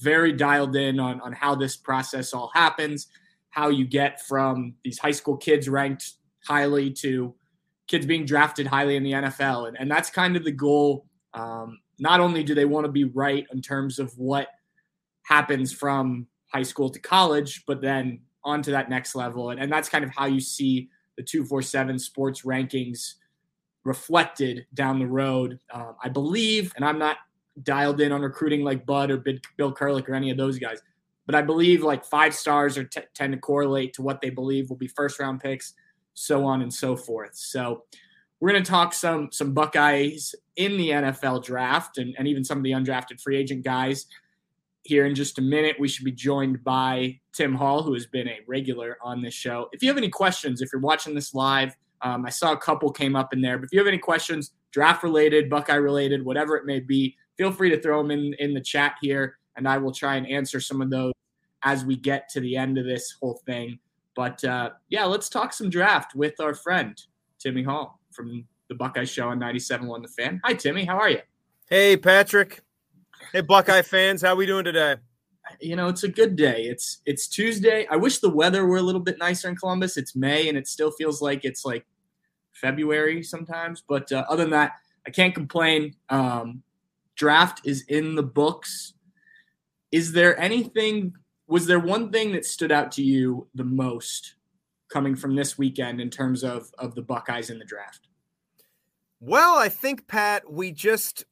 very 0.00 0.32
dialed 0.32 0.76
in 0.76 0.98
on, 0.98 1.20
on 1.20 1.32
how 1.32 1.54
this 1.54 1.76
process 1.76 2.32
all 2.32 2.50
happens, 2.54 3.08
how 3.50 3.68
you 3.68 3.84
get 3.84 4.20
from 4.22 4.74
these 4.84 4.98
high 4.98 5.10
school 5.10 5.36
kids 5.36 5.68
ranked 5.68 6.14
highly 6.46 6.90
to 6.90 7.34
kids 7.86 8.06
being 8.06 8.24
drafted 8.24 8.66
highly 8.66 8.96
in 8.96 9.02
the 9.02 9.12
NFL. 9.12 9.68
And, 9.68 9.76
and 9.78 9.90
that's 9.90 10.10
kind 10.10 10.36
of 10.36 10.44
the 10.44 10.52
goal. 10.52 11.06
Um, 11.34 11.80
not 11.98 12.20
only 12.20 12.42
do 12.42 12.54
they 12.54 12.64
want 12.64 12.86
to 12.86 12.92
be 12.92 13.04
right 13.04 13.46
in 13.52 13.60
terms 13.60 13.98
of 13.98 14.12
what 14.18 14.48
happens 15.24 15.72
from 15.72 16.26
high 16.52 16.62
school 16.62 16.88
to 16.90 16.98
college, 16.98 17.64
but 17.66 17.80
then 17.80 18.20
on 18.44 18.62
to 18.62 18.70
that 18.72 18.90
next 18.90 19.14
level. 19.14 19.50
And, 19.50 19.60
and 19.60 19.70
that's 19.70 19.88
kind 19.88 20.04
of 20.04 20.10
how 20.10 20.26
you 20.26 20.40
see 20.40 20.88
the 21.16 21.22
247 21.22 21.98
sports 21.98 22.42
rankings 22.42 23.14
reflected 23.84 24.66
down 24.74 24.98
the 24.98 25.06
road. 25.06 25.58
Um, 25.72 25.96
I 26.02 26.08
believe, 26.08 26.72
and 26.76 26.84
I'm 26.84 26.98
not 26.98 27.18
dialed 27.62 28.00
in 28.00 28.12
on 28.12 28.22
recruiting 28.22 28.62
like 28.62 28.86
Bud 28.86 29.10
or 29.10 29.18
Bill 29.56 29.74
Kurelic 29.74 30.08
or 30.08 30.14
any 30.14 30.30
of 30.30 30.36
those 30.36 30.58
guys, 30.58 30.80
but 31.26 31.34
I 31.34 31.42
believe 31.42 31.82
like 31.82 32.04
five 32.04 32.34
stars 32.34 32.76
are 32.78 32.84
t- 32.84 33.02
tend 33.14 33.32
to 33.32 33.38
correlate 33.38 33.94
to 33.94 34.02
what 34.02 34.20
they 34.20 34.30
believe 34.30 34.68
will 34.68 34.76
be 34.76 34.88
first 34.88 35.18
round 35.20 35.40
picks, 35.40 35.74
so 36.14 36.44
on 36.44 36.62
and 36.62 36.72
so 36.72 36.96
forth. 36.96 37.34
So 37.34 37.84
we're 38.40 38.50
going 38.50 38.64
to 38.64 38.70
talk 38.70 38.92
some 38.92 39.30
some 39.30 39.52
Buckeyes 39.52 40.34
in 40.56 40.76
the 40.76 40.90
NFL 40.90 41.44
draft 41.44 41.98
and, 41.98 42.14
and 42.18 42.26
even 42.26 42.44
some 42.44 42.58
of 42.58 42.64
the 42.64 42.72
undrafted 42.72 43.20
free 43.20 43.36
agent 43.36 43.64
guys 43.64 44.06
here 44.82 45.06
in 45.06 45.14
just 45.14 45.38
a 45.38 45.42
minute. 45.42 45.76
We 45.78 45.88
should 45.88 46.04
be 46.04 46.12
joined 46.12 46.64
by 46.64 47.20
Tim 47.32 47.54
Hall, 47.54 47.82
who 47.82 47.94
has 47.94 48.06
been 48.06 48.28
a 48.28 48.40
regular 48.48 48.98
on 49.02 49.22
this 49.22 49.34
show. 49.34 49.68
If 49.72 49.82
you 49.82 49.88
have 49.88 49.96
any 49.96 50.08
questions, 50.08 50.60
if 50.60 50.70
you're 50.72 50.82
watching 50.82 51.14
this 51.14 51.34
live, 51.34 51.76
um, 52.02 52.26
I 52.26 52.30
saw 52.30 52.52
a 52.52 52.56
couple 52.56 52.90
came 52.90 53.14
up 53.14 53.32
in 53.32 53.40
there, 53.40 53.58
but 53.58 53.66
if 53.66 53.72
you 53.72 53.78
have 53.78 53.86
any 53.86 53.98
questions, 53.98 54.50
draft 54.72 55.04
related, 55.04 55.48
Buckeye 55.48 55.76
related, 55.76 56.24
whatever 56.24 56.56
it 56.56 56.66
may 56.66 56.80
be, 56.80 57.16
feel 57.36 57.52
free 57.52 57.70
to 57.70 57.80
throw 57.80 58.02
them 58.02 58.10
in, 58.10 58.34
in 58.38 58.54
the 58.54 58.60
chat 58.60 58.96
here, 59.00 59.38
and 59.56 59.68
I 59.68 59.78
will 59.78 59.92
try 59.92 60.16
and 60.16 60.26
answer 60.26 60.60
some 60.60 60.80
of 60.80 60.90
those 60.90 61.12
as 61.62 61.84
we 61.84 61.96
get 61.96 62.28
to 62.30 62.40
the 62.40 62.56
end 62.56 62.78
of 62.78 62.84
this 62.84 63.16
whole 63.20 63.40
thing. 63.46 63.78
But 64.14 64.42
uh, 64.44 64.70
yeah, 64.88 65.04
let's 65.04 65.28
talk 65.28 65.52
some 65.52 65.70
draft 65.70 66.14
with 66.14 66.40
our 66.40 66.54
friend, 66.54 67.00
Timmy 67.38 67.62
Hall 67.62 68.00
from 68.12 68.44
the 68.68 68.74
Buckeye 68.74 69.04
Show 69.04 69.28
on 69.28 69.40
97.1 69.40 70.02
The 70.02 70.08
Fan. 70.08 70.40
Hi, 70.44 70.54
Timmy. 70.54 70.84
How 70.84 70.98
are 70.98 71.10
you? 71.10 71.20
Hey, 71.68 71.96
Patrick. 71.96 72.60
Hey, 73.32 73.40
Buckeye 73.40 73.82
fans, 73.82 74.20
how 74.20 74.34
we 74.34 74.46
doing 74.46 74.64
today? 74.64 74.96
You 75.60 75.76
know, 75.76 75.88
it's 75.88 76.02
a 76.02 76.08
good 76.08 76.36
day. 76.36 76.64
It's 76.64 77.00
it's 77.06 77.26
Tuesday. 77.26 77.86
I 77.90 77.96
wish 77.96 78.18
the 78.18 78.30
weather 78.30 78.66
were 78.66 78.76
a 78.76 78.82
little 78.82 79.00
bit 79.00 79.18
nicer 79.18 79.48
in 79.48 79.56
Columbus. 79.56 79.96
It's 79.96 80.14
May, 80.14 80.48
and 80.48 80.58
it 80.58 80.68
still 80.68 80.90
feels 80.90 81.22
like 81.22 81.44
it's 81.44 81.64
like 81.64 81.84
February 82.52 83.22
sometimes. 83.22 83.82
But 83.86 84.10
uh, 84.12 84.24
other 84.28 84.44
than 84.44 84.50
that, 84.50 84.72
I 85.06 85.10
can't 85.10 85.34
complain. 85.34 85.94
Um, 86.10 86.62
draft 87.16 87.60
is 87.64 87.84
in 87.88 88.14
the 88.14 88.22
books. 88.22 88.94
Is 89.90 90.12
there 90.12 90.38
anything? 90.38 91.14
Was 91.46 91.66
there 91.66 91.80
one 91.80 92.10
thing 92.10 92.32
that 92.32 92.44
stood 92.44 92.72
out 92.72 92.92
to 92.92 93.02
you 93.02 93.48
the 93.54 93.64
most 93.64 94.34
coming 94.88 95.16
from 95.16 95.34
this 95.34 95.56
weekend 95.58 96.00
in 96.00 96.10
terms 96.10 96.44
of 96.44 96.70
of 96.78 96.94
the 96.94 97.02
Buckeyes 97.02 97.50
in 97.50 97.58
the 97.58 97.64
draft? 97.64 98.08
Well, 99.20 99.56
I 99.56 99.68
think 99.68 100.08
Pat, 100.08 100.50
we 100.50 100.72
just 100.72 101.24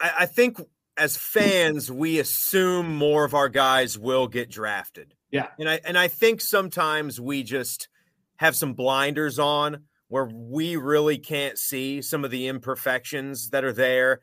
I, 0.00 0.12
I 0.20 0.26
think 0.26 0.60
as 0.96 1.16
fans, 1.16 1.90
we 1.90 2.18
assume 2.18 2.94
more 2.94 3.24
of 3.24 3.34
our 3.34 3.48
guys 3.48 3.98
will 3.98 4.28
get 4.28 4.50
drafted. 4.50 5.14
Yeah. 5.30 5.48
And 5.58 5.68
I 5.68 5.80
and 5.84 5.98
I 5.98 6.08
think 6.08 6.40
sometimes 6.40 7.20
we 7.20 7.42
just 7.42 7.88
have 8.36 8.54
some 8.56 8.74
blinders 8.74 9.38
on 9.38 9.84
where 10.12 10.26
we 10.26 10.76
really 10.76 11.16
can't 11.16 11.56
see 11.56 12.02
some 12.02 12.22
of 12.22 12.30
the 12.30 12.46
imperfections 12.46 13.48
that 13.48 13.64
are 13.64 13.72
there. 13.72 14.20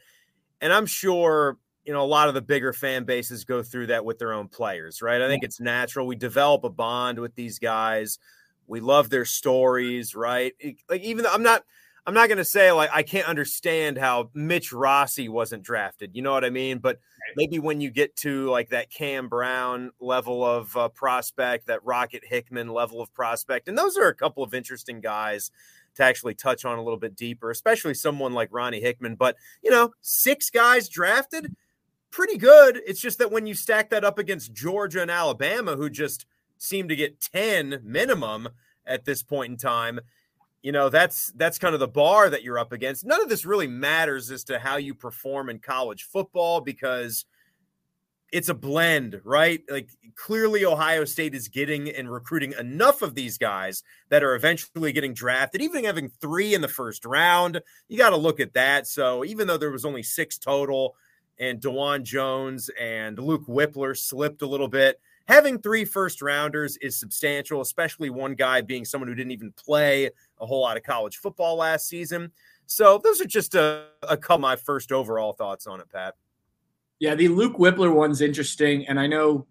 And 0.62 0.71
I'm 0.71 0.86
sure, 0.86 1.58
you 1.84 1.91
know, 1.91 2.04
a 2.04 2.06
lot 2.06 2.28
of 2.28 2.36
the 2.36 2.43
bigger 2.43 2.73
fan 2.73 3.06
bases 3.06 3.43
go 3.43 3.63
through 3.63 3.88
that 3.88 4.06
with 4.06 4.19
their 4.19 4.32
own 4.32 4.49
players, 4.49 5.02
right? 5.02 5.19
I 5.19 5.28
think 5.28 5.43
it's 5.43 5.60
natural. 5.60 6.06
We 6.06 6.15
develop 6.15 6.63
a 6.63 6.69
bond 6.69 7.17
with 7.17 7.34
these 7.34 7.58
guys. 7.58 8.19
We 8.67 8.82
love 8.82 9.10
their 9.10 9.25
stories, 9.25 10.13
right? 10.13 10.54
Like 10.88 11.02
even 11.02 11.23
though 11.23 11.34
I'm 11.34 11.41
not 11.41 11.63
I'm 12.06 12.13
not 12.13 12.28
going 12.28 12.38
to 12.38 12.45
say 12.45 12.71
like 12.71 12.91
I 12.93 13.02
can't 13.02 13.28
understand 13.28 13.97
how 13.97 14.30
Mitch 14.36 14.71
Rossi 14.71 15.28
wasn't 15.28 15.63
drafted. 15.63 16.15
You 16.15 16.21
know 16.21 16.34
what 16.34 16.45
I 16.45 16.52
mean? 16.52 16.78
But 16.78 16.99
maybe 17.36 17.58
when 17.58 17.82
you 17.82 17.89
get 17.89 18.15
to 18.17 18.47
like 18.49 18.69
that 18.69 18.91
Cam 18.91 19.28
Brown 19.28 19.89
level 19.99 20.45
of 20.45 20.78
uh, 20.78 20.89
prospect, 20.89 21.65
that 21.65 21.84
Rocket 21.84 22.23
Hickman 22.25 22.67
level 22.69 23.02
of 23.02 23.12
prospect, 23.13 23.67
and 23.67 23.75
those 23.78 23.97
are 23.97 24.08
a 24.08 24.15
couple 24.15 24.43
of 24.43 24.54
interesting 24.54 25.02
guys 25.02 25.49
to 26.00 26.06
actually 26.06 26.34
touch 26.34 26.66
on 26.66 26.78
a 26.78 26.84
little 26.84 27.00
bit 27.00 27.16
deeper, 27.16 27.52
especially 27.52 27.94
someone 27.94 28.34
like 28.34 28.50
Ronnie 28.52 28.82
Hickman. 28.82 29.16
But 29.16 29.36
you 29.64 29.70
know, 29.70 29.92
six 30.02 30.50
guys 30.50 30.90
drafted, 30.90 31.56
pretty 32.12 32.38
good. 32.38 32.82
It's 32.86 33.00
just 33.00 33.20
that 33.20 33.32
when 33.32 33.46
you 33.46 33.54
stack 33.54 33.90
that 33.92 34.04
up 34.04 34.18
against 34.18 34.54
Georgia 34.54 35.02
and 35.02 35.12
Alabama, 35.12 35.76
who 35.76 35.90
just 35.90 36.26
seem 36.58 36.88
to 36.88 36.96
get 36.96 37.22
10 37.22 37.82
minimum 37.84 38.50
at 38.86 39.06
this 39.06 39.24
point 39.24 39.52
in 39.52 39.58
time 39.58 40.00
you 40.62 40.72
know 40.72 40.90
that's 40.90 41.32
that's 41.36 41.58
kind 41.58 41.74
of 41.74 41.80
the 41.80 41.88
bar 41.88 42.30
that 42.30 42.44
you're 42.44 42.60
up 42.60 42.74
against 42.74 43.06
none 43.06 43.22
of 43.22 43.30
this 43.30 43.46
really 43.46 43.68
matters 43.68 44.30
as 44.30 44.44
to 44.44 44.60
how 44.60 44.76
you 44.76 44.94
perform 44.94 45.50
in 45.50 45.60
college 45.60 46.04
football 46.04 46.60
because 46.60 47.26
it's 48.32 48.50
a 48.50 48.54
blend 48.54 49.20
right 49.24 49.62
like 49.70 49.89
clearly 50.15 50.65
ohio 50.65 51.06
state 51.06 51.34
is 51.34 51.48
getting 51.48 51.89
and 51.89 52.12
recruiting 52.12 52.54
enough 52.60 53.02
of 53.02 53.15
these 53.15 53.38
guys 53.38 53.84
that 54.10 54.24
are 54.24 54.36
eventually 54.36 54.92
getting 54.92 55.13
drafted 55.13 55.62
even 55.62 55.84
having 55.84 56.10
three 56.22 56.54
in 56.54 56.62
the 56.62 56.68
first 56.68 57.06
round 57.06 57.62
you 57.88 57.98
got 57.98 58.12
to 58.12 58.18
look 58.18 58.39
at 58.39 58.54
that 58.54 58.88
so 58.88 59.24
even 59.26 59.48
though 59.48 59.58
there 59.58 59.72
was 59.72 59.86
only 59.86 60.04
six 60.04 60.38
total 60.38 60.96
and 61.42 61.62
Dawand 61.62 62.04
Jones 62.04 62.70
and 62.78 63.18
Luke 63.18 63.48
Wypler 63.48 63.98
slipped 63.98 64.42
a 64.42 64.48
little 64.48 64.68
bit 64.68 65.00
having 65.30 65.60
three 65.60 65.86
first 65.86 66.24
rounders 66.24 66.76
is 66.78 67.00
substantial, 67.00 67.62
especially 67.62 68.10
one 68.10 68.34
guy 68.34 68.62
being 68.62 68.84
someone 68.84 69.08
who 69.08 69.13
didn't 69.13 69.32
even 69.32 69.54
play 69.54 70.10
a 70.42 70.46
whole 70.46 70.62
lot 70.62 70.76
of 70.76 70.82
college 70.82 71.18
football 71.18 71.56
last 71.56 71.88
season. 71.88 72.32
So 72.65 73.00
those 73.04 73.22
are 73.22 73.26
just 73.26 73.54
a, 73.54 73.86
a 74.02 74.18
couple 74.18 74.36
of 74.36 74.42
my 74.42 74.56
first 74.56 74.92
overall 74.92 75.34
thoughts 75.34 75.68
on 75.68 75.80
it, 75.82 75.89
Pat. 75.92 76.15
Yeah, 77.00 77.16
the 77.16 77.30
Luke 77.30 77.58
Wypler 77.58 77.94
one's 77.94 78.22
interesting, 78.22 78.88
and 78.88 79.00
I 79.00 79.08
know 79.08 79.48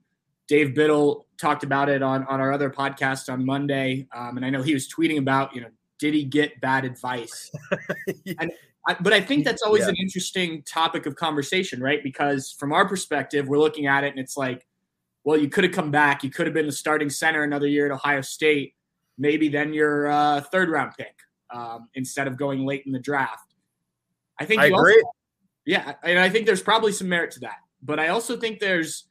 Dave 0.48 0.74
Biddle 0.74 1.26
talked 1.38 1.64
about 1.64 1.88
it 1.88 2.02
on 2.02 2.24
on 2.26 2.40
our 2.40 2.52
other 2.52 2.70
podcast 2.70 3.32
on 3.32 3.44
Monday, 3.44 4.06
um, 4.14 4.36
and 4.36 4.44
I 4.44 4.50
know 4.50 4.62
he 4.62 4.74
was 4.74 4.88
tweeting 4.88 5.18
about 5.18 5.54
you 5.54 5.62
know 5.62 5.68
did 5.98 6.14
he 6.14 6.24
get 6.24 6.60
bad 6.60 6.84
advice? 6.84 7.50
and 8.38 8.52
I, 8.86 8.96
but 9.00 9.12
I 9.12 9.20
think 9.20 9.44
that's 9.44 9.62
always 9.62 9.82
yeah. 9.82 9.88
an 9.88 9.96
interesting 9.96 10.62
topic 10.62 11.06
of 11.06 11.16
conversation, 11.16 11.82
right? 11.82 12.02
Because 12.02 12.54
from 12.58 12.72
our 12.72 12.86
perspective, 12.86 13.48
we're 13.48 13.58
looking 13.58 13.86
at 13.86 14.04
it 14.04 14.08
and 14.08 14.18
it's 14.18 14.36
like, 14.36 14.64
well, 15.24 15.36
you 15.36 15.48
could 15.48 15.64
have 15.64 15.72
come 15.72 15.90
back, 15.90 16.22
you 16.22 16.30
could 16.30 16.46
have 16.46 16.54
been 16.54 16.66
the 16.66 16.72
starting 16.72 17.10
center 17.10 17.42
another 17.42 17.66
year 17.66 17.86
at 17.86 17.92
Ohio 17.92 18.20
State 18.20 18.74
maybe 19.18 19.48
then 19.48 19.74
your 19.74 20.06
uh, 20.06 20.40
third 20.40 20.70
round 20.70 20.92
pick 20.96 21.14
um, 21.52 21.88
instead 21.94 22.26
of 22.26 22.36
going 22.36 22.64
late 22.64 22.84
in 22.86 22.92
the 22.92 23.00
draft. 23.00 23.54
I 24.40 24.44
think 24.44 24.62
I 24.62 24.66
agree. 24.66 24.94
Also, 24.94 25.12
yeah, 25.68 25.96
and 26.02 26.18
I 26.18 26.30
think 26.30 26.46
there's 26.46 26.62
probably 26.62 26.92
some 26.92 27.10
merit 27.10 27.30
to 27.32 27.40
that. 27.40 27.58
But 27.82 28.00
I 28.00 28.08
also 28.08 28.38
think 28.38 28.58
there's 28.58 29.04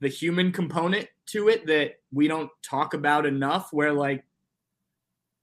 the 0.00 0.08
human 0.08 0.50
component 0.50 1.06
to 1.26 1.48
it 1.48 1.68
that 1.68 2.00
we 2.12 2.26
don't 2.26 2.50
talk 2.68 2.94
about 2.94 3.26
enough. 3.26 3.68
Where 3.72 3.92
like 3.92 4.24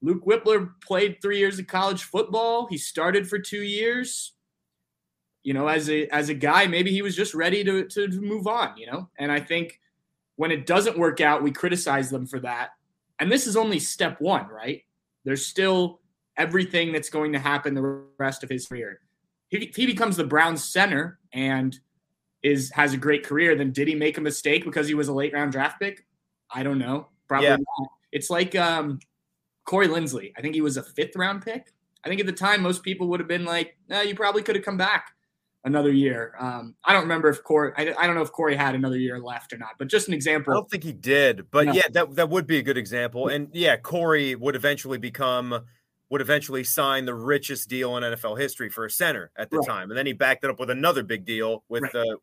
Luke 0.01 0.25
Wypler 0.25 0.71
played 0.82 1.21
three 1.21 1.39
years 1.39 1.58
of 1.58 1.67
college 1.67 2.03
football, 2.03 2.67
he 2.69 2.77
started 2.77 3.30
for 3.30 3.39
two 3.39 3.62
years. 3.62 4.34
You 5.41 5.53
know, 5.53 5.67
as 5.67 5.89
a 5.89 6.10
as 6.10 6.27
a 6.27 6.34
guy, 6.34 6.67
maybe 6.67 6.91
he 6.91 7.01
was 7.01 7.15
just 7.15 7.34
ready 7.34 7.63
to 7.63 7.86
to 7.86 8.10
move 8.19 8.45
on. 8.45 8.75
You 8.75 8.88
know, 8.88 9.10
and 9.17 9.32
I 9.32 9.39
think 9.39 9.80
when 10.36 10.51
it 10.51 10.65
doesn't 10.65 10.99
work 10.99 11.21
out, 11.21 11.43
we 11.43 11.51
criticize 11.51 12.10
them 12.10 12.27
for 12.27 12.41
that. 12.41 12.71
And 13.19 13.32
this 13.32 13.47
is 13.47 13.56
only 13.56 13.80
step 13.80 14.19
one, 14.19 14.49
right? 14.49 14.82
There's 15.23 15.45
still 15.45 16.01
everything 16.36 16.91
that's 16.91 17.10
going 17.10 17.32
to 17.32 17.39
happen 17.39 17.73
the 17.73 18.03
rest 18.19 18.43
of 18.43 18.49
his 18.49 18.67
career. 18.67 18.99
If 19.52 19.76
he 19.76 19.86
becomes 19.86 20.18
the 20.18 20.24
Browns 20.24 20.64
center 20.64 21.20
and 21.34 21.78
is 22.44 22.72
has 22.72 22.94
a 22.94 22.98
great 22.98 23.26
career, 23.26 23.56
then 23.56 23.72
did 23.72 23.88
he 23.88 23.96
make 23.96 24.18
a 24.18 24.22
mistake 24.22 24.66
because 24.66 24.88
he 24.88 24.94
was 24.94 25.08
a 25.08 25.14
late 25.14 25.34
round 25.34 25.52
draft 25.52 25.80
pick? 25.80 26.06
I 26.52 26.64
don't 26.64 26.80
know. 26.80 27.08
Probably 27.28 27.48
yeah. 27.48 27.58
not. 27.58 27.90
It's 28.12 28.30
like 28.30 28.56
um, 28.56 29.00
Corey 29.66 29.88
Linsley. 29.88 30.32
I 30.38 30.42
think 30.42 30.56
he 30.56 30.62
was 30.62 30.78
a 30.78 30.84
fifth 30.84 31.16
round 31.16 31.44
pick. 31.44 31.74
I 32.04 32.10
think 32.10 32.20
at 32.20 32.26
the 32.26 32.34
time 32.34 32.62
most 32.62 32.84
people 32.84 33.08
would 33.08 33.20
have 33.20 33.28
been 33.28 33.46
like, 33.46 33.78
"No, 33.90 34.02
you 34.02 34.16
probably 34.16 34.44
could 34.44 34.56
have 34.56 34.66
come 34.66 34.78
back." 34.78 35.12
another 35.68 35.92
year. 35.92 36.34
Um, 36.40 36.76
I 36.84 36.94
don't 36.94 37.04
remember 37.04 37.30
if 37.30 37.44
Corey. 37.44 37.74
I, 37.78 37.94
I, 37.98 38.08
don't 38.08 38.16
know 38.16 38.22
if 38.22 38.32
Corey 38.32 38.56
had 38.56 38.74
another 38.74 38.98
year 38.98 39.20
left 39.20 39.54
or 39.54 39.58
not, 39.58 39.72
but 39.78 39.88
just 39.88 40.08
an 40.08 40.14
example. 40.14 40.54
I 40.54 40.56
don't 40.56 40.70
think 40.70 40.84
he 40.84 40.94
did, 40.94 41.52
but 41.52 41.68
no. 41.68 41.74
yeah, 41.74 41.84
that 41.92 42.16
that 42.16 42.30
would 42.30 42.48
be 42.48 42.58
a 42.58 42.64
good 42.64 42.78
example. 42.78 43.28
And 43.28 43.50
yeah, 43.54 43.78
Corey 43.78 44.34
would 44.36 44.56
eventually 44.56 44.98
become 44.98 45.66
would 46.10 46.22
eventually 46.22 46.63
sign 46.63 47.06
the 47.06 47.13
richest 47.13 47.70
deal 47.70 47.98
in 47.98 48.04
NFL 48.04 48.39
history 48.39 48.70
for 48.70 48.86
a 48.86 48.89
center 48.89 49.32
at 49.38 49.50
the 49.50 49.58
right. 49.58 49.67
time, 49.67 49.91
and 49.91 49.98
then 49.98 50.06
he 50.06 50.13
backed 50.13 50.43
it 50.43 50.50
up 50.50 50.60
with 50.60 50.70
another 50.70 51.04
big 51.04 51.26
deal 51.26 51.63
with 51.70 51.84
the. 51.91 52.00
Right. 52.00 52.12
Uh, 52.12 52.17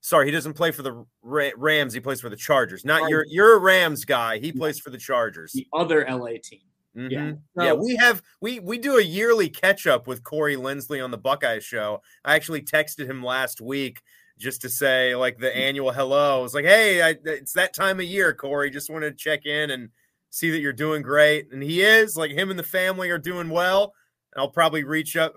sorry, 0.00 0.26
he 0.26 0.32
doesn't 0.32 0.54
play 0.54 0.70
for 0.70 0.82
the 0.82 1.04
Rams. 1.22 1.94
He 1.94 2.00
plays 2.00 2.20
for 2.20 2.28
the 2.28 2.36
Chargers. 2.36 2.84
Not 2.84 3.08
your 3.08 3.24
you're 3.28 3.56
a 3.56 3.58
Rams 3.58 4.04
guy. 4.04 4.38
He 4.38 4.52
plays 4.52 4.78
for 4.78 4.90
the 4.90 4.98
Chargers. 4.98 5.52
The 5.52 5.66
other 5.72 6.06
LA 6.08 6.34
team. 6.42 6.60
Mm-hmm. 6.96 7.10
Yeah. 7.10 7.32
So, 7.56 7.64
yeah, 7.64 7.72
we 7.72 7.96
have 7.96 8.22
we 8.40 8.60
we 8.60 8.76
do 8.76 8.98
a 8.98 9.02
yearly 9.02 9.48
catch 9.48 9.86
up 9.86 10.06
with 10.06 10.22
Corey 10.22 10.56
Linsley 10.56 11.02
on 11.02 11.10
the 11.10 11.18
Buckeye 11.18 11.60
show. 11.60 12.02
I 12.24 12.34
actually 12.34 12.62
texted 12.62 13.06
him 13.06 13.22
last 13.22 13.60
week 13.60 14.02
just 14.38 14.60
to 14.62 14.68
say 14.68 15.14
like 15.14 15.38
the 15.38 15.54
annual 15.56 15.92
hello. 15.92 16.44
It's 16.44 16.52
like, 16.52 16.66
"Hey, 16.66 17.02
I, 17.02 17.16
it's 17.24 17.52
that 17.54 17.72
time 17.74 17.98
of 17.98 18.04
year, 18.04 18.34
Corey. 18.34 18.70
Just 18.70 18.90
wanted 18.90 19.16
to 19.16 19.16
check 19.16 19.46
in 19.46 19.70
and 19.70 19.88
see 20.32 20.50
that 20.50 20.60
you're 20.60 20.72
doing 20.72 21.02
great." 21.02 21.52
And 21.52 21.62
he 21.62 21.82
is. 21.82 22.16
Like 22.16 22.32
him 22.32 22.50
and 22.50 22.58
the 22.58 22.64
family 22.64 23.10
are 23.10 23.18
doing 23.18 23.48
well. 23.48 23.94
And 24.34 24.40
I'll 24.40 24.50
probably 24.50 24.82
reach 24.82 25.16
up 25.16 25.34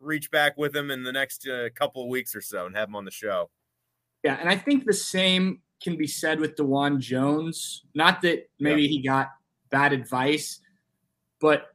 reach 0.00 0.30
back 0.30 0.56
with 0.56 0.74
him 0.74 0.90
in 0.90 1.02
the 1.02 1.12
next 1.12 1.46
uh, 1.46 1.68
couple 1.74 2.02
of 2.02 2.08
weeks 2.08 2.34
or 2.34 2.40
so 2.40 2.66
and 2.66 2.76
have 2.76 2.88
him 2.88 2.96
on 2.96 3.04
the 3.04 3.10
show. 3.10 3.50
Yeah, 4.24 4.36
and 4.40 4.48
I 4.48 4.56
think 4.56 4.84
the 4.84 4.92
same 4.92 5.60
can 5.82 5.96
be 5.96 6.06
said 6.06 6.40
with 6.40 6.56
Dawand 6.56 6.98
Jones. 6.98 7.84
Not 7.94 8.22
that 8.22 8.48
maybe 8.58 8.82
yeah. 8.82 8.88
he 8.88 9.02
got 9.02 9.28
bad 9.70 9.92
advice, 9.92 10.60
but 11.40 11.68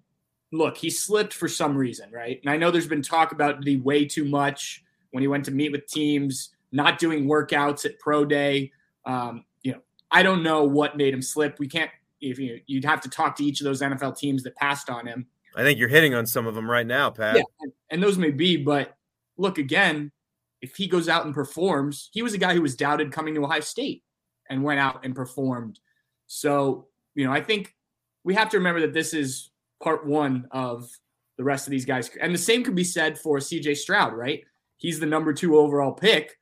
look, 0.51 0.77
he 0.77 0.89
slipped 0.89 1.33
for 1.33 1.47
some 1.47 1.75
reason, 1.75 2.11
right? 2.11 2.39
And 2.41 2.49
I 2.49 2.57
know 2.57 2.69
there's 2.69 2.87
been 2.87 3.01
talk 3.01 3.31
about 3.31 3.63
the 3.63 3.77
way 3.77 4.05
too 4.05 4.25
much 4.25 4.83
when 5.11 5.21
he 5.21 5.27
went 5.27 5.45
to 5.45 5.51
meet 5.51 5.71
with 5.71 5.87
teams, 5.87 6.49
not 6.71 6.99
doing 6.99 7.25
workouts 7.25 7.85
at 7.85 7.99
pro 7.99 8.25
day. 8.25 8.71
Um, 9.05 9.45
you 9.63 9.71
know, 9.73 9.79
I 10.11 10.23
don't 10.23 10.43
know 10.43 10.63
what 10.63 10.97
made 10.97 11.13
him 11.13 11.21
slip. 11.21 11.59
We 11.59 11.67
can't. 11.67 11.91
If 12.31 12.39
you, 12.39 12.61
you'd 12.65 12.85
have 12.85 13.01
to 13.01 13.09
talk 13.09 13.35
to 13.37 13.43
each 13.43 13.59
of 13.61 13.65
those 13.65 13.81
NFL 13.81 14.17
teams 14.17 14.43
that 14.43 14.55
passed 14.55 14.89
on 14.89 15.05
him. 15.07 15.27
I 15.55 15.63
think 15.63 15.77
you're 15.77 15.89
hitting 15.89 16.13
on 16.13 16.25
some 16.25 16.47
of 16.47 16.55
them 16.55 16.69
right 16.69 16.87
now, 16.87 17.09
Pat. 17.09 17.35
Yeah, 17.35 17.43
and, 17.61 17.71
and 17.91 18.03
those 18.03 18.17
may 18.17 18.31
be, 18.31 18.57
but 18.57 18.95
look 19.37 19.57
again. 19.57 20.11
If 20.61 20.75
he 20.75 20.87
goes 20.87 21.09
out 21.09 21.25
and 21.25 21.33
performs, 21.33 22.09
he 22.13 22.21
was 22.21 22.33
a 22.33 22.37
guy 22.37 22.53
who 22.53 22.61
was 22.61 22.75
doubted 22.75 23.11
coming 23.11 23.35
to 23.35 23.43
Ohio 23.43 23.59
State 23.59 24.03
and 24.49 24.63
went 24.63 24.79
out 24.79 25.03
and 25.03 25.13
performed. 25.13 25.79
So, 26.27 26.87
you 27.15 27.25
know, 27.25 27.33
I 27.33 27.41
think 27.41 27.75
we 28.23 28.33
have 28.35 28.49
to 28.49 28.57
remember 28.57 28.81
that 28.81 28.93
this 28.93 29.13
is 29.13 29.51
part 29.81 30.05
one 30.05 30.47
of 30.51 30.89
the 31.37 31.43
rest 31.43 31.67
of 31.67 31.71
these 31.71 31.85
guys. 31.85 32.09
And 32.21 32.33
the 32.33 32.39
same 32.39 32.63
could 32.63 32.75
be 32.75 32.83
said 32.83 33.19
for 33.19 33.37
CJ 33.39 33.77
Stroud, 33.77 34.13
right? 34.13 34.43
He's 34.77 34.99
the 34.99 35.05
number 35.05 35.33
two 35.33 35.57
overall 35.57 35.91
pick. 35.91 36.37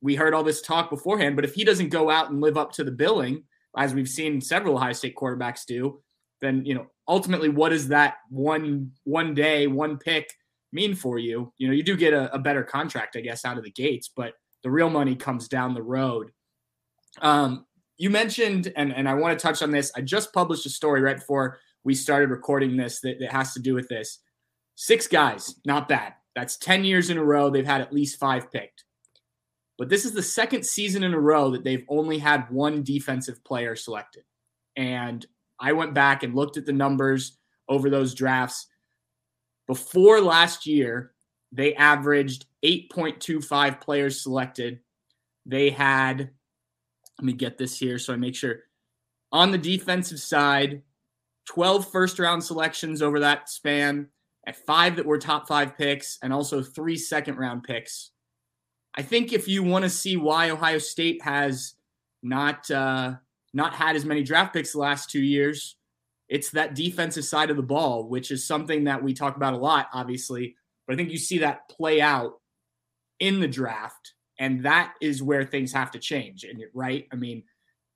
We 0.00 0.14
heard 0.14 0.34
all 0.34 0.44
this 0.44 0.62
talk 0.62 0.90
beforehand, 0.90 1.36
but 1.36 1.44
if 1.44 1.54
he 1.54 1.64
doesn't 1.64 1.88
go 1.88 2.10
out 2.10 2.30
and 2.30 2.40
live 2.40 2.56
up 2.56 2.72
to 2.72 2.84
the 2.84 2.90
billing, 2.90 3.44
as 3.78 3.94
we've 3.94 4.08
seen 4.08 4.40
several 4.40 4.76
Ohio 4.76 4.92
State 4.92 5.16
quarterbacks 5.16 5.64
do, 5.64 6.02
then 6.40 6.64
you 6.66 6.74
know 6.74 6.86
ultimately 7.06 7.48
what 7.48 7.70
does 7.70 7.88
that 7.88 8.16
one 8.28 8.92
one 9.04 9.32
day 9.32 9.66
one 9.66 9.96
pick 9.96 10.30
mean 10.72 10.94
for 10.94 11.18
you? 11.18 11.52
You 11.56 11.68
know, 11.68 11.74
you 11.74 11.82
do 11.82 11.96
get 11.96 12.12
a, 12.12 12.32
a 12.34 12.38
better 12.38 12.62
contract, 12.62 13.16
I 13.16 13.20
guess, 13.20 13.44
out 13.44 13.56
of 13.56 13.64
the 13.64 13.70
gates, 13.70 14.10
but 14.14 14.34
the 14.62 14.70
real 14.70 14.90
money 14.90 15.16
comes 15.16 15.48
down 15.48 15.72
the 15.72 15.82
road. 15.82 16.30
Um, 17.22 17.64
you 17.96 18.10
mentioned, 18.10 18.72
and, 18.76 18.92
and 18.94 19.08
I 19.08 19.14
want 19.14 19.38
to 19.38 19.42
touch 19.42 19.62
on 19.62 19.70
this. 19.70 19.90
I 19.96 20.02
just 20.02 20.32
published 20.32 20.66
a 20.66 20.70
story 20.70 21.00
right 21.00 21.16
before 21.16 21.58
we 21.84 21.94
started 21.94 22.30
recording 22.30 22.76
this 22.76 23.00
that, 23.00 23.18
that 23.20 23.32
has 23.32 23.54
to 23.54 23.60
do 23.60 23.74
with 23.74 23.88
this. 23.88 24.18
Six 24.74 25.06
guys, 25.06 25.54
not 25.64 25.88
bad. 25.88 26.14
That's 26.36 26.56
10 26.58 26.84
years 26.84 27.10
in 27.10 27.18
a 27.18 27.24
row. 27.24 27.50
They've 27.50 27.66
had 27.66 27.80
at 27.80 27.92
least 27.92 28.18
five 28.18 28.52
picked. 28.52 28.84
But 29.78 29.88
this 29.88 30.04
is 30.04 30.12
the 30.12 30.22
second 30.22 30.66
season 30.66 31.04
in 31.04 31.14
a 31.14 31.20
row 31.20 31.50
that 31.50 31.62
they've 31.62 31.84
only 31.88 32.18
had 32.18 32.50
one 32.50 32.82
defensive 32.82 33.42
player 33.44 33.76
selected. 33.76 34.24
And 34.76 35.24
I 35.60 35.72
went 35.72 35.94
back 35.94 36.24
and 36.24 36.34
looked 36.34 36.56
at 36.56 36.66
the 36.66 36.72
numbers 36.72 37.38
over 37.68 37.88
those 37.88 38.12
drafts. 38.12 38.66
Before 39.68 40.20
last 40.20 40.66
year, 40.66 41.12
they 41.52 41.74
averaged 41.74 42.46
8.25 42.64 43.80
players 43.80 44.22
selected. 44.22 44.80
They 45.46 45.70
had, 45.70 46.30
let 47.18 47.24
me 47.24 47.32
get 47.32 47.56
this 47.56 47.78
here 47.78 47.98
so 47.98 48.12
I 48.12 48.16
make 48.16 48.34
sure. 48.34 48.60
On 49.30 49.52
the 49.52 49.58
defensive 49.58 50.18
side, 50.18 50.82
12 51.46 51.90
first 51.90 52.18
round 52.18 52.42
selections 52.42 53.00
over 53.00 53.20
that 53.20 53.48
span, 53.48 54.08
at 54.46 54.56
five 54.66 54.96
that 54.96 55.06
were 55.06 55.18
top 55.18 55.46
five 55.46 55.76
picks, 55.76 56.18
and 56.22 56.32
also 56.32 56.62
three 56.62 56.96
second 56.96 57.36
round 57.36 57.62
picks. 57.62 58.10
I 58.98 59.02
think 59.02 59.32
if 59.32 59.46
you 59.46 59.62
want 59.62 59.84
to 59.84 59.90
see 59.90 60.16
why 60.16 60.50
Ohio 60.50 60.78
State 60.78 61.22
has 61.22 61.74
not 62.20 62.68
uh, 62.68 63.14
not 63.54 63.72
had 63.72 63.94
as 63.94 64.04
many 64.04 64.24
draft 64.24 64.52
picks 64.52 64.72
the 64.72 64.80
last 64.80 65.08
two 65.08 65.22
years, 65.22 65.76
it's 66.28 66.50
that 66.50 66.74
defensive 66.74 67.24
side 67.24 67.50
of 67.50 67.56
the 67.56 67.62
ball, 67.62 68.08
which 68.08 68.32
is 68.32 68.44
something 68.44 68.84
that 68.84 69.00
we 69.00 69.14
talk 69.14 69.36
about 69.36 69.54
a 69.54 69.56
lot, 69.56 69.86
obviously. 69.94 70.56
But 70.84 70.94
I 70.94 70.96
think 70.96 71.10
you 71.10 71.16
see 71.16 71.38
that 71.38 71.68
play 71.68 72.00
out 72.00 72.40
in 73.20 73.38
the 73.38 73.46
draft, 73.46 74.14
and 74.36 74.64
that 74.64 74.94
is 75.00 75.22
where 75.22 75.44
things 75.44 75.72
have 75.72 75.92
to 75.92 76.00
change. 76.00 76.42
And 76.42 76.60
right, 76.74 77.06
I 77.12 77.14
mean, 77.14 77.44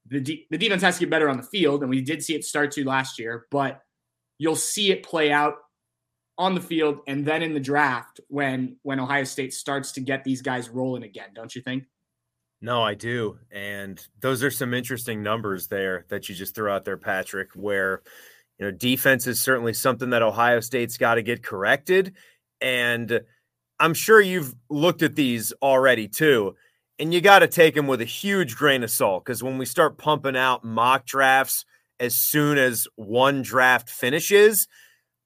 the 0.07 0.21
de- 0.21 0.47
the 0.51 0.59
defense 0.59 0.83
has 0.83 0.99
to 0.99 1.01
get 1.01 1.11
better 1.11 1.29
on 1.29 1.37
the 1.37 1.43
field, 1.43 1.81
and 1.81 1.91
we 1.91 2.01
did 2.01 2.23
see 2.23 2.37
it 2.37 2.45
start 2.45 2.71
to 2.73 2.85
last 2.85 3.19
year, 3.19 3.47
but 3.51 3.83
you'll 4.39 4.55
see 4.55 4.93
it 4.93 5.03
play 5.03 5.33
out 5.33 5.57
on 6.39 6.55
the 6.55 6.61
field 6.61 7.01
and 7.07 7.25
then 7.25 7.43
in 7.43 7.53
the 7.55 7.61
draft 7.61 8.21
when 8.29 8.77
when 8.83 8.99
Ohio 8.99 9.25
State 9.25 9.53
starts 9.53 9.93
to 9.93 10.01
get 10.01 10.25
these 10.25 10.43
guys 10.43 10.69
rolling 10.69 11.03
again, 11.03 11.29
don't 11.35 11.55
you 11.55 11.63
think? 11.63 11.85
No, 12.61 12.83
I 12.83 12.95
do. 12.95 13.39
And 13.51 14.05
those 14.21 14.43
are 14.45 14.51
some 14.51 14.73
interesting 14.73 15.23
numbers 15.23 15.67
there 15.67 16.07
that 16.09 16.29
you 16.29 16.35
just 16.35 16.55
threw 16.55 16.71
out 16.71 16.85
there, 16.85 16.97
Patrick, 16.97 17.51
where 17.55 18.03
you 18.59 18.67
know 18.67 18.71
defense 18.71 19.27
is 19.27 19.43
certainly 19.43 19.75
something 19.75 20.11
that 20.11 20.23
Ohio 20.23 20.61
State's 20.61 20.97
got 20.97 21.17
to 21.17 21.23
get 21.23 21.43
corrected. 21.43 22.15
And 22.61 23.21
I'm 23.81 23.95
sure 23.95 24.21
you've 24.21 24.55
looked 24.71 25.03
at 25.03 25.17
these 25.17 25.53
already 25.61 26.07
too. 26.07 26.55
And 26.99 27.13
you 27.13 27.21
got 27.21 27.41
to 27.41 27.49
take 27.49 27.75
them 27.75 27.89
with 27.89 28.01
a 28.01 28.07
huge 28.07 28.55
grain 28.55 28.85
of 28.85 28.91
salt 28.91 29.25
because 29.25 29.43
when 29.43 29.59
we 29.59 29.65
start 29.65 29.99
pumping 29.99 30.37
out 30.37 30.63
mock 30.63 31.05
drafts 31.05 31.65
as 31.99 32.15
soon 32.15 32.59
as 32.59 32.87
one 32.95 33.43
draft 33.43 33.89
finishes, 33.89 34.69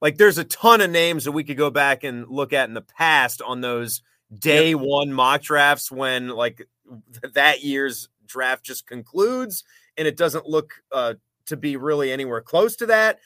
like 0.00 0.16
there's 0.16 0.38
a 0.38 0.44
ton 0.44 0.80
of 0.80 0.90
names 0.90 1.24
that 1.24 1.32
we 1.32 1.44
could 1.44 1.56
go 1.56 1.70
back 1.70 2.04
and 2.04 2.28
look 2.28 2.52
at 2.52 2.68
in 2.68 2.74
the 2.74 2.82
past 2.82 3.42
on 3.42 3.60
those 3.60 4.02
day 4.38 4.70
yep. 4.70 4.80
one 4.80 5.12
mock 5.12 5.42
drafts 5.42 5.90
when 5.90 6.28
like 6.28 6.66
that 7.34 7.62
year's 7.62 8.08
draft 8.26 8.64
just 8.64 8.86
concludes 8.86 9.64
and 9.96 10.06
it 10.06 10.16
doesn't 10.16 10.46
look 10.46 10.74
uh, 10.92 11.14
to 11.46 11.56
be 11.56 11.76
really 11.76 12.12
anywhere 12.12 12.40
close 12.40 12.76
to 12.76 12.86
that. 12.86 13.18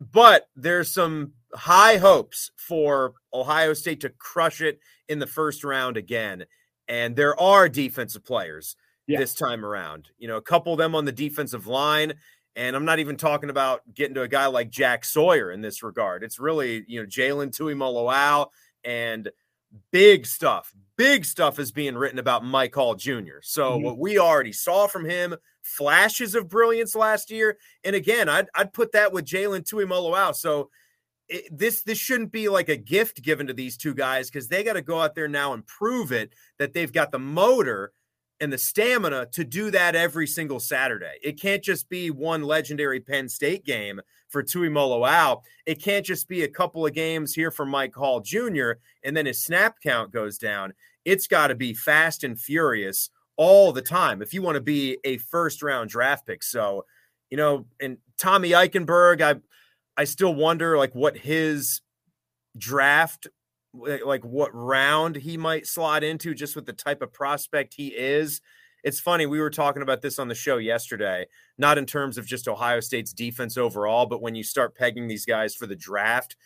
But 0.00 0.48
there's 0.54 0.92
some 0.92 1.32
high 1.54 1.96
hopes 1.96 2.50
for 2.56 3.14
Ohio 3.32 3.72
State 3.72 4.00
to 4.02 4.10
crush 4.10 4.60
it 4.60 4.80
in 5.08 5.18
the 5.18 5.26
first 5.26 5.64
round 5.64 5.96
again. 5.96 6.44
And 6.86 7.16
there 7.16 7.38
are 7.40 7.68
defensive 7.68 8.24
players 8.24 8.76
yeah. 9.06 9.18
this 9.18 9.34
time 9.34 9.64
around. 9.64 10.10
You 10.18 10.28
know, 10.28 10.36
a 10.36 10.42
couple 10.42 10.72
of 10.72 10.78
them 10.78 10.94
on 10.94 11.06
the 11.06 11.12
defensive 11.12 11.66
line. 11.66 12.14
And 12.56 12.74
I'm 12.74 12.86
not 12.86 12.98
even 12.98 13.16
talking 13.16 13.50
about 13.50 13.82
getting 13.94 14.14
to 14.14 14.22
a 14.22 14.28
guy 14.28 14.46
like 14.46 14.70
Jack 14.70 15.04
Sawyer 15.04 15.52
in 15.52 15.60
this 15.60 15.82
regard. 15.82 16.24
It's 16.24 16.38
really, 16.38 16.84
you 16.88 17.00
know, 17.00 17.06
Jalen 17.06 17.56
Tuimoloau 17.56 18.48
and 18.82 19.30
big 19.92 20.26
stuff. 20.26 20.72
Big 20.96 21.26
stuff 21.26 21.58
is 21.58 21.70
being 21.70 21.96
written 21.96 22.18
about 22.18 22.44
Mike 22.44 22.74
Hall 22.74 22.94
Jr. 22.94 23.40
So 23.42 23.72
mm-hmm. 23.72 23.84
what 23.84 23.98
we 23.98 24.18
already 24.18 24.52
saw 24.52 24.86
from 24.86 25.04
him, 25.04 25.36
flashes 25.62 26.34
of 26.34 26.48
brilliance 26.48 26.94
last 26.94 27.30
year. 27.30 27.58
And 27.84 27.94
again, 27.94 28.30
I'd, 28.30 28.46
I'd 28.54 28.72
put 28.72 28.92
that 28.92 29.12
with 29.12 29.26
Jalen 29.26 29.70
Tuimoloau. 29.70 30.34
So 30.34 30.70
it, 31.28 31.46
this 31.56 31.82
this 31.82 31.98
shouldn't 31.98 32.32
be 32.32 32.48
like 32.48 32.68
a 32.68 32.76
gift 32.76 33.22
given 33.22 33.48
to 33.48 33.52
these 33.52 33.76
two 33.76 33.94
guys 33.94 34.30
because 34.30 34.48
they 34.48 34.62
got 34.62 34.74
to 34.74 34.82
go 34.82 35.00
out 35.00 35.14
there 35.14 35.28
now 35.28 35.52
and 35.52 35.66
prove 35.66 36.12
it 36.12 36.32
that 36.58 36.72
they've 36.72 36.92
got 36.92 37.10
the 37.10 37.18
motor 37.18 37.92
and 38.40 38.52
the 38.52 38.58
stamina 38.58 39.26
to 39.32 39.44
do 39.44 39.70
that 39.70 39.94
every 39.94 40.26
single 40.26 40.60
Saturday. 40.60 41.14
It 41.22 41.40
can't 41.40 41.62
just 41.62 41.88
be 41.88 42.10
one 42.10 42.42
legendary 42.42 43.00
Penn 43.00 43.28
State 43.28 43.64
game 43.64 44.00
for 44.28 44.42
Tuimoloau. 44.42 45.42
It 45.64 45.82
can't 45.82 46.04
just 46.04 46.28
be 46.28 46.42
a 46.42 46.48
couple 46.48 46.86
of 46.86 46.92
games 46.92 47.34
here 47.34 47.50
for 47.50 47.64
Mike 47.64 47.94
Hall 47.94 48.20
Jr. 48.20 48.72
and 49.04 49.16
then 49.16 49.26
his 49.26 49.42
snap 49.42 49.76
count 49.82 50.12
goes 50.12 50.38
down. 50.38 50.74
It's 51.04 51.26
got 51.26 51.48
to 51.48 51.54
be 51.54 51.72
fast 51.72 52.24
and 52.24 52.38
furious 52.38 53.10
all 53.36 53.72
the 53.72 53.82
time 53.82 54.22
if 54.22 54.32
you 54.34 54.42
want 54.42 54.56
to 54.56 54.62
be 54.62 54.98
a 55.04 55.18
first 55.18 55.62
round 55.62 55.90
draft 55.90 56.26
pick. 56.26 56.42
So, 56.42 56.84
you 57.30 57.36
know, 57.36 57.66
and 57.80 57.98
Tommy 58.18 58.50
Eichenberg, 58.50 59.20
I 59.20 59.40
I 59.96 60.04
still 60.04 60.34
wonder 60.34 60.76
like 60.76 60.94
what 60.94 61.16
his 61.16 61.80
draft 62.58 63.28
like 64.04 64.24
what 64.24 64.54
round 64.54 65.16
he 65.16 65.36
might 65.36 65.66
slot 65.66 66.04
into 66.04 66.34
just 66.34 66.56
with 66.56 66.66
the 66.66 66.72
type 66.72 67.02
of 67.02 67.12
prospect 67.12 67.74
he 67.74 67.88
is. 67.88 68.40
It's 68.84 69.00
funny, 69.00 69.26
we 69.26 69.40
were 69.40 69.50
talking 69.50 69.82
about 69.82 70.00
this 70.00 70.18
on 70.18 70.28
the 70.28 70.34
show 70.34 70.58
yesterday, 70.58 71.26
not 71.58 71.76
in 71.76 71.86
terms 71.86 72.18
of 72.18 72.26
just 72.26 72.46
Ohio 72.46 72.78
State's 72.80 73.12
defense 73.12 73.56
overall, 73.56 74.06
but 74.06 74.22
when 74.22 74.36
you 74.36 74.44
start 74.44 74.76
pegging 74.76 75.08
these 75.08 75.26
guys 75.26 75.56
for 75.56 75.66
the 75.66 75.74
draft, 75.74 76.36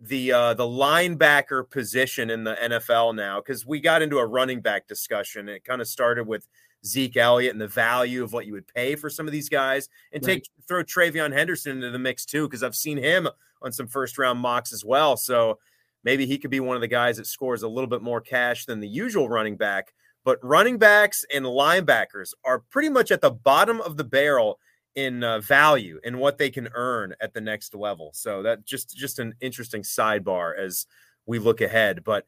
the 0.00 0.32
uh, 0.32 0.54
the 0.54 0.64
linebacker 0.64 1.68
position 1.70 2.28
in 2.28 2.44
the 2.44 2.54
NFL 2.54 3.14
now, 3.14 3.40
because 3.40 3.64
we 3.64 3.80
got 3.80 4.02
into 4.02 4.18
a 4.18 4.26
running 4.26 4.60
back 4.60 4.86
discussion. 4.86 5.48
It 5.48 5.64
kind 5.64 5.80
of 5.80 5.88
started 5.88 6.26
with 6.26 6.46
Zeke 6.84 7.16
Elliott 7.16 7.52
and 7.52 7.60
the 7.60 7.68
value 7.68 8.22
of 8.22 8.32
what 8.32 8.46
you 8.46 8.52
would 8.52 8.68
pay 8.68 8.94
for 8.96 9.08
some 9.08 9.26
of 9.26 9.32
these 9.32 9.48
guys, 9.48 9.88
and 10.12 10.24
right. 10.26 10.34
take 10.34 10.50
throw 10.68 10.82
TreVeyon 10.82 11.32
Henderson 11.32 11.76
into 11.76 11.90
the 11.90 11.98
mix 11.98 12.26
too, 12.26 12.46
because 12.46 12.62
I've 12.62 12.74
seen 12.74 12.98
him 12.98 13.28
on 13.62 13.72
some 13.72 13.86
first 13.86 14.18
round 14.18 14.38
mocks 14.38 14.72
as 14.72 14.84
well. 14.84 15.16
So 15.16 15.58
maybe 16.04 16.26
he 16.26 16.38
could 16.38 16.50
be 16.50 16.60
one 16.60 16.76
of 16.76 16.82
the 16.82 16.88
guys 16.88 17.16
that 17.16 17.26
scores 17.26 17.62
a 17.62 17.68
little 17.68 17.88
bit 17.88 18.02
more 18.02 18.20
cash 18.20 18.66
than 18.66 18.80
the 18.80 18.88
usual 18.88 19.28
running 19.28 19.56
back. 19.56 19.94
But 20.24 20.38
running 20.42 20.78
backs 20.78 21.24
and 21.32 21.44
linebackers 21.44 22.32
are 22.44 22.60
pretty 22.70 22.88
much 22.88 23.10
at 23.10 23.20
the 23.20 23.30
bottom 23.30 23.80
of 23.80 23.96
the 23.96 24.04
barrel 24.04 24.58
in 24.94 25.24
uh, 25.24 25.40
value 25.40 26.00
and 26.04 26.18
what 26.18 26.38
they 26.38 26.50
can 26.50 26.68
earn 26.74 27.14
at 27.20 27.34
the 27.34 27.40
next 27.40 27.74
level. 27.74 28.10
So 28.14 28.42
that 28.42 28.64
just 28.64 28.96
just 28.96 29.18
an 29.18 29.34
interesting 29.40 29.82
sidebar 29.82 30.58
as 30.58 30.86
we 31.26 31.38
look 31.38 31.60
ahead. 31.60 32.04
But 32.04 32.24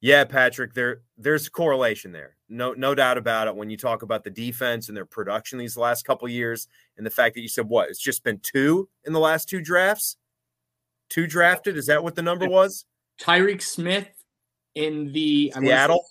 yeah, 0.00 0.24
Patrick, 0.24 0.74
there 0.74 1.02
there's 1.16 1.48
correlation 1.48 2.12
there. 2.12 2.36
No 2.48 2.72
no 2.72 2.94
doubt 2.94 3.18
about 3.18 3.48
it. 3.48 3.56
When 3.56 3.70
you 3.70 3.76
talk 3.76 4.02
about 4.02 4.24
the 4.24 4.30
defense 4.30 4.88
and 4.88 4.96
their 4.96 5.06
production 5.06 5.58
these 5.58 5.76
last 5.76 6.04
couple 6.04 6.28
years, 6.28 6.68
and 6.96 7.06
the 7.06 7.10
fact 7.10 7.34
that 7.34 7.42
you 7.42 7.48
said 7.48 7.68
what 7.68 7.90
it's 7.90 8.00
just 8.00 8.24
been 8.24 8.40
two 8.40 8.88
in 9.04 9.12
the 9.12 9.20
last 9.20 9.48
two 9.48 9.60
drafts, 9.60 10.16
two 11.08 11.26
drafted. 11.26 11.76
Is 11.76 11.86
that 11.86 12.02
what 12.02 12.14
the 12.14 12.22
number 12.22 12.48
was? 12.48 12.84
Tyreke 13.20 13.62
Smith 13.62 14.08
in 14.74 15.12
the 15.12 15.52
Seattle 15.56 16.04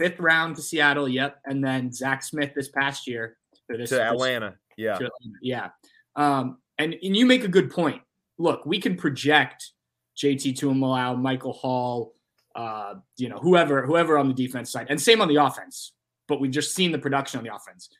fifth 0.00 0.18
round 0.18 0.56
to 0.56 0.62
Seattle. 0.62 1.08
Yep, 1.08 1.40
and 1.44 1.62
then 1.62 1.92
Zach 1.92 2.22
Smith 2.22 2.52
this 2.54 2.68
past 2.68 3.06
year 3.06 3.36
this, 3.68 3.90
to 3.90 4.02
Atlanta. 4.02 4.54
Yeah, 4.76 4.96
to 4.96 5.10
yeah. 5.42 5.68
Um, 6.16 6.58
and 6.78 6.94
and 7.02 7.16
you 7.16 7.26
make 7.26 7.44
a 7.44 7.48
good 7.48 7.70
point. 7.70 8.02
Look, 8.38 8.64
we 8.64 8.80
can 8.80 8.96
project 8.96 9.72
JT 10.16 10.54
Tuimoloau, 10.58 11.20
Michael 11.20 11.52
Hall, 11.52 12.14
uh, 12.56 12.94
you 13.18 13.28
know, 13.28 13.36
whoever 13.36 13.84
whoever 13.84 14.18
on 14.18 14.28
the 14.28 14.34
defense 14.34 14.72
side, 14.72 14.86
and 14.88 15.00
same 15.00 15.20
on 15.20 15.28
the 15.28 15.36
offense. 15.36 15.92
But 16.26 16.40
we've 16.40 16.50
just 16.50 16.74
seen 16.74 16.92
the 16.92 16.98
production 16.98 17.38
on 17.38 17.44
the 17.44 17.54
offense. 17.54 17.90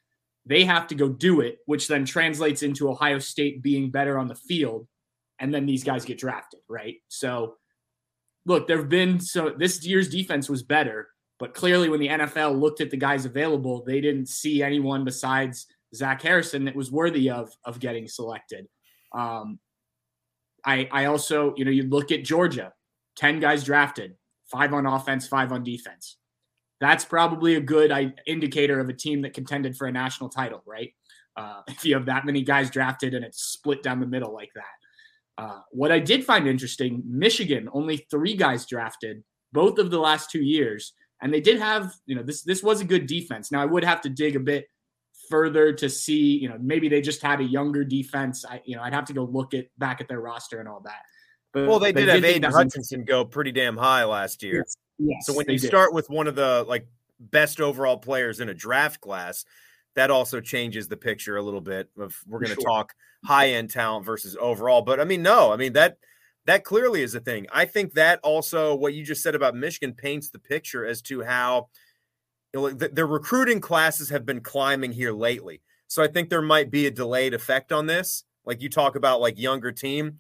They 0.47 0.65
have 0.65 0.87
to 0.87 0.95
go 0.95 1.09
do 1.09 1.43
it, 1.43 1.59
which 1.67 1.87
then 1.87 2.05
translates 2.07 2.63
into 2.63 2.89
Ohio 2.89 3.19
State 3.19 3.63
being 3.63 3.91
better 3.91 4.19
on 4.19 4.27
the 4.27 4.35
field, 4.35 4.89
and 5.39 5.53
then 5.53 5.67
these 5.67 5.85
guys 5.85 6.05
get 6.07 6.19
drafted, 6.19 6.61
right? 6.67 6.97
So 7.09 7.57
look, 8.47 8.67
there 8.67 8.79
have 8.79 8.89
been 8.89 9.21
so 9.21 9.55
this 9.57 9.85
year's 9.85 10.09
defense 10.09 10.49
was 10.49 10.63
better, 10.63 11.09
but 11.39 11.55
clearly 11.55 11.89
when 11.89 12.01
the 12.01 12.09
NFL 12.09 12.59
looked 12.59 12.81
at 12.81 12.91
the 12.91 12.97
guys 12.97 13.25
available, 13.25 13.85
they 13.85 14.01
didn't 14.01 14.27
see 14.27 14.63
anyone 14.63 15.05
besides 15.05 15.67
Zach 15.95 16.23
Harrison 16.23 16.65
that 16.65 16.77
was 16.77 16.91
worthy 16.91 17.31
of 17.31 17.51
of 17.65 17.81
getting 17.81 18.09
selected. 18.09 18.67
Um, 19.13 19.59
I 20.65 20.89
I 20.93 21.05
also 21.07 21.55
you 21.57 21.65
know 21.65 21.71
you 21.71 21.85
look 21.85 22.13
at 22.13 22.25
Georgia, 22.25 22.73
ten 23.17 23.41
guys 23.41 23.65
drafted, 23.65 24.17
five 24.51 24.73
on 24.73 24.87
offense, 24.87 25.27
five 25.27 25.53
on 25.53 25.65
defense. 25.65 26.17
That's 26.81 27.05
probably 27.05 27.57
a 27.57 27.61
good 27.61 27.93
indicator 28.27 28.81
of 28.81 28.89
a 28.89 28.95
team 28.95 29.23
that 29.23 29.35
contended 29.35 29.77
for 29.77 29.87
a 29.87 29.93
national 29.93 30.31
title, 30.31 30.63
right? 30.67 30.95
Uh, 31.37 31.63
if 31.69 31.85
you 31.85 31.95
have 31.95 32.07
that 32.07 32.25
many 32.25 32.43
guys 32.43 32.71
drafted 32.71 33.15
and 33.15 33.25
it's 33.25 33.43
split 33.43 33.83
down 33.83 34.01
the 34.01 34.07
middle 34.07 34.33
like 34.33 34.51
that. 34.55 34.65
Uh, 35.39 35.61
what 35.71 35.91
I 35.91 35.99
did 35.99 36.25
find 36.25 36.47
interesting, 36.47 37.03
Michigan 37.07 37.69
only 37.73 38.07
three 38.11 38.37
guys 38.37 38.67
drafted 38.67 39.23
both 39.53 39.79
of 39.79 39.91
the 39.91 39.99
last 39.99 40.31
two 40.31 40.43
years, 40.43 40.93
and 41.23 41.33
they 41.33 41.41
did 41.41 41.59
have 41.59 41.95
you 42.07 42.15
know 42.15 42.23
this 42.23 42.43
this 42.43 42.63
was 42.63 42.81
a 42.81 42.85
good 42.85 43.07
defense. 43.07 43.51
Now 43.51 43.63
I 43.63 43.67
would 43.67 43.85
have 43.85 44.01
to 44.03 44.09
dig 44.09 44.37
a 44.37 44.41
bit 44.41 44.67
further 45.29 45.73
to 45.73 45.89
see 45.89 46.39
you 46.39 46.49
know 46.49 46.57
maybe 46.61 46.89
they 46.89 47.01
just 47.01 47.23
had 47.23 47.41
a 47.41 47.45
younger 47.45 47.85
defense. 47.85 48.45
I 48.45 48.61
you 48.65 48.77
know 48.77 48.83
I'd 48.83 48.95
have 48.95 49.07
to 49.07 49.13
go 49.13 49.25
look 49.25 49.55
at 49.55 49.67
back 49.79 50.01
at 50.01 50.09
their 50.09 50.21
roster 50.21 50.61
and 50.61 50.69
all 50.69 50.81
that. 50.85 51.03
But 51.53 51.69
well, 51.69 51.79
they 51.79 51.93
did 51.93 52.09
have 52.09 52.25
Aidan 52.25 52.53
Hutchinson 52.53 53.05
go 53.05 53.25
pretty 53.25 53.53
damn 53.53 53.77
high 53.77 54.05
last 54.05 54.43
year. 54.43 54.59
Yes, 54.59 54.77
yes 54.99 55.27
so 55.27 55.33
when 55.33 55.47
you 55.49 55.59
did. 55.59 55.67
start 55.67 55.93
with 55.93 56.09
one 56.09 56.27
of 56.27 56.35
the 56.35 56.65
like 56.69 56.87
best 57.19 57.61
overall 57.61 57.99
players 57.99 58.41
in 58.41 58.49
a 58.49 58.55
draft 58.55 59.01
class, 59.01 59.45
that 60.01 60.11
also 60.11 60.41
changes 60.41 60.89
the 60.89 60.97
picture 60.97 61.37
a 61.37 61.43
little 61.43 61.61
bit. 61.61 61.91
Of 61.99 62.17
we're 62.27 62.39
going 62.39 62.57
to 62.57 62.61
sure. 62.63 62.71
talk 62.71 62.95
high 63.23 63.51
end 63.51 63.69
talent 63.69 64.07
versus 64.07 64.35
overall, 64.41 64.81
but 64.81 64.99
I 64.99 65.05
mean, 65.05 65.23
no, 65.23 65.53
I 65.53 65.57
mean 65.57 65.75
that 65.75 65.99
that 66.47 66.65
clearly 66.65 67.03
is 67.03 67.15
a 67.15 67.21
thing. 67.21 67.47
I 67.53 67.67
think 67.67 67.93
that 67.93 68.19
also 68.23 68.75
what 68.75 68.95
you 68.95 69.05
just 69.05 69.23
said 69.23 69.35
about 69.35 69.55
Michigan 69.55 69.93
paints 69.93 70.31
the 70.31 70.39
picture 70.39 70.87
as 70.87 71.03
to 71.03 71.23
how 71.23 71.69
you 72.55 72.61
know, 72.61 72.71
the, 72.71 72.89
their 72.89 73.07
recruiting 73.07 73.61
classes 73.61 74.09
have 74.09 74.25
been 74.25 74.41
climbing 74.41 74.93
here 74.93 75.13
lately. 75.13 75.61
So 75.87 76.03
I 76.03 76.09
think 76.09 76.31
there 76.31 76.41
might 76.41 76.71
be 76.71 76.87
a 76.87 76.91
delayed 76.91 77.35
effect 77.35 77.71
on 77.71 77.85
this. 77.85 78.25
Like 78.47 78.63
you 78.63 78.71
talk 78.71 78.97
about 78.97 79.21
like 79.21 79.39
younger 79.39 79.71
team. 79.71 80.17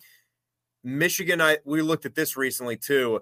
Michigan, 0.85 1.41
I 1.41 1.57
we 1.65 1.81
looked 1.81 2.05
at 2.05 2.15
this 2.15 2.37
recently 2.37 2.77
too. 2.77 3.21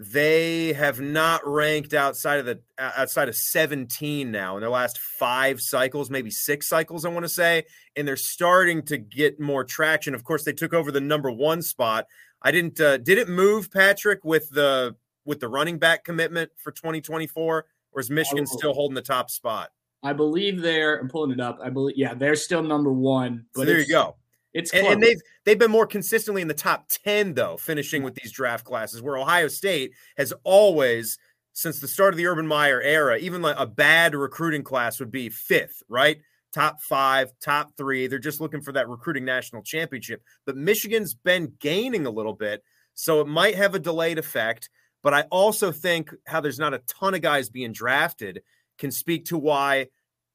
They 0.00 0.74
have 0.74 1.00
not 1.00 1.40
ranked 1.44 1.92
outside 1.92 2.38
of 2.38 2.46
the 2.46 2.60
outside 2.78 3.28
of 3.28 3.34
17 3.34 4.30
now 4.30 4.56
in 4.56 4.60
their 4.60 4.70
last 4.70 4.98
five 4.98 5.60
cycles, 5.60 6.08
maybe 6.08 6.30
six 6.30 6.68
cycles, 6.68 7.04
I 7.04 7.08
want 7.08 7.24
to 7.24 7.28
say. 7.28 7.64
And 7.96 8.06
they're 8.06 8.16
starting 8.16 8.82
to 8.84 8.98
get 8.98 9.40
more 9.40 9.64
traction. 9.64 10.14
Of 10.14 10.22
course, 10.22 10.44
they 10.44 10.52
took 10.52 10.72
over 10.72 10.92
the 10.92 11.00
number 11.00 11.32
one 11.32 11.62
spot. 11.62 12.06
I 12.40 12.52
didn't 12.52 12.80
uh, 12.80 12.98
did 12.98 13.18
it 13.18 13.28
move, 13.28 13.72
Patrick, 13.72 14.24
with 14.24 14.48
the 14.50 14.94
with 15.24 15.40
the 15.40 15.48
running 15.48 15.78
back 15.78 16.04
commitment 16.04 16.52
for 16.56 16.70
2024, 16.70 17.66
or 17.92 18.00
is 18.00 18.08
Michigan 18.08 18.46
oh. 18.48 18.56
still 18.56 18.74
holding 18.74 18.94
the 18.94 19.02
top 19.02 19.30
spot? 19.30 19.70
I 20.04 20.12
believe 20.12 20.62
they're. 20.62 21.00
I'm 21.00 21.08
pulling 21.08 21.32
it 21.32 21.40
up. 21.40 21.58
I 21.62 21.70
believe, 21.70 21.96
yeah, 21.96 22.14
they're 22.14 22.36
still 22.36 22.62
number 22.62 22.92
one. 22.92 23.46
But 23.52 23.62
so 23.62 23.66
there 23.66 23.80
you 23.80 23.88
go. 23.88 24.16
It's 24.54 24.72
and, 24.72 24.86
and, 24.86 25.02
they've 25.02 25.20
they've 25.44 25.58
been 25.58 25.70
more 25.70 25.86
consistently 25.86 26.42
in 26.42 26.48
the 26.48 26.54
top 26.54 26.86
ten 26.88 27.34
though, 27.34 27.56
finishing 27.56 28.02
with 28.02 28.14
these 28.14 28.32
draft 28.32 28.64
classes. 28.64 29.02
Where 29.02 29.18
Ohio 29.18 29.48
State 29.48 29.92
has 30.16 30.32
always, 30.42 31.18
since 31.52 31.80
the 31.80 31.88
start 31.88 32.14
of 32.14 32.18
the 32.18 32.26
Urban 32.26 32.46
Meyer 32.46 32.80
era, 32.80 33.18
even 33.18 33.42
like 33.42 33.56
a 33.58 33.66
bad 33.66 34.14
recruiting 34.14 34.62
class 34.62 34.98
would 35.00 35.10
be 35.10 35.28
fifth, 35.28 35.82
right? 35.88 36.18
Top 36.52 36.80
five, 36.80 37.30
top 37.40 37.76
three. 37.76 38.06
They're 38.06 38.18
just 38.18 38.40
looking 38.40 38.62
for 38.62 38.72
that 38.72 38.88
recruiting 38.88 39.24
national 39.24 39.62
championship. 39.62 40.22
But 40.46 40.56
Michigan's 40.56 41.14
been 41.14 41.52
gaining 41.60 42.06
a 42.06 42.10
little 42.10 42.32
bit, 42.32 42.64
so 42.94 43.20
it 43.20 43.26
might 43.26 43.54
have 43.54 43.74
a 43.74 43.78
delayed 43.78 44.18
effect. 44.18 44.70
But 45.02 45.12
I 45.12 45.22
also 45.30 45.70
think 45.72 46.12
how 46.26 46.40
there's 46.40 46.58
not 46.58 46.74
a 46.74 46.82
ton 46.86 47.14
of 47.14 47.20
guys 47.20 47.50
being 47.50 47.72
drafted 47.72 48.42
can 48.78 48.90
speak 48.90 49.26
to 49.26 49.38
why 49.38 49.88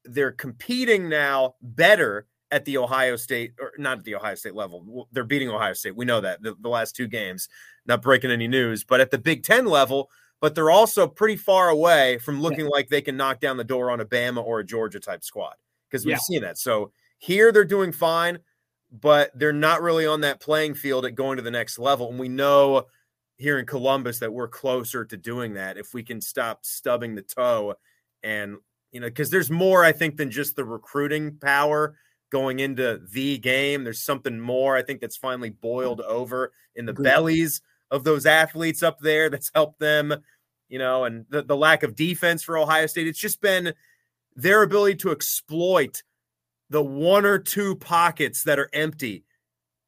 they're 0.06 0.32
competing 0.32 1.10
now 1.10 1.56
better 1.62 2.28
at 2.54 2.66
the 2.66 2.78
Ohio 2.78 3.16
State 3.16 3.54
or 3.60 3.72
not 3.78 3.98
at 3.98 4.04
the 4.04 4.16
Ohio 4.16 4.36
State 4.36 4.56
level. 4.56 5.08
They're 5.12 5.24
beating 5.24 5.50
Ohio 5.50 5.74
State. 5.74 5.96
We 5.96 6.06
know 6.06 6.22
that 6.22 6.42
the, 6.42 6.56
the 6.60 6.70
last 6.70 6.96
two 6.96 7.08
games, 7.08 7.50
not 7.86 8.02
breaking 8.02 8.32
any 8.32 8.48
news, 8.48 8.84
but 8.84 9.02
at 9.02 9.12
the 9.12 9.18
Big 9.18 9.44
Ten 9.44 9.66
level, 9.66 10.10
but 10.40 10.56
they're 10.56 10.72
also 10.72 11.08
pretty 11.08 11.36
far 11.36 11.70
away 11.70 12.18
from 12.20 12.42
looking 12.42 12.66
yeah. 12.66 12.72
like 12.72 12.90
they 12.90 13.02
can 13.02 13.18
knock 13.18 13.40
down 13.40 13.58
the 13.58 13.64
door 13.64 13.90
on 13.90 14.00
a 14.00 14.06
Bama 14.06 14.44
or 14.44 14.60
a 14.60 14.66
Georgia 14.66 15.00
type 15.00 15.24
squad 15.24 15.56
because 15.90 16.06
we've 16.06 16.14
yeah. 16.14 16.20
seen 16.20 16.42
that. 16.42 16.58
So 16.58 16.92
here 17.18 17.52
they're 17.52 17.66
doing 17.66 17.92
fine, 17.92 18.40
but 18.92 19.32
they're 19.34 19.52
not 19.52 19.82
really 19.82 20.06
on 20.06 20.22
that 20.22 20.40
playing 20.40 20.76
field 20.76 21.06
at 21.06 21.16
going 21.16 21.38
to 21.38 21.44
the 21.44 21.52
next 21.52 21.80
level. 21.80 22.10
And 22.10 22.20
we 22.20 22.30
know 22.30 22.86
here 23.38 23.58
in 23.58 23.66
Columbus 23.66 24.20
that 24.20 24.34
we're 24.34 24.48
closer 24.48 25.04
to 25.06 25.18
doing 25.18 25.54
that 25.56 25.78
if 25.78 25.94
we 25.94 26.04
can 26.04 26.22
stop 26.22 26.66
stubbing 26.66 27.16
the 27.16 27.22
toe 27.22 27.76
and 28.24 28.58
you 28.92 29.00
know 29.00 29.08
because 29.08 29.30
there's 29.30 29.50
more 29.50 29.84
I 29.84 29.92
think 29.92 30.18
than 30.18 30.32
just 30.32 30.56
the 30.56 30.64
recruiting 30.64 31.38
power 31.42 31.96
going 32.34 32.60
into 32.60 33.00
the 33.12 33.38
game. 33.38 33.84
There's 33.84 34.02
something 34.02 34.40
more 34.40 34.76
I 34.76 34.82
think 34.82 35.00
that's 35.00 35.16
finally 35.16 35.52
boiled 35.52 36.02
over 36.02 36.52
in 36.76 36.88
the 36.88 36.94
bellies 36.94 37.62
of 37.92 38.04
those 38.04 38.26
athletes 38.26 38.82
up 38.82 38.98
there 38.98 39.30
that's 39.30 39.52
helped 39.54 39.80
them, 39.80 40.16
you 40.68 40.80
know, 40.80 41.04
and 41.04 41.28
the, 41.30 41.44
the 41.44 41.56
lack 41.56 41.84
of 41.84 41.96
defense 41.96 42.42
for 42.42 42.58
Ohio 42.58 42.88
State. 42.88 43.06
It's 43.06 43.20
just 43.20 43.40
been 43.40 43.76
their 44.36 44.64
ability 44.64 44.96
to 44.96 45.12
exploit 45.12 46.02
the 46.72 46.82
one 46.84 47.24
or 47.24 47.38
two 47.38 47.76
pockets 47.76 48.44
that 48.46 48.58
are 48.58 48.70
empty 48.74 49.26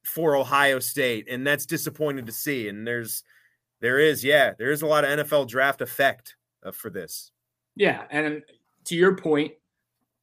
for 0.04 0.36
Ohio 0.36 0.78
State. 0.78 1.26
And 1.28 1.44
that's 1.44 1.66
disappointing 1.66 2.26
to 2.26 2.32
see. 2.32 2.68
And 2.68 2.86
there's, 2.86 3.24
there 3.80 3.98
is, 3.98 4.22
yeah, 4.22 4.52
there 4.56 4.70
is 4.70 4.82
a 4.82 4.86
lot 4.86 5.02
of 5.02 5.18
NFL 5.18 5.48
draft 5.48 5.80
effect 5.80 6.36
uh, 6.64 6.70
for 6.70 6.90
this. 6.90 7.32
Yeah, 7.74 8.04
and 8.08 8.44
to 8.84 8.94
your 8.94 9.16
point, 9.16 9.54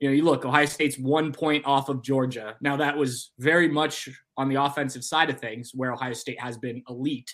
you 0.03 0.09
know, 0.09 0.15
you 0.15 0.25
look, 0.25 0.43
Ohio 0.43 0.65
State's 0.65 0.99
one 0.99 1.31
point 1.31 1.65
off 1.65 1.87
of 1.87 2.03
Georgia. 2.03 2.57
Now 2.59 2.75
that 2.75 2.97
was 2.97 3.31
very 3.39 3.69
much 3.69 4.09
on 4.35 4.49
the 4.49 4.61
offensive 4.61 5.01
side 5.01 5.29
of 5.29 5.39
things, 5.39 5.71
where 5.73 5.93
Ohio 5.93 6.11
State 6.11 6.41
has 6.41 6.57
been 6.57 6.83
elite, 6.89 7.33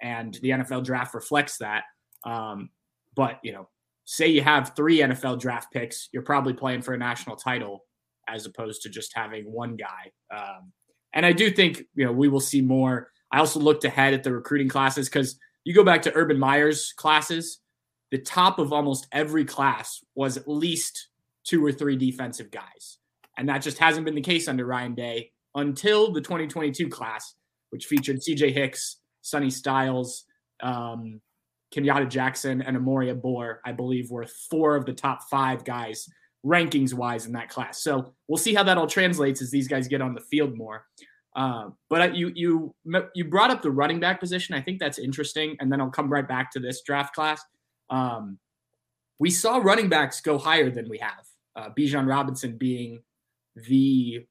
and 0.00 0.32
the 0.40 0.48
NFL 0.48 0.82
draft 0.82 1.12
reflects 1.12 1.58
that. 1.58 1.82
Um, 2.24 2.70
but 3.14 3.38
you 3.42 3.52
know, 3.52 3.68
say 4.06 4.28
you 4.28 4.40
have 4.40 4.72
three 4.74 5.00
NFL 5.00 5.40
draft 5.40 5.70
picks, 5.74 6.08
you're 6.10 6.22
probably 6.22 6.54
playing 6.54 6.80
for 6.80 6.94
a 6.94 6.98
national 6.98 7.36
title 7.36 7.84
as 8.26 8.46
opposed 8.46 8.80
to 8.80 8.88
just 8.88 9.12
having 9.14 9.52
one 9.52 9.76
guy. 9.76 10.10
Um, 10.34 10.72
and 11.12 11.26
I 11.26 11.32
do 11.32 11.50
think 11.50 11.82
you 11.94 12.06
know 12.06 12.12
we 12.12 12.28
will 12.28 12.40
see 12.40 12.62
more. 12.62 13.10
I 13.30 13.40
also 13.40 13.60
looked 13.60 13.84
ahead 13.84 14.14
at 14.14 14.24
the 14.24 14.32
recruiting 14.32 14.70
classes 14.70 15.10
because 15.10 15.38
you 15.64 15.74
go 15.74 15.84
back 15.84 16.00
to 16.00 16.14
Urban 16.14 16.38
Meyer's 16.38 16.94
classes, 16.96 17.60
the 18.10 18.16
top 18.16 18.58
of 18.58 18.72
almost 18.72 19.06
every 19.12 19.44
class 19.44 20.02
was 20.14 20.38
at 20.38 20.48
least 20.48 21.08
two 21.46 21.64
or 21.64 21.72
three 21.72 21.96
defensive 21.96 22.50
guys. 22.50 22.98
And 23.38 23.48
that 23.48 23.62
just 23.62 23.78
hasn't 23.78 24.04
been 24.04 24.14
the 24.14 24.20
case 24.20 24.48
under 24.48 24.66
Ryan 24.66 24.94
Day 24.94 25.32
until 25.54 26.12
the 26.12 26.20
2022 26.20 26.88
class, 26.88 27.34
which 27.70 27.86
featured 27.86 28.20
CJ 28.20 28.52
Hicks, 28.52 28.96
Sonny 29.22 29.50
Styles, 29.50 30.24
um, 30.62 31.20
Kenyatta 31.74 32.08
Jackson, 32.08 32.62
and 32.62 32.76
Amoria 32.76 33.20
Ogbor, 33.20 33.58
I 33.64 33.72
believe, 33.72 34.10
were 34.10 34.26
four 34.50 34.76
of 34.76 34.86
the 34.86 34.92
top 34.92 35.22
five 35.30 35.64
guys 35.64 36.08
rankings 36.44 36.94
wise 36.94 37.26
in 37.26 37.32
that 37.32 37.48
class. 37.48 37.82
So 37.82 38.14
we'll 38.28 38.38
see 38.38 38.54
how 38.54 38.62
that 38.62 38.78
all 38.78 38.86
translates 38.86 39.42
as 39.42 39.50
these 39.50 39.68
guys 39.68 39.88
get 39.88 40.00
on 40.00 40.14
the 40.14 40.20
field 40.20 40.56
more. 40.56 40.86
Uh, 41.34 41.70
but 41.90 42.16
you 42.16 42.32
you 42.34 42.74
you 43.14 43.24
brought 43.24 43.50
up 43.50 43.60
the 43.60 43.70
running 43.70 44.00
back 44.00 44.20
position. 44.20 44.54
I 44.54 44.62
think 44.62 44.78
that's 44.78 44.98
interesting, 44.98 45.54
and 45.60 45.70
then 45.70 45.82
I'll 45.82 45.90
come 45.90 46.10
right 46.10 46.26
back 46.26 46.50
to 46.52 46.60
this 46.60 46.80
draft 46.80 47.14
class. 47.14 47.42
Um, 47.90 48.38
we 49.18 49.30
saw 49.30 49.58
running 49.58 49.90
backs 49.90 50.22
go 50.22 50.38
higher 50.38 50.70
than 50.70 50.88
we 50.88 50.96
have. 50.98 51.26
Uh, 51.56 51.70
Bijan 51.70 52.06
Robinson 52.06 52.56
being 52.56 53.00
the 53.54 54.26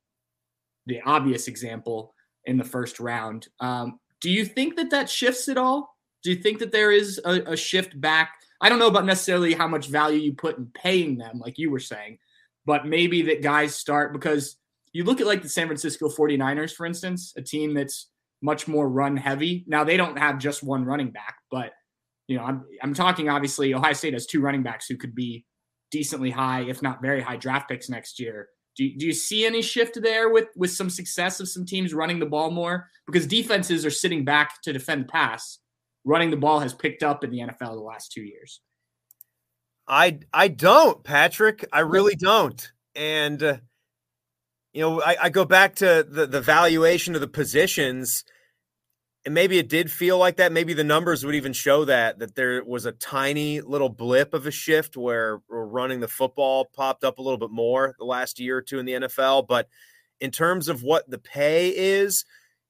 the 0.86 1.02
obvious 1.02 1.48
example 1.48 2.14
in 2.46 2.58
the 2.58 2.64
first 2.64 3.00
round. 3.00 3.48
Um, 3.60 4.00
do 4.22 4.30
you 4.30 4.46
think 4.46 4.76
that 4.76 4.92
that 4.92 5.10
shifts 5.10 5.50
at 5.50 5.58
all? 5.58 5.96
Do 6.24 6.30
you 6.32 6.38
think 6.38 6.60
that 6.60 6.72
there 6.72 6.92
is 6.92 7.20
a, 7.26 7.54
a 7.54 7.58
shift 7.58 8.00
back? 8.00 8.34
I 8.62 8.70
don't 8.70 8.80
know 8.80 8.88
about 8.88 9.06
necessarily 9.06 9.54
how 9.54 9.68
much 9.68 9.88
value 9.88 10.20
you 10.20 10.34
put 10.34 10.58
in 10.58 10.68
paying 10.68 11.18
them, 11.18 11.40
like 11.40 11.58
you 11.58 11.72
were 11.72 11.80
saying, 11.80 12.20
but 12.66 12.86
maybe 12.86 13.24
that 13.24 13.42
guys 13.42 13.76
start 13.76 14.14
because 14.14 14.58
you 14.94 15.04
look 15.04 15.20
at 15.20 15.28
like 15.28 15.42
the 15.42 15.50
San 15.50 15.68
Francisco 15.68 16.08
49ers, 16.08 16.74
for 16.74 16.86
instance, 16.86 17.34
a 17.36 17.42
team 17.42 17.74
that's 17.74 18.10
much 18.42 18.68
more 18.68 18.88
run 18.88 19.18
heavy. 19.18 19.66
Now 19.68 19.84
they 19.84 19.98
don't 19.98 20.18
have 20.18 20.40
just 20.40 20.64
one 20.64 20.86
running 20.86 21.12
back, 21.12 21.36
but 21.52 21.74
you 22.28 22.38
know, 22.38 22.44
I'm 22.44 22.66
I'm 22.82 22.94
talking 22.94 23.30
obviously 23.30 23.74
Ohio 23.74 23.94
State 23.94 24.14
has 24.14 24.26
two 24.26 24.42
running 24.42 24.64
backs 24.64 24.88
who 24.88 24.98
could 24.98 25.14
be 25.14 25.46
decently 25.96 26.30
high, 26.30 26.64
if 26.64 26.82
not 26.82 27.02
very 27.02 27.22
high 27.22 27.38
draft 27.38 27.70
picks 27.70 27.90
next 27.90 28.20
year. 28.20 28.50
Do, 28.76 28.84
do 28.98 29.06
you 29.06 29.14
see 29.14 29.46
any 29.46 29.62
shift 29.62 29.98
there 30.02 30.28
with 30.28 30.50
with 30.58 30.72
some 30.72 30.90
success 30.90 31.40
of 31.40 31.48
some 31.48 31.66
teams 31.66 31.94
running 31.94 32.20
the 32.20 32.26
ball 32.26 32.52
more? 32.52 32.90
Because 33.08 33.26
defenses 33.26 33.86
are 33.86 33.90
sitting 33.92 34.26
back 34.26 34.62
to 34.64 34.74
defend 34.74 35.04
the 35.04 35.08
pass. 35.08 35.60
Running 36.04 36.32
the 36.32 36.38
ball 36.38 36.60
has 36.60 36.74
picked 36.74 37.02
up 37.02 37.24
in 37.24 37.32
the 37.32 37.40
NFL 37.40 37.76
the 37.76 37.80
last 37.80 38.12
two 38.12 38.24
years. 38.24 38.60
I 39.88 40.20
I 40.34 40.50
don't, 40.50 41.02
Patrick. 41.02 41.66
I 41.72 41.80
really 41.80 42.16
don't. 42.18 42.72
And 42.94 43.42
uh, 43.42 43.58
you 44.74 44.82
know, 44.82 45.02
I, 45.02 45.16
I 45.24 45.30
go 45.30 45.46
back 45.46 45.76
to 45.76 46.06
the, 46.08 46.28
the 46.28 46.42
valuation 46.42 47.16
of 47.16 47.22
the 47.22 47.30
positions, 47.30 48.26
and 49.26 49.34
maybe 49.34 49.58
it 49.58 49.70
did 49.70 49.92
feel 49.92 50.18
like 50.20 50.38
that. 50.38 50.52
Maybe 50.52 50.74
the 50.74 50.84
numbers 50.84 51.26
would 51.26 51.36
even 51.36 51.54
show 51.54 51.86
that 51.86 52.20
that 52.20 52.36
there 52.36 52.64
was 52.64 52.86
a 52.86 52.92
tiny 52.92 53.60
little 53.62 53.90
blip 53.90 54.34
of 54.34 54.46
a 54.46 54.52
shift 54.52 54.96
where 54.96 55.42
running 55.50 56.00
the 56.00 56.08
football 56.08 56.66
popped 56.66 57.04
up 57.04 57.18
a 57.18 57.22
little 57.22 57.40
bit 57.40 57.50
more 57.50 57.96
the 57.98 58.06
last 58.06 58.40
year 58.40 58.58
or 58.58 58.62
two 58.62 58.78
in 58.78 58.86
the 58.86 58.94
NFL. 58.94 59.48
But 59.48 59.68
in 60.20 60.30
terms 60.30 60.68
of 60.68 60.84
what 60.84 61.10
the 61.10 61.18
pay 61.18 61.70
is, 61.70 62.24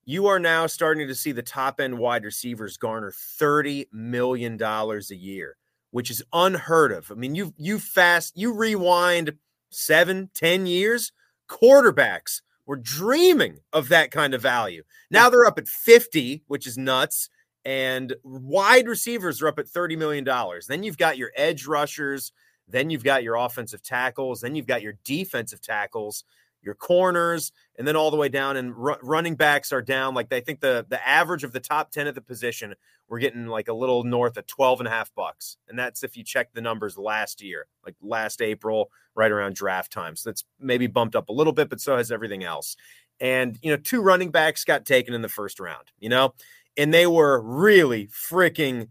you 0.05 0.27
are 0.27 0.39
now 0.39 0.65
starting 0.67 1.07
to 1.07 1.15
see 1.15 1.33
the 1.33 1.43
top 1.43 1.79
end 1.81 1.97
wide 1.97 2.23
receivers 2.23 2.77
garner 2.77 3.11
$30 3.11 3.87
million 3.91 4.61
a 4.61 4.99
year, 5.15 5.57
which 5.91 6.09
is 6.09 6.23
unheard 6.31 6.91
of. 6.93 7.11
I 7.11 7.15
mean, 7.15 7.35
you 7.35 7.53
you 7.57 7.79
fast, 7.79 8.37
you 8.37 8.53
rewind 8.53 9.33
seven, 9.71 10.29
ten 10.33 10.67
years 10.67 11.11
quarterbacks 11.49 12.41
were 12.65 12.77
dreaming 12.77 13.59
of 13.73 13.89
that 13.89 14.11
kind 14.11 14.33
of 14.33 14.41
value. 14.41 14.83
Now 15.11 15.29
they're 15.29 15.45
up 15.45 15.59
at 15.59 15.67
50, 15.67 16.43
which 16.47 16.67
is 16.67 16.77
nuts. 16.77 17.29
And 17.63 18.15
wide 18.23 18.87
receivers 18.87 19.41
are 19.41 19.47
up 19.47 19.57
at 19.57 19.65
$30 19.65 19.97
million. 19.97 20.27
Then 20.67 20.83
you've 20.83 20.97
got 20.97 21.17
your 21.17 21.31
edge 21.35 21.65
rushers. 21.65 22.31
Then 22.67 22.89
you've 22.89 23.03
got 23.03 23.23
your 23.23 23.35
offensive 23.35 23.81
tackles. 23.81 24.41
Then 24.41 24.55
you've 24.55 24.67
got 24.67 24.81
your 24.83 24.93
defensive 25.03 25.61
tackles, 25.61 26.23
your 26.65 26.75
corners, 26.75 27.51
and 27.77 27.87
then 27.87 27.95
all 27.95 28.11
the 28.11 28.17
way 28.17 28.29
down. 28.29 28.57
And 28.57 28.73
r- 28.75 28.99
running 29.01 29.35
backs 29.35 29.71
are 29.71 29.81
down. 29.81 30.13
Like 30.13 30.31
I 30.33 30.39
think 30.39 30.59
the, 30.59 30.85
the 30.89 31.05
average 31.07 31.43
of 31.43 31.51
the 31.51 31.59
top 31.59 31.91
10 31.91 32.07
at 32.07 32.15
the 32.15 32.21
position, 32.21 32.73
we're 33.07 33.19
getting 33.19 33.47
like 33.47 33.67
a 33.67 33.73
little 33.73 34.03
north 34.03 34.37
of 34.37 34.47
12 34.47 34.81
and 34.81 34.87
a 34.87 34.91
half 34.91 35.13
bucks. 35.15 35.57
And 35.69 35.77
that's 35.77 36.03
if 36.03 36.17
you 36.17 36.23
check 36.23 36.53
the 36.53 36.61
numbers 36.61 36.97
last 36.97 37.41
year, 37.41 37.67
like 37.85 37.95
last 38.01 38.41
April, 38.41 38.89
right 39.15 39.31
around 39.31 39.55
draft 39.55 39.91
time. 39.91 40.15
So 40.15 40.29
that's 40.29 40.43
maybe 40.59 40.87
bumped 40.87 41.15
up 41.15 41.29
a 41.29 41.33
little 41.33 41.53
bit, 41.53 41.69
but 41.69 41.79
so 41.79 41.97
has 41.97 42.11
everything 42.11 42.43
else. 42.43 42.75
And, 43.19 43.57
you 43.61 43.71
know, 43.71 43.77
two 43.77 44.01
running 44.01 44.31
backs 44.31 44.65
got 44.65 44.85
taken 44.85 45.13
in 45.13 45.21
the 45.21 45.29
first 45.29 45.59
round, 45.59 45.91
you 45.99 46.09
know, 46.09 46.33
and 46.75 46.93
they 46.93 47.07
were 47.07 47.41
really 47.41 48.07
freaking 48.07 48.89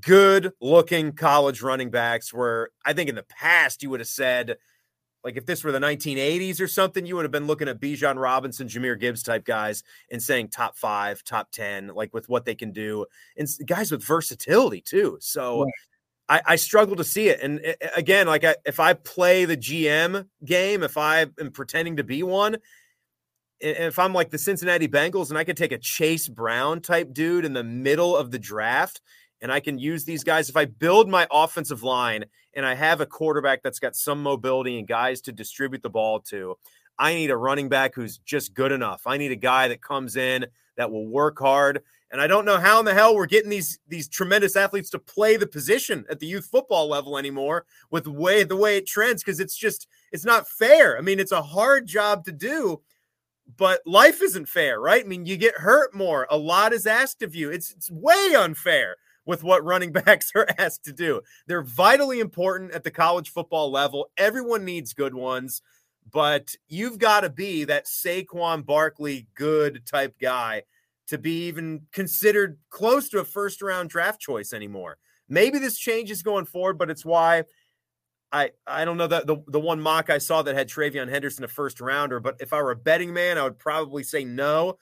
good 0.00 0.52
looking 0.60 1.12
college 1.12 1.62
running 1.62 1.90
backs. 1.90 2.32
Where 2.32 2.70
I 2.84 2.92
think 2.92 3.08
in 3.08 3.16
the 3.16 3.24
past 3.24 3.82
you 3.82 3.90
would 3.90 4.00
have 4.00 4.08
said, 4.08 4.56
like 5.24 5.36
if 5.36 5.46
this 5.46 5.62
were 5.62 5.72
the 5.72 5.78
1980s 5.78 6.60
or 6.60 6.68
something, 6.68 7.04
you 7.04 7.16
would 7.16 7.24
have 7.24 7.32
been 7.32 7.46
looking 7.46 7.68
at 7.68 7.80
Bijan 7.80 8.16
Robinson, 8.16 8.68
Jahmyr 8.68 8.98
Gibbs 8.98 9.22
type 9.22 9.44
guys 9.44 9.82
and 10.10 10.22
saying 10.22 10.48
top 10.48 10.76
five, 10.76 11.22
top 11.24 11.50
10, 11.50 11.88
like 11.88 12.14
with 12.14 12.28
what 12.28 12.44
they 12.44 12.54
can 12.54 12.72
do. 12.72 13.06
And 13.36 13.48
guys 13.66 13.90
with 13.90 14.04
versatility 14.04 14.80
too. 14.80 15.18
So 15.20 15.64
right. 15.64 15.72
I, 16.28 16.52
I, 16.52 16.56
struggle 16.56 16.96
to 16.96 17.04
see 17.04 17.28
it. 17.28 17.40
And 17.42 17.60
again, 17.94 18.26
like 18.26 18.44
I, 18.44 18.56
if 18.64 18.80
I 18.80 18.94
play 18.94 19.44
the 19.44 19.56
GM 19.56 20.26
game, 20.44 20.82
if 20.82 20.96
I 20.96 21.26
am 21.38 21.50
pretending 21.52 21.96
to 21.96 22.04
be 22.04 22.22
one, 22.22 22.56
if 23.60 23.98
I'm 23.98 24.14
like 24.14 24.30
the 24.30 24.38
Cincinnati 24.38 24.88
Bengals 24.88 25.28
and 25.28 25.38
I 25.38 25.44
could 25.44 25.56
take 25.56 25.72
a 25.72 25.78
Chase 25.78 26.28
Brown 26.28 26.80
type 26.80 27.12
dude 27.12 27.44
in 27.44 27.52
the 27.52 27.64
middle 27.64 28.16
of 28.16 28.30
the 28.30 28.38
draft 28.38 29.02
and 29.42 29.52
I 29.52 29.60
can 29.60 29.78
use 29.78 30.04
these 30.04 30.24
guys. 30.24 30.48
If 30.48 30.56
I 30.56 30.64
build 30.64 31.08
my 31.08 31.26
offensive 31.30 31.82
line 31.82 32.24
and 32.54 32.66
I 32.66 32.74
have 32.74 33.00
a 33.00 33.06
quarterback 33.06 33.62
that's 33.62 33.78
got 33.78 33.96
some 33.96 34.22
mobility 34.22 34.78
and 34.78 34.86
guys 34.86 35.20
to 35.22 35.32
distribute 35.32 35.82
the 35.82 35.90
ball 35.90 36.20
to, 36.20 36.56
I 36.98 37.14
need 37.14 37.30
a 37.30 37.36
running 37.36 37.68
back 37.68 37.94
who's 37.94 38.18
just 38.18 38.54
good 38.54 38.72
enough. 38.72 39.06
I 39.06 39.16
need 39.16 39.32
a 39.32 39.36
guy 39.36 39.68
that 39.68 39.82
comes 39.82 40.16
in 40.16 40.46
that 40.76 40.90
will 40.90 41.06
work 41.06 41.38
hard. 41.38 41.82
And 42.10 42.20
I 42.20 42.26
don't 42.26 42.44
know 42.44 42.58
how 42.58 42.78
in 42.80 42.84
the 42.84 42.94
hell 42.94 43.14
we're 43.14 43.26
getting 43.26 43.50
these 43.50 43.78
these 43.88 44.08
tremendous 44.08 44.56
athletes 44.56 44.90
to 44.90 44.98
play 44.98 45.36
the 45.36 45.46
position 45.46 46.04
at 46.10 46.18
the 46.18 46.26
youth 46.26 46.46
football 46.46 46.88
level 46.88 47.16
anymore 47.16 47.66
with 47.90 48.06
way 48.06 48.42
the 48.42 48.56
way 48.56 48.76
it 48.76 48.86
trends 48.86 49.22
because 49.22 49.40
it's 49.40 49.56
just 49.56 49.86
it's 50.10 50.24
not 50.24 50.48
fair. 50.48 50.98
I 50.98 51.02
mean, 51.02 51.20
it's 51.20 51.32
a 51.32 51.42
hard 51.42 51.86
job 51.86 52.24
to 52.24 52.32
do, 52.32 52.82
but 53.56 53.80
life 53.86 54.22
isn't 54.22 54.48
fair, 54.48 54.80
right? 54.80 55.04
I 55.04 55.08
mean, 55.08 55.24
you 55.24 55.36
get 55.36 55.54
hurt 55.58 55.94
more. 55.94 56.26
A 56.30 56.36
lot 56.36 56.72
is 56.72 56.86
asked 56.86 57.22
of 57.22 57.34
you. 57.34 57.50
It's 57.50 57.70
it's 57.70 57.90
way 57.90 58.34
unfair 58.36 58.96
with 59.30 59.44
what 59.44 59.64
running 59.64 59.92
backs 60.04 60.32
are 60.34 60.46
asked 60.58 60.84
to 60.84 60.92
do. 60.92 61.22
They're 61.46 61.62
vitally 61.62 62.20
important 62.20 62.72
at 62.72 62.84
the 62.84 62.90
college 62.90 63.30
football 63.30 63.70
level. 63.70 64.10
Everyone 64.18 64.64
needs 64.64 64.92
good 64.92 65.14
ones, 65.14 65.62
but 66.12 66.54
you've 66.68 66.98
got 66.98 67.20
to 67.20 67.30
be 67.30 67.64
that 67.64 67.86
Saquon 67.86 68.66
Barkley 68.66 69.28
good 69.34 69.86
type 69.86 70.16
guy 70.20 70.64
to 71.06 71.16
be 71.16 71.46
even 71.46 71.82
considered 71.92 72.58
close 72.70 73.08
to 73.10 73.20
a 73.20 73.24
first 73.24 73.62
round 73.62 73.88
draft 73.88 74.20
choice 74.20 74.52
anymore. 74.52 74.98
Maybe 75.28 75.58
this 75.58 75.78
changes 75.78 76.22
going 76.22 76.44
forward, 76.44 76.76
but 76.76 76.90
it's 76.90 77.04
why 77.04 77.44
I 78.32 78.50
I 78.66 78.84
don't 78.84 78.96
know 78.96 79.06
that 79.06 79.28
the, 79.28 79.36
the 79.46 79.60
one 79.60 79.80
mock 79.80 80.10
I 80.10 80.18
saw 80.18 80.42
that 80.42 80.56
had 80.56 80.68
TreVeyon 80.68 81.08
Henderson 81.08 81.44
a 81.44 81.48
first 81.48 81.80
rounder, 81.80 82.18
but 82.18 82.36
if 82.40 82.52
I 82.52 82.60
were 82.60 82.72
a 82.72 82.76
betting 82.76 83.12
man, 83.12 83.38
I 83.38 83.44
would 83.44 83.58
probably 83.58 84.02
say 84.02 84.24
no. 84.24 84.76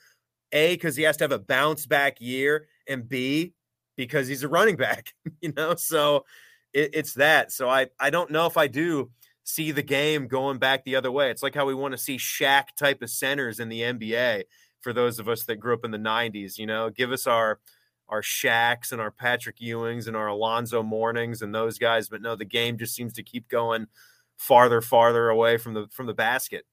A, 0.53 0.75
because 0.75 0.97
he 0.97 1.03
has 1.03 1.19
to 1.19 1.25
have 1.25 1.33
a 1.33 1.39
bounce 1.39 1.85
back 1.85 2.23
year, 2.23 2.69
and 2.89 3.07
B, 3.07 3.53
because 3.99 4.29
he's 4.29 4.43
a 4.43 4.49
running 4.49 4.77
back, 4.87 5.13
you 5.43 5.53
know. 5.55 5.75
So 5.75 6.25
it, 6.73 6.91
it's 6.95 7.13
that. 7.15 7.53
So 7.53 7.69
I 7.69 7.89
I 8.01 8.09
don't 8.09 8.31
know 8.31 8.47
if 8.47 8.57
I 8.57 8.69
do 8.69 9.11
see 9.45 9.73
the 9.73 9.83
game 9.83 10.27
going 10.27 10.59
back 10.59 10.85
the 10.85 10.97
other 10.97 11.13
way. 11.13 11.31
It's 11.31 11.43
like 11.43 11.55
how 11.55 11.67
we 11.67 11.75
want 11.75 11.93
to 11.93 11.99
see 11.99 12.17
Shaq 12.17 12.77
type 12.77 13.03
of 13.03 13.11
centers 13.11 13.61
in 13.61 13.69
the 13.69 13.83
NBA 13.83 14.45
for 14.81 14.93
those 14.93 15.19
of 15.19 15.29
us 15.29 15.45
that 15.45 15.57
grew 15.57 15.75
up 15.75 15.85
in 15.85 15.91
the 15.91 15.99
90s, 15.99 16.57
you 16.57 16.67
know. 16.67 16.89
Give 16.89 17.13
us 17.13 17.27
our 17.27 17.59
our 18.09 18.23
Shaqs 18.23 18.93
and 18.93 19.03
our 19.03 19.11
Patrick 19.11 19.59
Ewings 19.59 20.07
and 20.07 20.17
our 20.17 20.29
Alonzo 20.29 20.83
Mournings 20.83 21.43
and 21.43 21.55
those 21.55 21.79
guys, 21.79 22.09
but 22.09 22.23
no, 22.23 22.37
the 22.37 22.45
game 22.47 22.79
just 22.79 22.95
seems 22.95 23.13
to 23.15 23.23
keep 23.23 23.49
going 23.49 23.87
farther, 24.39 24.81
farther 24.81 25.29
away 25.29 25.59
from 25.59 25.75
the 25.75 25.89
from 25.91 26.07
the 26.07 26.15
basket. 26.15 26.65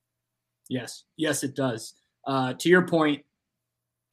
Yes, 0.70 1.04
yes, 1.18 1.44
it 1.44 1.56
does. 1.56 1.94
Uh, 2.26 2.54
to 2.54 2.70
your 2.70 2.88
point, 2.88 3.24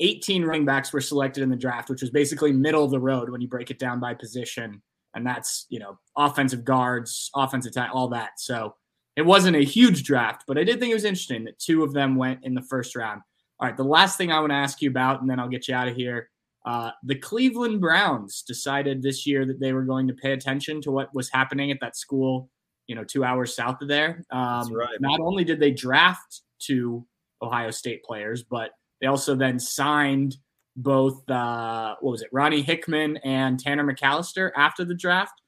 18 0.02 0.44
running 0.44 0.64
backs 0.64 0.92
were 0.92 1.00
selected 1.00 1.42
in 1.42 1.48
the 1.48 1.56
draft, 1.56 1.88
which 1.88 2.02
was 2.02 2.10
basically 2.10 2.52
middle 2.52 2.84
of 2.84 2.90
the 2.90 3.00
road 3.00 3.30
when 3.30 3.40
you 3.40 3.48
break 3.48 3.70
it 3.70 3.78
down 3.78 4.00
by 4.00 4.14
position. 4.14 4.82
And 5.14 5.26
that's, 5.26 5.66
you 5.68 5.78
know, 5.78 5.98
offensive 6.16 6.64
guards, 6.64 7.30
offensive 7.34 7.72
all 7.92 8.08
that. 8.08 8.32
So 8.38 8.74
it 9.16 9.22
wasn't 9.22 9.56
a 9.56 9.64
huge 9.64 10.04
draft, 10.04 10.44
but 10.46 10.58
I 10.58 10.64
did 10.64 10.80
think 10.80 10.90
it 10.90 10.94
was 10.94 11.04
interesting 11.04 11.44
that 11.44 11.58
two 11.58 11.84
of 11.84 11.92
them 11.92 12.16
went 12.16 12.44
in 12.44 12.54
the 12.54 12.62
first 12.62 12.96
round. 12.96 13.20
All 13.60 13.68
right, 13.68 13.76
the 13.76 13.84
last 13.84 14.18
thing 14.18 14.32
I 14.32 14.40
want 14.40 14.50
to 14.50 14.56
ask 14.56 14.82
you 14.82 14.90
about, 14.90 15.20
and 15.20 15.30
then 15.30 15.38
I'll 15.38 15.48
get 15.48 15.68
you 15.68 15.74
out 15.74 15.86
of 15.86 15.94
here. 15.94 16.30
Uh, 16.64 16.90
the 17.04 17.14
Cleveland 17.14 17.80
Browns 17.80 18.42
decided 18.42 19.02
this 19.02 19.26
year 19.26 19.44
that 19.46 19.60
they 19.60 19.72
were 19.72 19.82
going 19.82 20.08
to 20.08 20.14
pay 20.14 20.32
attention 20.32 20.80
to 20.82 20.90
what 20.90 21.14
was 21.14 21.28
happening 21.30 21.70
at 21.70 21.78
that 21.80 21.96
school, 21.96 22.48
you 22.86 22.94
know, 22.94 23.04
two 23.04 23.24
hours 23.24 23.54
south 23.54 23.82
of 23.82 23.88
there. 23.88 24.24
Um, 24.30 24.72
right. 24.72 24.88
Not 25.00 25.20
only 25.20 25.44
did 25.44 25.60
they 25.60 25.70
draft 25.70 26.40
two 26.58 27.06
Ohio 27.42 27.70
State 27.70 28.02
players, 28.04 28.44
but 28.44 28.70
they 29.02 29.08
also 29.08 29.34
then 29.34 29.58
signed 29.58 30.36
both 30.76 31.28
uh, 31.28 31.96
what 32.00 32.12
was 32.12 32.22
it, 32.22 32.28
Ronnie 32.32 32.62
Hickman 32.62 33.18
and 33.18 33.60
Tanner 33.60 33.84
McAllister 33.84 34.52
after 34.56 34.84
the 34.84 34.94
draft. 34.94 35.42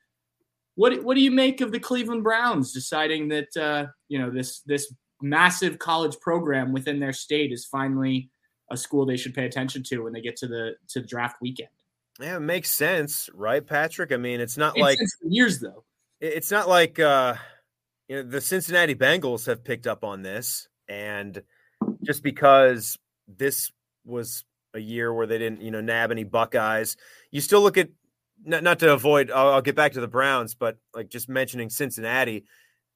What 0.74 1.02
what 1.04 1.14
do 1.14 1.22
you 1.22 1.30
make 1.30 1.60
of 1.60 1.70
the 1.72 1.78
Cleveland 1.78 2.24
Browns 2.24 2.72
deciding 2.72 3.28
that 3.28 3.56
uh, 3.56 3.86
you 4.08 4.18
know 4.18 4.28
this 4.28 4.60
this 4.66 4.92
massive 5.22 5.78
college 5.78 6.18
program 6.20 6.72
within 6.72 6.98
their 6.98 7.12
state 7.12 7.52
is 7.52 7.64
finally 7.64 8.28
a 8.70 8.76
school 8.76 9.06
they 9.06 9.16
should 9.16 9.34
pay 9.34 9.46
attention 9.46 9.82
to 9.84 10.00
when 10.00 10.12
they 10.12 10.20
get 10.20 10.36
to 10.38 10.48
the 10.48 10.72
to 10.88 11.00
draft 11.00 11.36
weekend? 11.40 11.68
Yeah, 12.20 12.36
it 12.36 12.40
makes 12.40 12.70
sense, 12.70 13.30
right, 13.34 13.64
Patrick? 13.64 14.12
I 14.12 14.16
mean, 14.16 14.40
it's 14.40 14.56
not 14.56 14.76
like 14.76 14.98
years 15.22 15.60
though. 15.60 15.84
It's 16.20 16.50
not 16.50 16.68
like 16.68 16.98
uh, 16.98 17.34
you 18.08 18.16
know 18.16 18.22
the 18.24 18.40
Cincinnati 18.40 18.96
Bengals 18.96 19.46
have 19.46 19.62
picked 19.62 19.86
up 19.86 20.02
on 20.02 20.22
this, 20.22 20.68
and 20.88 21.40
just 22.02 22.24
because 22.24 22.98
this 23.28 23.70
was 24.04 24.44
a 24.74 24.78
year 24.78 25.12
where 25.12 25.26
they 25.26 25.38
didn't, 25.38 25.62
you 25.62 25.70
know, 25.70 25.80
nab 25.80 26.10
any 26.10 26.24
Buckeyes. 26.24 26.96
You 27.30 27.40
still 27.40 27.62
look 27.62 27.78
at 27.78 27.88
not, 28.44 28.62
not 28.62 28.78
to 28.80 28.92
avoid. 28.92 29.30
I'll, 29.30 29.54
I'll 29.54 29.62
get 29.62 29.76
back 29.76 29.92
to 29.92 30.00
the 30.00 30.08
Browns, 30.08 30.54
but 30.54 30.76
like 30.94 31.08
just 31.08 31.28
mentioning 31.28 31.70
Cincinnati, 31.70 32.44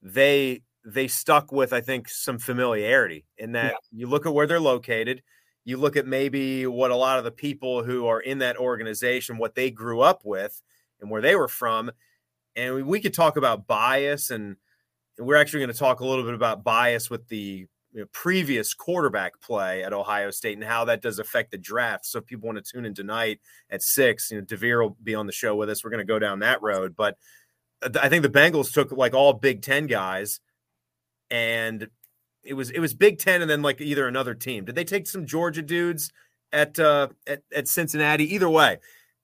they 0.01 0.61
they 0.85 1.07
stuck 1.07 1.51
with 1.51 1.73
I 1.73 1.81
think 1.81 2.07
some 2.07 2.37
familiarity 2.37 3.25
in 3.37 3.51
that 3.53 3.71
yeah. 3.71 3.99
you 3.99 4.07
look 4.07 4.25
at 4.25 4.33
where 4.33 4.47
they're 4.47 4.59
located. 4.59 5.21
You 5.65 5.77
look 5.77 5.95
at 5.95 6.07
maybe 6.07 6.65
what 6.65 6.91
a 6.91 6.95
lot 6.95 7.17
of 7.17 7.23
the 7.23 7.31
people 7.31 7.83
who 7.83 8.07
are 8.07 8.19
in 8.19 8.39
that 8.39 8.57
organization, 8.57 9.37
what 9.37 9.55
they 9.55 9.69
grew 9.69 10.01
up 10.01 10.21
with, 10.23 10.61
and 10.99 11.11
where 11.11 11.21
they 11.21 11.35
were 11.35 11.47
from, 11.47 11.91
and 12.55 12.75
we, 12.75 12.83
we 12.83 12.99
could 12.99 13.13
talk 13.13 13.37
about 13.37 13.67
bias 13.67 14.31
and 14.31 14.55
we're 15.17 15.35
actually 15.35 15.59
going 15.59 15.71
to 15.71 15.77
talk 15.77 15.99
a 15.99 16.05
little 16.05 16.23
bit 16.23 16.33
about 16.33 16.63
bias 16.63 17.09
with 17.09 17.27
the 17.27 17.67
you 17.91 18.01
know, 18.01 18.07
previous 18.11 18.73
quarterback 18.73 19.39
play 19.41 19.83
at 19.83 19.93
Ohio 19.93 20.29
State 20.31 20.57
and 20.57 20.63
how 20.63 20.85
that 20.85 21.01
does 21.01 21.19
affect 21.19 21.51
the 21.51 21.57
draft. 21.57 22.05
So 22.05 22.19
if 22.19 22.25
people 22.25 22.47
want 22.47 22.63
to 22.63 22.71
tune 22.71 22.85
in 22.85 22.93
tonight 22.93 23.39
at 23.69 23.81
six, 23.81 24.29
you 24.29 24.37
know, 24.37 24.43
Devere 24.43 24.83
will 24.83 24.97
be 25.03 25.15
on 25.15 25.25
the 25.25 25.33
show 25.33 25.55
with 25.55 25.69
us. 25.69 25.83
We're 25.83 25.89
going 25.89 26.05
to 26.05 26.05
go 26.05 26.19
down 26.19 26.39
that 26.39 26.61
road. 26.61 26.95
But 26.95 27.17
uh, 27.81 27.89
I 28.01 28.09
think 28.09 28.23
the 28.23 28.29
Bengals 28.29 28.71
took 28.71 28.91
like 28.91 29.13
all 29.13 29.33
Big 29.33 29.61
Ten 29.61 29.87
guys, 29.87 30.39
and 31.31 31.87
it 32.43 32.53
was 32.53 32.69
it 32.69 32.79
was 32.79 32.93
Big 32.93 33.17
Ten 33.17 33.41
and 33.41 33.49
then 33.49 33.61
like 33.61 33.81
either 33.81 34.07
another 34.07 34.35
team. 34.35 34.65
Did 34.65 34.75
they 34.75 34.83
take 34.83 35.07
some 35.07 35.25
Georgia 35.25 35.61
dudes 35.61 36.11
at 36.53 36.79
uh 36.79 37.07
at, 37.25 37.41
at 37.55 37.67
Cincinnati? 37.67 38.33
Either 38.35 38.49
way. 38.49 38.77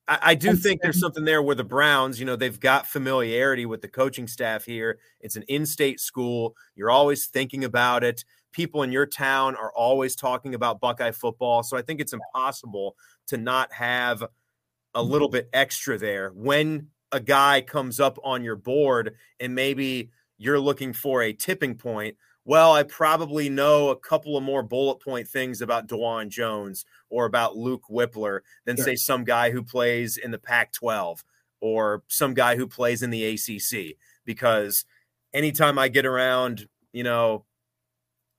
I, 0.08 0.20
I 0.22 0.36
do 0.36 0.54
think 0.54 0.82
there's 0.82 1.00
something 1.00 1.26
there 1.26 1.42
where 1.42 1.56
the 1.56 1.64
Browns, 1.64 2.20
you 2.20 2.28
know, 2.28 2.36
they've 2.36 2.60
got 2.60 2.86
familiarity 2.86 3.66
with 3.66 3.82
the 3.82 3.88
coaching 3.88 4.28
staff 4.28 4.64
here. 4.64 5.00
It's 5.20 5.36
an 5.36 5.44
in-state 5.48 6.00
school. 6.00 6.56
You're 6.76 6.92
always 6.92 7.26
thinking 7.26 7.64
about 7.64 8.04
it 8.04 8.24
people 8.56 8.84
in 8.84 8.92
your 8.92 9.06
town 9.06 9.54
are 9.56 9.72
always 9.74 10.16
talking 10.16 10.56
about 10.56 10.80
Buckeye 10.80 11.12
football. 11.12 11.62
So 11.62 11.76
I 11.76 11.82
think 11.82 12.00
it's 12.00 12.14
impossible 12.14 12.96
to 13.28 13.38
not 13.38 13.74
have 13.74 14.22
a 14.22 14.28
mm-hmm. 14.28 15.12
little 15.12 15.28
bit 15.28 15.50
extra 15.52 15.98
there 15.98 16.30
when 16.30 16.88
a 17.12 17.20
guy 17.20 17.60
comes 17.60 18.00
up 18.00 18.18
on 18.24 18.46
your 18.46 18.56
board 18.56 19.16
and 19.42 19.54
maybe 19.54 20.10
you're 20.38 20.60
looking 20.60 20.94
for 20.94 21.22
a 21.22 21.34
tipping 21.34 21.76
point. 21.76 22.16
Well, 22.46 22.72
I 22.72 22.84
probably 22.84 23.50
know 23.50 23.90
a 23.90 23.96
couple 23.96 24.38
of 24.38 24.44
more 24.44 24.64
bullet 24.64 25.02
point 25.02 25.28
things 25.28 25.62
about 25.62 25.88
Dawand 25.88 26.30
Jones 26.30 26.86
or 27.10 27.26
about 27.26 27.58
Luke 27.58 27.84
Wypler 27.92 28.40
than, 28.66 28.78
sure. 28.78 28.86
say, 28.86 28.96
some 28.96 29.26
guy 29.26 29.52
who 29.52 29.64
plays 29.64 30.16
in 30.16 30.32
the 30.32 30.38
Pac 30.38 30.72
12 30.72 31.24
or 31.60 32.04
some 32.08 32.34
guy 32.34 32.56
who 32.56 32.68
plays 32.68 33.02
in 33.02 33.10
the 33.10 33.26
ACC. 33.26 33.98
Because 34.26 34.86
anytime 35.34 35.80
I 35.80 35.88
get 35.88 36.06
around, 36.06 36.68
you 36.94 37.04
know, 37.04 37.45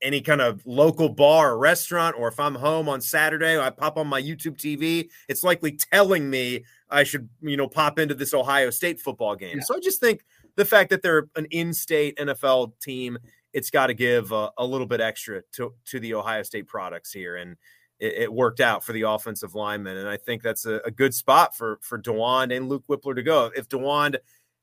any 0.02 0.20
kind 0.20 0.40
of 0.40 0.64
local 0.66 1.08
bar 1.08 1.52
or 1.52 1.58
restaurant, 1.58 2.16
or 2.18 2.28
if 2.28 2.38
I'm 2.38 2.54
home 2.54 2.88
on 2.88 3.00
Saturday, 3.00 3.58
I 3.58 3.70
pop 3.70 3.96
on 3.96 4.06
my 4.06 4.20
YouTube 4.20 4.56
TV, 4.56 5.08
it's 5.28 5.42
likely 5.42 5.72
telling 5.72 6.28
me 6.28 6.64
I 6.90 7.02
should, 7.02 7.28
you 7.40 7.56
know, 7.56 7.68
pop 7.68 7.98
into 7.98 8.14
this 8.14 8.34
Ohio 8.34 8.70
State 8.70 9.00
football 9.00 9.36
game. 9.36 9.56
Yeah. 9.56 9.62
So 9.64 9.76
I 9.76 9.80
just 9.80 10.00
think 10.00 10.24
the 10.56 10.64
fact 10.64 10.90
that 10.90 11.02
they're 11.02 11.28
an 11.36 11.46
in-state 11.50 12.18
NFL 12.18 12.78
team, 12.80 13.18
it's 13.52 13.70
got 13.70 13.86
to 13.86 13.94
give 13.94 14.32
a, 14.32 14.50
a, 14.58 14.66
little 14.66 14.86
bit 14.86 15.00
extra 15.00 15.42
to 15.52 15.74
to 15.86 16.00
the 16.00 16.14
Ohio 16.14 16.42
State 16.42 16.66
products 16.66 17.12
here, 17.12 17.36
and 17.36 17.56
it, 17.98 18.14
it 18.14 18.32
worked 18.32 18.60
out 18.60 18.84
for 18.84 18.92
the 18.92 19.02
offensive 19.02 19.54
lineman, 19.54 19.96
and 19.96 20.08
I 20.08 20.18
think 20.18 20.42
that's 20.42 20.66
a, 20.66 20.80
a 20.84 20.90
good 20.90 21.14
spot 21.14 21.56
for 21.56 21.78
for 21.80 21.98
Dawand 21.98 22.54
and 22.54 22.68
Luke 22.68 22.84
Wypler 22.88 23.14
to 23.14 23.22
go. 23.22 23.50
If 23.56 23.68
Dawand 23.68 24.16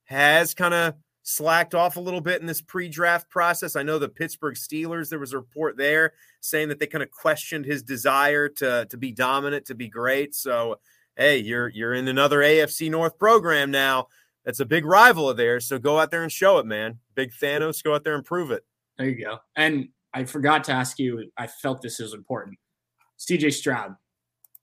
has 0.05 0.53
kind 0.53 0.73
of 0.73 0.93
slacked 1.23 1.73
off 1.73 1.95
a 1.95 2.01
little 2.01 2.21
bit 2.21 2.41
in 2.41 2.47
this 2.47 2.61
pre-draft 2.61 3.29
process. 3.29 3.75
I 3.75 3.83
know 3.83 3.97
the 3.97 4.09
Pittsburgh 4.09 4.55
Steelers, 4.55 5.09
there 5.09 5.19
was 5.19 5.33
a 5.33 5.37
report 5.37 5.77
there 5.77 6.13
saying 6.41 6.67
that 6.67 6.79
they 6.79 6.87
kind 6.87 7.03
of 7.03 7.11
questioned 7.11 7.65
his 7.65 7.81
desire 7.81 8.49
to 8.49 8.85
to 8.89 8.97
be 8.97 9.11
dominant, 9.11 9.65
to 9.67 9.75
be 9.75 9.89
great. 9.89 10.35
So, 10.35 10.79
hey, 11.15 11.37
you're 11.37 11.69
you're 11.69 11.93
in 11.93 12.07
another 12.07 12.39
AFC 12.39 12.91
North 12.91 13.17
program 13.17 13.71
now. 13.71 14.07
That's 14.45 14.59
a 14.59 14.65
big 14.65 14.85
rival 14.85 15.29
of 15.29 15.37
theirs. 15.37 15.65
So 15.67 15.79
go 15.79 15.99
out 15.99 16.11
there 16.11 16.23
and 16.23 16.31
show 16.31 16.57
it, 16.57 16.65
man. 16.65 16.99
Big 17.15 17.31
Thanos, 17.31 17.81
go 17.81 17.95
out 17.95 18.03
there 18.03 18.15
and 18.15 18.25
prove 18.25 18.51
it. 18.51 18.65
There 18.97 19.07
you 19.07 19.23
go. 19.23 19.39
And 19.55 19.87
I 20.13 20.25
forgot 20.25 20.65
to 20.65 20.73
ask 20.73 20.99
you, 20.99 21.31
I 21.37 21.47
felt 21.47 21.81
this 21.81 21.99
is 21.99 22.13
important. 22.13 22.57
CJ 23.19 23.53
Stroud, 23.53 23.95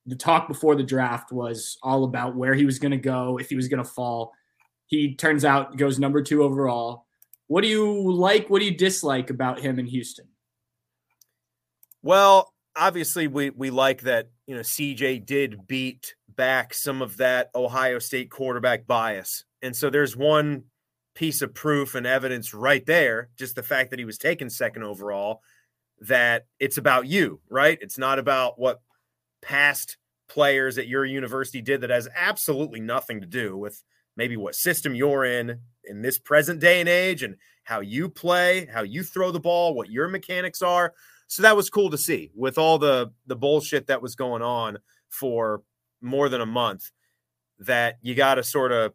the 0.07 0.17
talk 0.17 0.49
before 0.49 0.75
the 0.75 0.83
draft 0.83 1.33
was 1.33 1.79
all 1.83 2.05
about 2.05 2.37
where 2.37 2.55
he 2.55 2.67
was 2.67 2.79
going 2.79 2.93
to 2.93 2.99
go, 2.99 3.39
if 3.39 3.49
he 3.49 3.57
was 3.57 3.69
going 3.69 3.83
to 3.83 3.91
fall. 3.91 4.33
He 4.91 5.15
turns 5.15 5.45
out 5.45 5.77
goes 5.77 6.01
number 6.01 6.21
two 6.21 6.43
overall. 6.43 7.07
What 7.47 7.63
do 7.63 7.69
you 7.69 8.13
like? 8.13 8.51
What 8.51 8.59
do 8.59 8.65
you 8.65 8.77
dislike 8.77 9.31
about 9.31 9.61
him 9.61 9.79
in 9.79 9.87
Houston? 9.87 10.27
Well, 12.03 12.53
obviously, 12.77 13.29
we 13.29 13.51
we 13.51 13.71
like 13.71 14.03
that 14.03 14.31
you 14.47 14.57
know 14.57 14.63
CJ 14.63 15.25
did 15.25 15.67
beat 15.69 16.17
back 16.29 16.75
some 16.75 17.03
of 17.03 17.19
that 17.19 17.51
Ohio 17.55 18.01
State 18.01 18.31
quarterback 18.31 18.89
bias, 18.89 19.45
and 19.63 19.77
so 19.77 19.91
there's 19.91 20.17
one 20.17 20.65
piece 21.15 21.41
of 21.41 21.55
proof 21.55 21.95
and 21.95 22.07
evidence 22.07 22.53
right 22.53 22.85
there. 22.85 23.29
Just 23.39 23.55
the 23.55 23.63
fact 23.63 23.91
that 23.91 24.01
he 24.01 24.05
was 24.05 24.19
taken 24.19 24.51
second 24.51 24.83
overall, 24.83 25.41
that 26.01 26.47
it's 26.59 26.79
about 26.79 27.07
you, 27.07 27.41
right? 27.49 27.79
It's 27.81 27.99
not 27.99 28.19
about 28.19 28.59
what 28.59 28.81
past 29.41 29.99
players 30.29 30.79
at 30.79 30.89
your 30.89 31.05
university 31.05 31.63
did 31.63 31.83
that 31.83 31.91
has 31.91 32.09
absolutely 32.13 32.81
nothing 32.81 33.21
to 33.21 33.27
do 33.27 33.57
with 33.57 33.81
maybe 34.17 34.37
what 34.37 34.55
system 34.55 34.95
you're 34.95 35.25
in 35.25 35.61
in 35.85 36.03
this 36.03 36.19
present 36.19 36.61
day 36.61 36.81
and 36.81 36.89
age 36.89 37.23
and 37.23 37.37
how 37.65 37.81
you 37.81 38.09
play, 38.09 38.67
how 38.67 38.83
you 38.83 39.03
throw 39.03 39.31
the 39.31 39.41
ball, 39.41 39.75
what 39.75 39.91
your 39.91 40.09
mechanics 40.09 40.63
are. 40.63 40.93
So 41.27 41.43
that 41.43 41.57
was 41.57 41.71
cool 41.71 41.91
to 41.91 41.99
see 41.99 42.31
with 42.35 42.59
all 42.59 42.79
the 42.79 43.13
the 43.27 43.37
bullshit 43.37 43.87
that 43.87 44.03
was 44.03 44.17
going 44.17 44.43
on 44.43 44.79
for 45.09 45.63
more 46.01 46.29
than 46.29 46.41
a 46.41 46.47
month 46.47 46.91
that 47.61 47.99
you 48.03 48.15
got 48.15 48.37
to 48.37 48.43
sort 48.43 48.73
of 48.73 48.93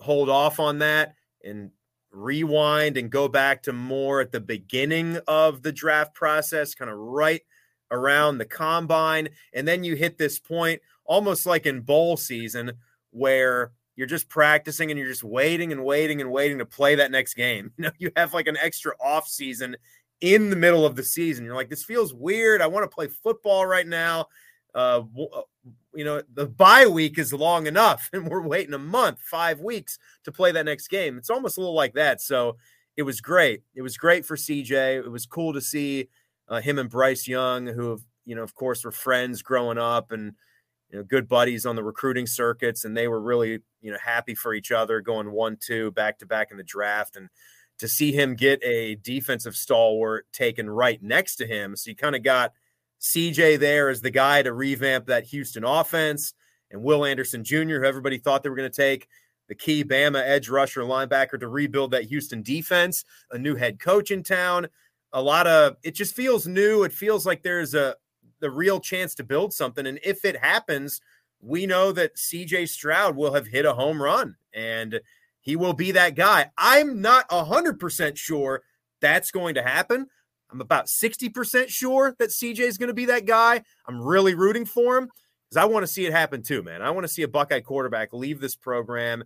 hold 0.00 0.28
off 0.28 0.58
on 0.58 0.78
that 0.78 1.14
and 1.44 1.70
rewind 2.10 2.96
and 2.96 3.10
go 3.10 3.28
back 3.28 3.62
to 3.62 3.72
more 3.72 4.20
at 4.20 4.32
the 4.32 4.40
beginning 4.40 5.18
of 5.28 5.62
the 5.62 5.72
draft 5.72 6.14
process, 6.14 6.74
kind 6.74 6.90
of 6.90 6.96
right 6.96 7.42
around 7.90 8.38
the 8.38 8.44
combine. 8.44 9.28
And 9.52 9.68
then 9.68 9.84
you 9.84 9.94
hit 9.94 10.18
this 10.18 10.38
point 10.38 10.80
almost 11.04 11.46
like 11.46 11.66
in 11.66 11.82
bowl 11.82 12.16
season 12.16 12.72
where 13.10 13.72
you're 13.96 14.06
just 14.06 14.28
practicing 14.28 14.90
and 14.90 14.98
you're 14.98 15.08
just 15.08 15.24
waiting 15.24 15.72
and 15.72 15.84
waiting 15.84 16.20
and 16.20 16.30
waiting 16.30 16.58
to 16.58 16.66
play 16.66 16.94
that 16.96 17.10
next 17.10 17.34
game. 17.34 17.72
You 17.78 17.84
know, 17.84 17.90
you 17.98 18.10
have 18.16 18.34
like 18.34 18.46
an 18.46 18.58
extra 18.62 18.92
off 19.00 19.26
season 19.26 19.76
in 20.20 20.50
the 20.50 20.56
middle 20.56 20.86
of 20.86 20.96
the 20.96 21.02
season. 21.02 21.44
You're 21.44 21.54
like, 21.54 21.70
this 21.70 21.84
feels 21.84 22.14
weird. 22.14 22.62
I 22.62 22.66
want 22.66 22.88
to 22.88 22.94
play 22.94 23.08
football 23.08 23.66
right 23.66 23.86
now. 23.86 24.26
Uh, 24.74 25.02
uh, 25.34 25.42
you 25.94 26.04
know, 26.04 26.22
the 26.34 26.46
bye 26.46 26.86
week 26.86 27.18
is 27.18 27.32
long 27.32 27.66
enough, 27.66 28.10
and 28.12 28.28
we're 28.28 28.46
waiting 28.46 28.74
a 28.74 28.78
month, 28.78 29.20
five 29.20 29.60
weeks 29.60 29.98
to 30.24 30.32
play 30.32 30.52
that 30.52 30.66
next 30.66 30.88
game. 30.88 31.16
It's 31.16 31.30
almost 31.30 31.56
a 31.56 31.60
little 31.60 31.74
like 31.74 31.94
that. 31.94 32.20
So 32.20 32.56
it 32.96 33.02
was 33.02 33.20
great. 33.20 33.62
It 33.74 33.82
was 33.82 33.96
great 33.96 34.24
for 34.24 34.36
CJ. 34.36 35.04
It 35.04 35.10
was 35.10 35.26
cool 35.26 35.52
to 35.54 35.60
see 35.60 36.08
uh, 36.48 36.60
him 36.60 36.78
and 36.78 36.90
Bryce 36.90 37.26
Young, 37.26 37.66
who 37.66 37.90
have, 37.90 38.00
you 38.24 38.36
know, 38.36 38.42
of 38.42 38.54
course, 38.54 38.84
were 38.84 38.92
friends 38.92 39.42
growing 39.42 39.78
up 39.78 40.12
and 40.12 40.34
you 40.90 40.98
know 40.98 41.04
good 41.04 41.28
buddies 41.28 41.66
on 41.66 41.76
the 41.76 41.84
recruiting 41.84 42.26
circuits, 42.26 42.84
and 42.84 42.96
they 42.96 43.08
were 43.08 43.20
really 43.20 43.60
you 43.80 43.90
know 43.90 43.98
happy 44.02 44.34
for 44.34 44.54
each 44.54 44.72
other, 44.72 45.00
going 45.00 45.30
one 45.30 45.56
two 45.60 45.90
back 45.92 46.18
to 46.18 46.26
back 46.26 46.50
in 46.50 46.56
the 46.56 46.62
draft, 46.62 47.16
and 47.16 47.28
to 47.78 47.88
see 47.88 48.12
him 48.12 48.34
get 48.34 48.62
a 48.64 48.96
defensive 48.96 49.54
stalwart 49.54 50.26
taken 50.32 50.68
right 50.68 51.02
next 51.02 51.36
to 51.36 51.46
him, 51.46 51.76
so 51.76 51.90
you 51.90 51.96
kind 51.96 52.16
of 52.16 52.22
got 52.22 52.52
CJ 53.00 53.58
there 53.58 53.88
as 53.88 54.00
the 54.00 54.10
guy 54.10 54.42
to 54.42 54.52
revamp 54.52 55.06
that 55.06 55.24
Houston 55.26 55.64
offense, 55.64 56.32
and 56.70 56.82
Will 56.82 57.04
Anderson 57.04 57.44
Jr., 57.44 57.80
who 57.80 57.84
everybody 57.84 58.18
thought 58.18 58.42
they 58.42 58.48
were 58.48 58.56
going 58.56 58.70
to 58.70 58.76
take 58.76 59.08
the 59.48 59.54
key 59.54 59.84
Bama 59.84 60.22
edge 60.26 60.48
rusher 60.48 60.80
linebacker 60.82 61.38
to 61.38 61.48
rebuild 61.48 61.92
that 61.92 62.04
Houston 62.04 62.42
defense, 62.42 63.04
a 63.30 63.38
new 63.38 63.54
head 63.54 63.78
coach 63.78 64.10
in 64.10 64.22
town 64.22 64.68
a 65.12 65.22
lot 65.22 65.46
of 65.46 65.76
it 65.82 65.94
just 65.94 66.14
feels 66.14 66.46
new. 66.46 66.82
It 66.82 66.92
feels 66.92 67.24
like 67.24 67.42
there's 67.42 67.74
a 67.74 67.96
the 68.46 68.50
real 68.52 68.78
chance 68.78 69.16
to 69.16 69.24
build 69.24 69.52
something. 69.52 69.88
And 69.88 69.98
if 70.04 70.24
it 70.24 70.36
happens, 70.36 71.00
we 71.40 71.66
know 71.66 71.90
that 71.90 72.14
CJ 72.14 72.68
Stroud 72.68 73.16
will 73.16 73.34
have 73.34 73.48
hit 73.48 73.64
a 73.64 73.74
home 73.74 74.00
run 74.00 74.36
and 74.54 75.00
he 75.40 75.56
will 75.56 75.72
be 75.72 75.90
that 75.90 76.14
guy. 76.14 76.52
I'm 76.56 77.00
not 77.00 77.28
100% 77.28 78.16
sure 78.16 78.62
that's 79.00 79.32
going 79.32 79.56
to 79.56 79.64
happen. 79.64 80.06
I'm 80.48 80.60
about 80.60 80.86
60% 80.86 81.68
sure 81.68 82.14
that 82.20 82.30
CJ 82.30 82.60
is 82.60 82.78
going 82.78 82.86
to 82.86 82.94
be 82.94 83.06
that 83.06 83.26
guy. 83.26 83.64
I'm 83.84 84.00
really 84.00 84.36
rooting 84.36 84.64
for 84.64 84.96
him 84.96 85.08
because 85.48 85.60
I 85.60 85.64
want 85.64 85.82
to 85.82 85.92
see 85.92 86.06
it 86.06 86.12
happen 86.12 86.44
too, 86.44 86.62
man. 86.62 86.82
I 86.82 86.90
want 86.90 87.02
to 87.02 87.12
see 87.12 87.22
a 87.22 87.28
Buckeye 87.28 87.62
quarterback 87.62 88.12
leave 88.12 88.40
this 88.40 88.54
program, 88.54 89.24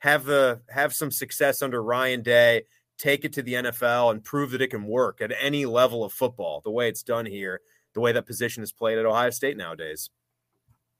have 0.00 0.24
the 0.24 0.60
have 0.70 0.92
some 0.92 1.12
success 1.12 1.62
under 1.62 1.80
Ryan 1.80 2.22
Day, 2.22 2.64
take 2.98 3.24
it 3.24 3.32
to 3.34 3.42
the 3.42 3.54
NFL 3.54 4.10
and 4.10 4.24
prove 4.24 4.50
that 4.50 4.60
it 4.60 4.72
can 4.72 4.86
work 4.86 5.20
at 5.20 5.32
any 5.40 5.66
level 5.66 6.02
of 6.02 6.12
football, 6.12 6.62
the 6.64 6.70
way 6.72 6.88
it's 6.88 7.04
done 7.04 7.26
here, 7.26 7.60
the 7.96 8.00
way 8.00 8.12
that 8.12 8.26
position 8.26 8.62
is 8.62 8.70
played 8.70 8.98
at 8.98 9.06
Ohio 9.06 9.30
State 9.30 9.56
nowadays. 9.56 10.10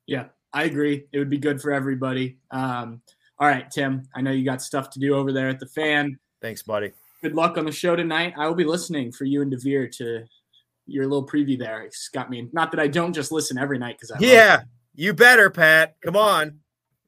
Yeah, 0.07 0.25
I 0.53 0.65
agree. 0.65 1.05
It 1.13 1.19
would 1.19 1.29
be 1.29 1.37
good 1.37 1.61
for 1.61 1.71
everybody. 1.71 2.39
Um, 2.51 3.03
all 3.39 3.47
right, 3.47 3.71
Tim, 3.71 4.09
I 4.15 4.23
know 4.23 4.31
you 4.31 4.47
got 4.47 4.63
stuff 4.63 4.89
to 4.91 4.99
do 4.99 5.15
over 5.15 5.31
there 5.31 5.51
at 5.51 5.61
the 5.61 5.67
fan. 5.67 6.19
Thanks, 6.41 6.63
buddy. 6.63 6.93
Good 7.23 7.35
luck 7.35 7.59
on 7.59 7.67
the 7.67 7.73
show 7.73 7.97
tonight. 7.97 8.33
I 8.39 8.49
will 8.49 8.55
be 8.55 8.65
listening 8.65 9.13
for 9.13 9.25
you 9.25 9.43
and 9.43 9.51
Devere 9.51 9.89
to 9.99 10.25
your 10.87 11.05
little 11.05 11.27
preview 11.27 11.59
there. 11.59 11.83
It's 11.83 12.09
got 12.09 12.31
me. 12.31 12.49
Not 12.55 12.71
that 12.71 12.81
I 12.81 12.89
don't 12.89 13.13
just 13.13 13.31
listen 13.31 13.59
every 13.59 13.79
night 13.79 13.97
because 13.99 14.11
I 14.13 14.17
yeah, 14.19 14.63
you 14.95 15.13
better, 15.13 15.51
Pat. 15.51 15.97
Come 16.03 16.17
on, 16.17 16.61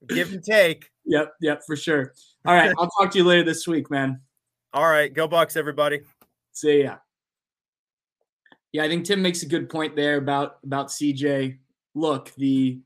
give 0.07 0.35
and 0.35 0.45
take. 0.45 0.91
Yep, 1.07 1.33
yep, 1.41 1.63
for 1.67 1.77
sure. 1.77 2.13
All 2.45 2.55
right, 2.55 2.75
I'll 2.79 2.91
talk 2.91 3.11
to 3.13 3.19
you 3.19 3.25
later 3.25 3.45
this 3.45 3.67
week, 3.67 3.91
man. 3.91 4.21
All 4.75 4.87
right, 4.87 5.11
go 5.11 5.27
Bucks, 5.27 5.57
everybody. 5.57 6.03
See 6.53 6.83
ya. 6.83 6.97
Yeah, 8.73 8.85
I 8.85 8.89
think 8.89 9.05
Tim 9.05 9.23
makes 9.23 9.43
a 9.43 9.47
good 9.47 9.69
point 9.69 9.97
there 9.97 10.17
about 10.17 10.59
about 10.65 10.89
CJ. 10.89 11.59
Look, 11.95 12.33
the 12.37 12.81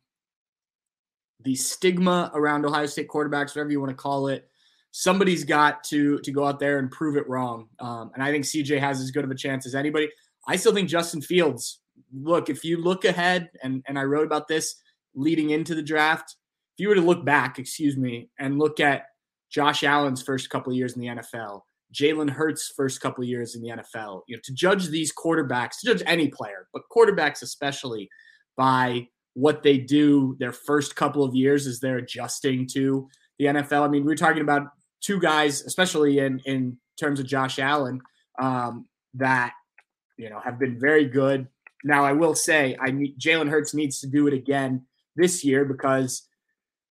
the 1.41 1.55
stigma 1.57 2.31
around 2.35 2.65
Ohio 2.65 2.87
State 2.87 3.09
quarterbacks, 3.09 3.57
whatever 3.57 3.71
you 3.71 3.81
want 3.81 3.91
to 3.91 3.97
call 3.97 4.29
it, 4.29 4.49
somebody's 4.93 5.45
got 5.45 5.83
to 5.85 6.21
to 6.21 6.31
go 6.31 6.45
out 6.45 6.61
there 6.61 6.79
and 6.79 6.91
prove 6.91 7.17
it 7.17 7.29
wrong. 7.29 7.69
Um, 7.81 8.13
and 8.15 8.23
I 8.23 8.31
think 8.31 8.45
CJ 8.45 8.79
has 8.79 9.01
as 9.01 9.11
good 9.11 9.25
of 9.25 9.31
a 9.31 9.37
chance 9.37 9.67
as 9.67 9.75
anybody. 9.75 10.09
I 10.47 10.57
still 10.57 10.75
think 10.75 10.89
Justin 10.89 11.21
Fields. 11.21 11.81
Look, 12.13 12.49
if 12.49 12.65
you 12.65 12.79
look 12.79 13.05
ahead, 13.05 13.51
and 13.63 13.83
and 13.87 13.99
I 13.99 14.05
wrote 14.05 14.27
about 14.27 14.49
this 14.49 14.77
leading 15.15 15.51
into 15.51 15.75
the 15.75 15.83
draft. 15.83 16.37
If 16.77 16.83
you 16.83 16.89
were 16.89 16.95
to 16.95 17.01
look 17.01 17.25
back, 17.25 17.59
excuse 17.59 17.97
me, 17.97 18.31
and 18.39 18.59
look 18.59 18.81
at 18.81 19.07
Josh 19.51 19.85
Allen's 19.85 20.23
first 20.23 20.49
couple 20.49 20.73
years 20.73 20.95
in 20.95 21.01
the 21.01 21.09
NFL, 21.09 21.63
Jalen 21.93 22.31
Hurts' 22.31 22.73
first 22.75 23.01
couple 23.01 23.25
years 23.25 23.55
in 23.55 23.63
the 23.63 23.69
NFL. 23.69 24.23
You 24.27 24.37
know, 24.37 24.41
to 24.45 24.55
judge 24.55 24.89
these 24.89 25.13
quarterbacks, 25.13 25.79
to 25.81 25.87
judge 25.87 26.03
any 26.07 26.29
player, 26.29 26.69
but 26.73 26.83
quarterbacks 26.95 27.43
especially 27.43 28.09
by 28.57 29.09
what 29.35 29.63
they 29.63 29.79
do 29.79 30.37
their 30.39 30.53
first 30.53 30.95
couple 30.97 31.25
of 31.25 31.35
years 31.35 31.67
as 31.67 31.81
they're 31.81 31.99
adjusting 31.99 32.67
to 32.69 33.09
the 33.39 33.47
NFL. 33.47 33.83
I 33.83 33.89
mean, 33.89 34.05
we're 34.05 34.15
talking 34.15 34.43
about 34.43 34.69
two 35.01 35.21
guys, 35.21 35.63
especially 35.63 36.19
in 36.19 36.41
in 36.45 36.79
terms 36.99 37.21
of 37.21 37.27
Josh 37.27 37.59
Allen, 37.59 38.01
um, 38.41 38.87
that 39.15 39.53
you 40.17 40.31
know 40.31 40.41
have 40.41 40.59
been 40.59 40.79
very 40.79 41.07
good. 41.07 41.49
Now, 41.85 42.05
I 42.05 42.13
will 42.13 42.35
say, 42.35 42.77
I 42.81 42.91
Jalen 42.91 43.51
Hurts 43.51 43.75
needs 43.75 44.01
to 44.01 44.07
do 44.07 44.27
it 44.27 44.35
again 44.35 44.87
this 45.17 45.45
year 45.45 45.65
because 45.65 46.29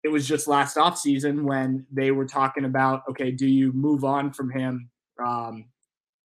it 0.08 0.12
was 0.12 0.26
just 0.26 0.48
last 0.48 0.78
offseason 0.78 1.44
when 1.44 1.86
they 1.92 2.12
were 2.12 2.26
talking 2.26 2.64
about 2.64 3.04
okay 3.10 3.30
do 3.30 3.46
you 3.46 3.74
move 3.74 4.06
on 4.06 4.32
from 4.32 4.50
him? 4.50 4.90
Um, 5.24 5.66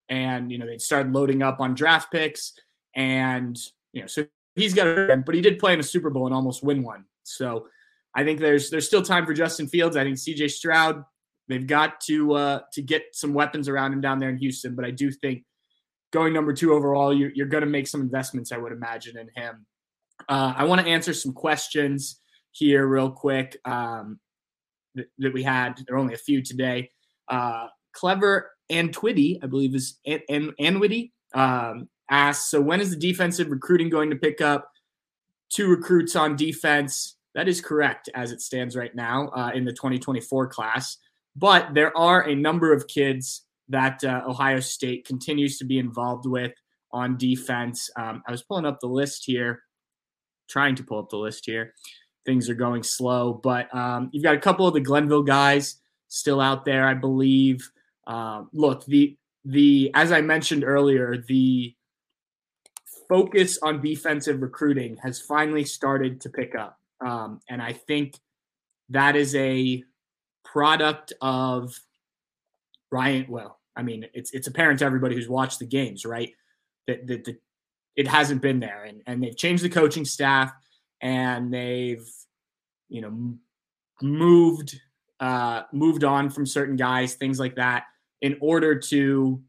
and 0.08 0.52
you 0.52 0.58
know 0.58 0.66
they 0.66 0.78
started 0.78 1.12
loading 1.12 1.42
up 1.42 1.58
on 1.58 1.74
draft 1.74 2.12
picks 2.12 2.52
and 2.94 3.58
you 3.92 4.02
know 4.02 4.06
so 4.06 4.24
he's 4.54 4.72
got 4.72 4.86
a 4.86 5.22
but 5.26 5.34
he 5.34 5.40
did 5.40 5.58
play 5.58 5.72
in 5.72 5.80
a 5.80 5.82
super 5.82 6.10
bowl 6.10 6.26
and 6.26 6.34
almost 6.34 6.62
win 6.62 6.82
one. 6.84 7.04
So 7.24 7.66
i 8.14 8.22
think 8.22 8.38
there's 8.38 8.70
there's 8.70 8.86
still 8.86 9.02
time 9.02 9.26
for 9.26 9.34
justin 9.34 9.66
fields. 9.66 9.96
I 9.96 10.04
think 10.04 10.16
cj 10.16 10.50
stroud 10.50 11.02
they've 11.48 11.66
got 11.66 12.00
to 12.02 12.34
uh 12.34 12.60
to 12.74 12.82
get 12.82 13.02
some 13.12 13.34
weapons 13.34 13.68
around 13.68 13.92
him 13.92 14.00
down 14.00 14.18
there 14.18 14.30
in 14.30 14.36
houston 14.36 14.76
but 14.76 14.84
i 14.84 14.90
do 14.90 15.10
think 15.10 15.42
going 16.12 16.32
number 16.32 16.52
two 16.52 16.72
overall 16.72 17.12
you're, 17.12 17.32
you're 17.34 17.48
going 17.48 17.64
to 17.64 17.70
make 17.70 17.88
some 17.88 18.00
investments 18.00 18.52
i 18.52 18.56
would 18.56 18.72
imagine 18.72 19.18
in 19.18 19.28
him. 19.34 19.66
Uh, 20.28 20.52
i 20.56 20.64
want 20.64 20.80
to 20.80 20.86
answer 20.86 21.12
some 21.12 21.32
questions 21.32 22.20
here 22.52 22.86
real 22.86 23.10
quick 23.10 23.58
um, 23.64 24.20
that, 24.94 25.06
that, 25.18 25.32
we 25.32 25.42
had. 25.42 25.82
There 25.86 25.96
are 25.96 25.98
only 25.98 26.14
a 26.14 26.18
few 26.18 26.42
today. 26.42 26.90
Uh, 27.28 27.66
Clever 27.92 28.50
and 28.70 28.94
Twitty, 28.94 29.38
I 29.42 29.46
believe 29.46 29.74
is 29.74 29.98
and 30.06 30.22
and 30.28 30.52
Anwitty 30.60 31.12
um, 31.34 31.88
asks, 32.10 32.50
so 32.50 32.60
when 32.60 32.80
is 32.80 32.90
the 32.90 32.96
defensive 32.96 33.50
recruiting 33.50 33.90
going 33.90 34.10
to 34.10 34.16
pick 34.16 34.40
up? 34.40 34.68
Two 35.50 35.68
recruits 35.68 36.16
on 36.16 36.36
defense. 36.36 37.16
That 37.34 37.48
is 37.48 37.60
correct 37.60 38.08
as 38.14 38.32
it 38.32 38.40
stands 38.40 38.76
right 38.76 38.94
now 38.94 39.28
uh, 39.28 39.50
in 39.54 39.64
the 39.64 39.72
2024 39.72 40.48
class. 40.48 40.98
But 41.36 41.74
there 41.74 41.96
are 41.96 42.28
a 42.28 42.34
number 42.34 42.72
of 42.72 42.86
kids 42.88 43.44
that 43.68 44.04
uh, 44.04 44.22
Ohio 44.26 44.60
State 44.60 45.06
continues 45.06 45.58
to 45.58 45.64
be 45.64 45.78
involved 45.78 46.26
with 46.26 46.52
on 46.92 47.16
defense. 47.16 47.90
Um, 47.96 48.22
I 48.26 48.30
was 48.30 48.42
pulling 48.42 48.66
up 48.66 48.80
the 48.80 48.86
list 48.86 49.24
here, 49.24 49.62
trying 50.48 50.74
to 50.76 50.84
pull 50.84 50.98
up 50.98 51.08
the 51.08 51.16
list 51.16 51.46
here. 51.46 51.72
Things 52.24 52.48
are 52.48 52.54
going 52.54 52.82
slow, 52.82 53.34
but 53.34 53.74
um, 53.74 54.10
you've 54.12 54.22
got 54.22 54.34
a 54.34 54.40
couple 54.40 54.66
of 54.66 54.74
the 54.74 54.80
Glenville 54.80 55.24
guys 55.24 55.76
still 56.08 56.40
out 56.40 56.64
there, 56.64 56.86
I 56.86 56.94
believe. 56.94 57.68
Uh, 58.06 58.44
look, 58.52 58.84
the 58.86 59.16
the 59.44 59.90
as 59.94 60.12
I 60.12 60.20
mentioned 60.20 60.62
earlier, 60.64 61.16
the 61.16 61.74
focus 63.08 63.58
on 63.62 63.82
defensive 63.82 64.40
recruiting 64.40 64.96
has 65.02 65.20
finally 65.20 65.64
started 65.64 66.20
to 66.20 66.30
pick 66.30 66.54
up, 66.54 66.78
um, 67.00 67.40
and 67.48 67.60
I 67.60 67.72
think 67.72 68.18
that 68.90 69.16
is 69.16 69.34
a 69.34 69.82
product 70.44 71.12
of 71.20 71.78
Ryan. 72.90 73.26
Well, 73.28 73.58
I 73.74 73.82
mean, 73.82 74.06
it's 74.14 74.32
it's 74.32 74.46
apparent 74.46 74.78
to 74.80 74.84
everybody 74.84 75.14
who's 75.14 75.28
watched 75.28 75.58
the 75.58 75.66
games, 75.66 76.04
right? 76.04 76.30
That 76.86 77.06
that, 77.06 77.24
that 77.24 77.36
it 77.96 78.06
hasn't 78.08 78.42
been 78.42 78.60
there, 78.60 78.84
and 78.84 79.02
and 79.06 79.22
they've 79.22 79.36
changed 79.36 79.64
the 79.64 79.70
coaching 79.70 80.04
staff, 80.04 80.52
and 81.02 81.52
they've 81.52 82.08
you 82.88 83.00
know 83.02 83.34
moved 84.00 84.80
uh, 85.20 85.62
moved 85.72 86.04
on 86.04 86.30
from 86.30 86.46
certain 86.46 86.76
guys, 86.76 87.14
things 87.14 87.38
like 87.38 87.56
that, 87.56 87.84
in 88.22 88.36
order 88.40 88.78
to 88.78 89.40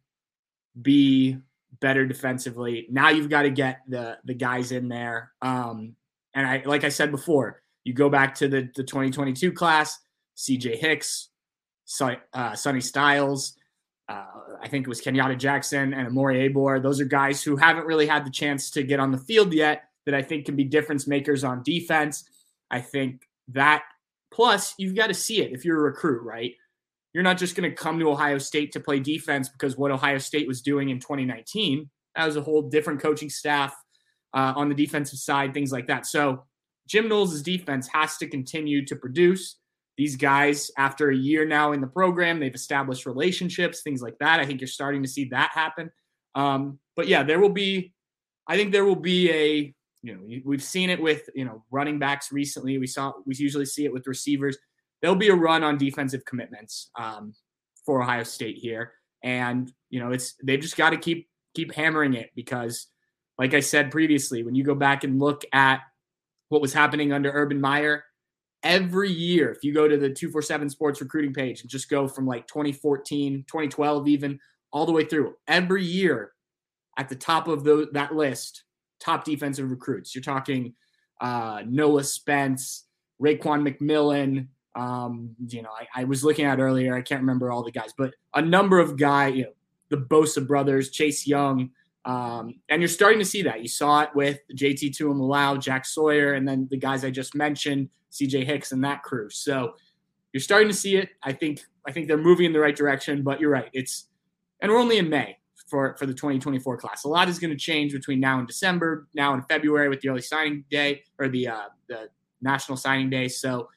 be 0.82 1.38
better 1.80 2.06
defensively. 2.06 2.88
Now 2.92 3.10
you've 3.10 3.30
got 3.30 3.44
to 3.44 3.50
get 3.50 3.82
the 3.88 4.18
the 4.26 4.34
guys 4.34 4.72
in 4.72 4.88
there. 4.88 5.32
Um, 5.42 5.96
and 6.36 6.46
I 6.46 6.64
like 6.66 6.84
I 6.84 6.90
said 6.90 7.12
before, 7.12 7.62
you 7.84 7.94
go 7.94 8.10
back 8.10 8.36
to 8.36 8.48
the 8.48 8.70
the 8.76 8.84
2022 8.84 9.52
class, 9.52 10.00
CJ 10.38 10.78
Hicks, 10.78 11.30
uh, 12.34 12.56
Sonny 12.56 12.82
Styles, 12.82 13.56
uh, 14.10 14.26
I 14.62 14.68
think 14.68 14.86
it 14.86 14.90
was 14.90 15.02
Kenyatta 15.02 15.38
Jackson 15.38 15.94
and 15.94 16.08
Omari 16.08 16.50
Abor. 16.50 16.82
Those 16.82 17.00
are 17.00 17.06
guys 17.06 17.44
who 17.44 17.56
haven't 17.56 17.86
really 17.86 18.08
had 18.08 18.26
the 18.26 18.32
chance 18.32 18.70
to 18.72 18.84
get 18.84 19.00
on 19.00 19.12
the 19.12 19.18
field 19.18 19.54
yet 19.54 19.84
that 20.06 20.16
I 20.16 20.22
think 20.22 20.46
can 20.46 20.56
be 20.56 20.64
difference 20.64 21.08
makers 21.08 21.44
on 21.44 21.64
defense. 21.64 22.26
I 22.72 22.82
think 22.82 23.28
that 23.50 23.84
plus 24.32 24.74
you've 24.78 24.96
got 24.96 25.08
to 25.08 25.14
see 25.14 25.42
it 25.42 25.52
if 25.52 25.64
you're 25.66 25.80
a 25.80 25.84
recruit, 25.84 26.24
right? 26.24 26.54
You're 27.14 27.24
not 27.24 27.38
just 27.38 27.56
going 27.56 27.70
to 27.70 27.76
come 27.76 28.00
to 28.00 28.10
Ohio 28.10 28.40
State 28.40 28.72
to 28.72 28.80
play 28.80 29.00
defense 29.00 29.50
because 29.50 29.78
what 29.78 29.92
Ohio 29.92 30.18
State 30.18 30.48
was 30.48 30.62
doing 30.62 30.90
in 30.90 31.00
2019. 31.00 31.90
That 32.16 32.26
was 32.26 32.36
a 32.36 32.42
whole 32.42 32.64
different 32.64 33.02
coaching 33.02 33.30
staff 33.30 33.76
uh, 34.34 34.54
on 34.56 34.70
the 34.70 34.76
defensive 34.76 35.20
side, 35.20 35.54
things 35.54 35.72
like 35.72 35.88
that. 35.88 36.06
So 36.06 36.44
Jim 36.88 37.08
Knowles' 37.08 37.42
defense 37.42 37.88
has 37.94 38.18
to 38.18 38.28
continue 38.28 38.86
to 38.86 38.96
produce 38.96 39.58
these 39.98 40.16
guys 40.16 40.72
after 40.78 41.10
a 41.10 41.16
year 41.16 41.46
now 41.46 41.72
in 41.72 41.82
the 41.82 41.88
program 41.88 42.40
they've 42.40 42.56
established 42.56 43.06
relationships 43.06 43.82
things 43.82 44.02
like 44.02 44.18
that 44.20 44.40
i 44.40 44.46
think 44.46 44.60
you're 44.60 44.68
starting 44.68 45.04
to 45.04 45.10
see 45.10 45.26
that 45.26 45.52
happen 45.54 45.92
um, 46.36 46.80
but 46.96 47.08
yeah 47.08 47.24
there 47.24 47.40
will 47.40 47.50
be 47.50 47.94
i 48.48 48.56
think 48.56 48.72
there 48.72 48.86
will 48.86 48.96
be 48.96 49.32
a 49.32 49.74
you 50.04 50.14
know 50.14 50.42
we've 50.46 50.64
seen 50.64 50.90
it 50.90 51.02
with 51.02 51.30
you 51.34 51.46
know 51.46 51.64
running 51.72 51.98
backs 51.98 52.32
recently. 52.32 52.78
We 52.78 52.88
saw 52.88 53.14
we 53.26 53.36
usually 53.36 53.66
see 53.66 53.86
it 53.86 53.94
with 53.94 54.08
receivers. 54.08 54.58
There'll 55.02 55.16
be 55.16 55.30
a 55.30 55.36
run 55.36 55.64
on 55.64 55.78
defensive 55.78 56.24
commitments 56.26 56.90
um, 57.00 57.34
for 57.86 58.02
ohio 58.02 58.24
state 58.24 58.58
here. 58.58 58.94
And 59.24 59.72
you 59.90 60.00
know 60.00 60.12
it's 60.12 60.36
they've 60.44 60.60
just 60.60 60.78
got 60.78 60.92
to 60.92 60.98
keep 60.98 61.28
keep 61.56 61.74
hammering 61.74 62.16
it 62.16 62.32
because 62.36 62.88
like 63.38 63.54
i 63.54 63.60
said 63.60 63.92
previously 63.92 64.42
when 64.42 64.56
you 64.56 64.64
go 64.64 64.74
back 64.74 65.04
and 65.04 65.20
look 65.20 65.44
at 65.54 65.82
what 66.50 66.64
was 66.64 66.74
happening 66.74 67.14
under 67.14 67.32
urban 67.32 67.62
meyer 67.62 68.04
every 68.64 69.12
year, 69.12 69.52
if 69.52 69.64
you 69.64 69.74
go 69.74 69.88
to 69.88 69.98
the 69.98 70.10
247 70.10 70.70
sports 70.70 71.02
recruiting 71.02 71.34
page 71.34 71.62
and 71.62 71.70
just 71.70 71.90
go 71.90 72.08
from 72.08 72.26
like 72.26 72.48
2014, 72.48 73.44
2012, 73.48 74.08
even 74.08 74.40
all 74.72 74.86
the 74.86 74.92
way 74.92 75.06
through, 75.06 75.36
every 75.48 75.84
year 75.84 76.32
at 76.98 77.10
the 77.10 77.16
top 77.16 77.48
of 77.48 77.64
the, 77.64 77.90
that 77.94 78.16
list, 78.16 78.64
top 79.04 79.24
defensive 79.24 79.70
recruits. 79.70 80.16
You're 80.16 80.24
talking 80.24 80.74
uh, 81.22 81.64
Noah 81.68 82.04
Spence, 82.04 82.86
Raekwon 83.22 83.68
McMillan. 83.68 84.48
Um, 84.76 85.36
you 85.48 85.62
know, 85.62 85.70
I, 85.70 86.02
I, 86.02 86.04
was 86.06 86.24
looking 86.24 86.46
at 86.46 86.60
earlier, 86.60 86.96
I 86.96 87.04
can't 87.04 87.22
remember 87.22 87.52
all 87.52 87.64
the 87.64 87.72
guys, 87.72 87.92
but 87.96 88.12
a 88.34 88.42
number 88.42 88.80
of 88.80 88.98
guy, 88.98 89.28
you 89.28 89.44
know, 89.44 89.52
the 89.90 89.98
Bosa 89.98 90.46
brothers, 90.48 90.90
Chase 90.90 91.28
Young, 91.28 91.70
um, 92.06 92.56
and 92.70 92.82
you're 92.82 92.90
starting 92.90 93.20
to 93.20 93.26
see 93.26 93.44
that. 93.44 93.62
You 93.62 93.68
saw 93.68 94.02
it 94.02 94.10
with 94.16 94.40
JT 94.56 94.98
Tuimoloau, 94.98 95.60
Jack 95.60 95.86
Sawyer, 95.86 96.34
and 96.34 96.48
then 96.48 96.68
the 96.72 96.78
guys 96.78 97.06
I 97.06 97.12
just 97.12 97.36
mentioned, 97.36 97.90
CJ 98.12 98.46
Hicks 98.46 98.72
and 98.72 98.84
that 98.84 99.04
crew. 99.04 99.30
So 99.30 99.76
you're 100.34 100.42
starting 100.42 100.70
to 100.70 100.74
see 100.74 100.98
it. 100.98 101.10
I 101.22 101.32
think 101.34 101.62
I 101.88 101.92
think 101.92 102.08
they're 102.08 102.18
moving 102.18 102.48
in 102.48 102.54
the 102.54 102.60
right 102.60 102.76
direction. 102.76 103.22
But 103.22 103.40
you're 103.40 103.52
right. 103.52 103.70
It's 103.74 104.08
and 104.60 104.72
we're 104.72 104.80
only 104.80 104.98
in 104.98 105.10
May 105.10 105.38
for 105.66 105.96
for 105.98 106.06
the 106.06 106.14
2024 106.14 106.78
class. 106.78 107.04
A 107.04 107.08
lot 107.08 107.30
is 107.30 107.40
going 107.40 107.52
to 107.52 107.58
change 107.58 107.94
between 107.94 108.20
now 108.20 108.40
and 108.40 108.48
December, 108.48 109.08
now 109.14 109.34
and 109.34 109.44
February 109.48 109.90
with 109.90 110.02
the 110.02 110.10
early 110.10 110.22
signing 110.22 110.66
day 110.70 111.04
or 111.20 111.28
the 111.28 111.48
uh, 111.48 111.70
the 111.88 112.10
national 112.42 112.78
signing 112.78 113.10
day. 113.10 113.28
So 113.28 113.70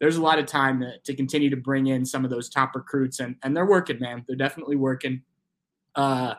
there's 0.00 0.16
a 0.16 0.22
lot 0.22 0.38
of 0.38 0.46
time 0.46 0.80
to, 0.80 0.98
to 1.04 1.14
continue 1.14 1.50
to 1.50 1.56
bring 1.56 1.88
in 1.88 2.04
some 2.04 2.24
of 2.24 2.30
those 2.30 2.48
top 2.48 2.74
recruits, 2.74 3.20
and 3.20 3.36
and 3.42 3.56
they're 3.56 3.66
working, 3.66 3.98
man. 4.00 4.24
They're 4.26 4.36
definitely 4.36 4.76
working. 4.76 5.22
Uh, 5.94 6.34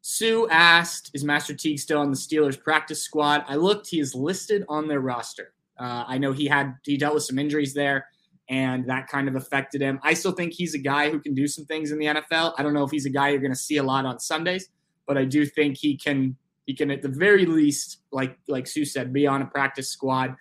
Sue 0.00 0.48
asked, 0.50 1.10
"Is 1.14 1.24
Master 1.24 1.54
Teague 1.54 1.78
still 1.78 1.98
on 1.98 2.10
the 2.10 2.16
Steelers 2.16 2.60
practice 2.60 3.02
squad?" 3.02 3.44
I 3.48 3.56
looked; 3.56 3.88
he 3.88 4.00
is 4.00 4.14
listed 4.14 4.64
on 4.68 4.88
their 4.88 5.00
roster. 5.00 5.54
Uh, 5.78 6.04
I 6.06 6.18
know 6.18 6.32
he 6.32 6.46
had 6.46 6.74
he 6.84 6.96
dealt 6.96 7.14
with 7.14 7.24
some 7.24 7.38
injuries 7.38 7.74
there, 7.74 8.06
and 8.48 8.88
that 8.88 9.08
kind 9.08 9.28
of 9.28 9.34
affected 9.34 9.80
him. 9.80 9.98
I 10.02 10.14
still 10.14 10.32
think 10.32 10.52
he's 10.52 10.74
a 10.74 10.78
guy 10.78 11.10
who 11.10 11.18
can 11.18 11.34
do 11.34 11.48
some 11.48 11.64
things 11.64 11.90
in 11.90 11.98
the 11.98 12.06
NFL. 12.06 12.54
I 12.56 12.62
don't 12.62 12.74
know 12.74 12.84
if 12.84 12.90
he's 12.90 13.06
a 13.06 13.10
guy 13.10 13.30
you're 13.30 13.40
going 13.40 13.52
to 13.52 13.58
see 13.58 13.76
a 13.78 13.82
lot 13.82 14.04
on 14.04 14.20
Sundays, 14.20 14.68
but 15.06 15.18
I 15.18 15.24
do 15.24 15.44
think 15.46 15.76
he 15.78 15.96
can 15.96 16.36
he 16.66 16.74
can 16.74 16.90
at 16.90 17.00
the 17.00 17.08
very 17.08 17.46
least, 17.46 17.98
like 18.12 18.38
like 18.48 18.66
Sue 18.66 18.84
said, 18.84 19.12
be 19.12 19.26
on 19.26 19.42
a 19.42 19.46
practice 19.46 19.88
squad. 19.88 20.34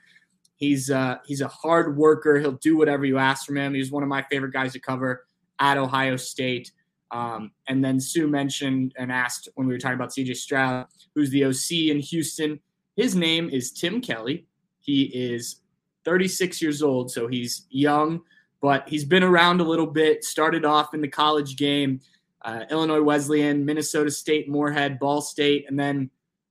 He's 0.58 0.90
uh, 0.90 1.18
he's 1.26 1.42
a 1.42 1.48
hard 1.48 1.98
worker. 1.98 2.40
He'll 2.40 2.54
do 2.54 2.78
whatever 2.78 3.06
you 3.06 3.18
ask 3.18 3.46
from 3.46 3.58
him. 3.58 3.74
He's 3.74 3.92
one 3.92 4.04
of 4.04 4.10
my 4.10 4.24
favorite 4.24 4.54
guys 4.54 4.74
to 4.74 4.80
cover 4.80 5.26
at 5.60 5.78
Ohio 5.78 6.16
State. 6.16 6.72
Um, 7.12 7.52
and 7.68 7.84
then 7.84 8.00
Sue 8.00 8.28
mentioned 8.28 8.94
and 8.98 9.12
asked 9.12 9.48
when 9.56 9.68
we 9.68 9.74
were 9.74 9.80
talking 9.80 9.96
about 9.96 10.10
CJ 10.10 10.36
Stroud, 10.36 10.88
who's 11.14 11.30
the 11.30 11.46
OC 11.46 11.90
in 11.92 12.00
Houston. 12.00 12.60
His 12.96 13.16
name 13.16 13.50
is 13.50 13.72
Tim 13.72 14.02
Kelly. 14.02 14.48
He 14.80 15.04
is 15.04 15.62
36 16.06 16.62
years 16.62 16.82
old, 16.82 17.12
so 17.12 17.28
he's 17.28 17.66
young, 17.70 18.22
but 18.62 18.88
he's 18.88 19.04
been 19.04 19.24
around 19.24 19.60
a 19.60 19.64
little 19.64 19.88
bit. 19.88 20.24
Started 20.24 20.64
off 20.64 20.94
in 20.94 21.02
the 21.02 21.08
college 21.08 21.58
game, 21.58 22.00
uh, 22.44 22.62
Illinois 22.70 23.02
Wesleyan, 23.02 23.66
Minnesota 23.66 24.12
State, 24.12 24.48
Moorhead, 24.48 25.00
Ball 25.00 25.22
State, 25.22 25.66
and 25.68 25.80
then 25.80 26.10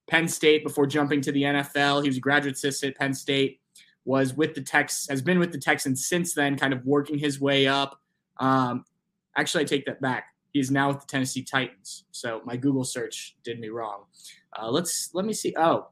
Penn 0.09 0.29
State 0.29 0.65
before 0.65 0.87
jumping 0.87 1.21
to 1.23 1.33
the 1.33 1.43
NFL. 1.43 2.03
He 2.03 2.09
was 2.09 2.19
a 2.19 2.21
graduate 2.21 2.57
assistant 2.57 2.95
at 2.95 2.99
Penn 2.99 3.15
State. 3.15 3.61
Was 4.07 4.35
with 4.35 4.55
the 4.55 4.61
Tex 4.61 5.07
has 5.09 5.23
been 5.23 5.39
with 5.39 5.51
the 5.51 5.59
Texans 5.59 6.07
since 6.07 6.35
then, 6.35 6.59
kind 6.59 6.75
of 6.75 6.85
working 6.85 7.17
his 7.17 7.41
way 7.41 7.67
up. 7.67 7.99
Um, 8.39 8.85
actually, 9.35 9.63
I 9.63 9.67
take 9.67 9.87
that 9.87 10.03
back. 10.03 10.27
He's 10.53 10.71
now 10.71 10.89
with 10.89 11.01
the 11.01 11.07
Tennessee 11.07 11.43
Titans. 11.43 12.05
So 12.11 12.43
my 12.45 12.57
Google 12.57 12.85
search 12.85 13.35
did 13.45 13.59
me 13.59 13.71
wrong. 13.71 14.05
Uh, 14.57 14.71
let's 14.71 15.09
let 15.15 15.25
me 15.25 15.33
see. 15.33 15.55
Oh, 15.57 15.89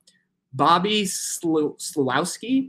Bobby 0.53 1.05
Slowowski. 1.05 2.67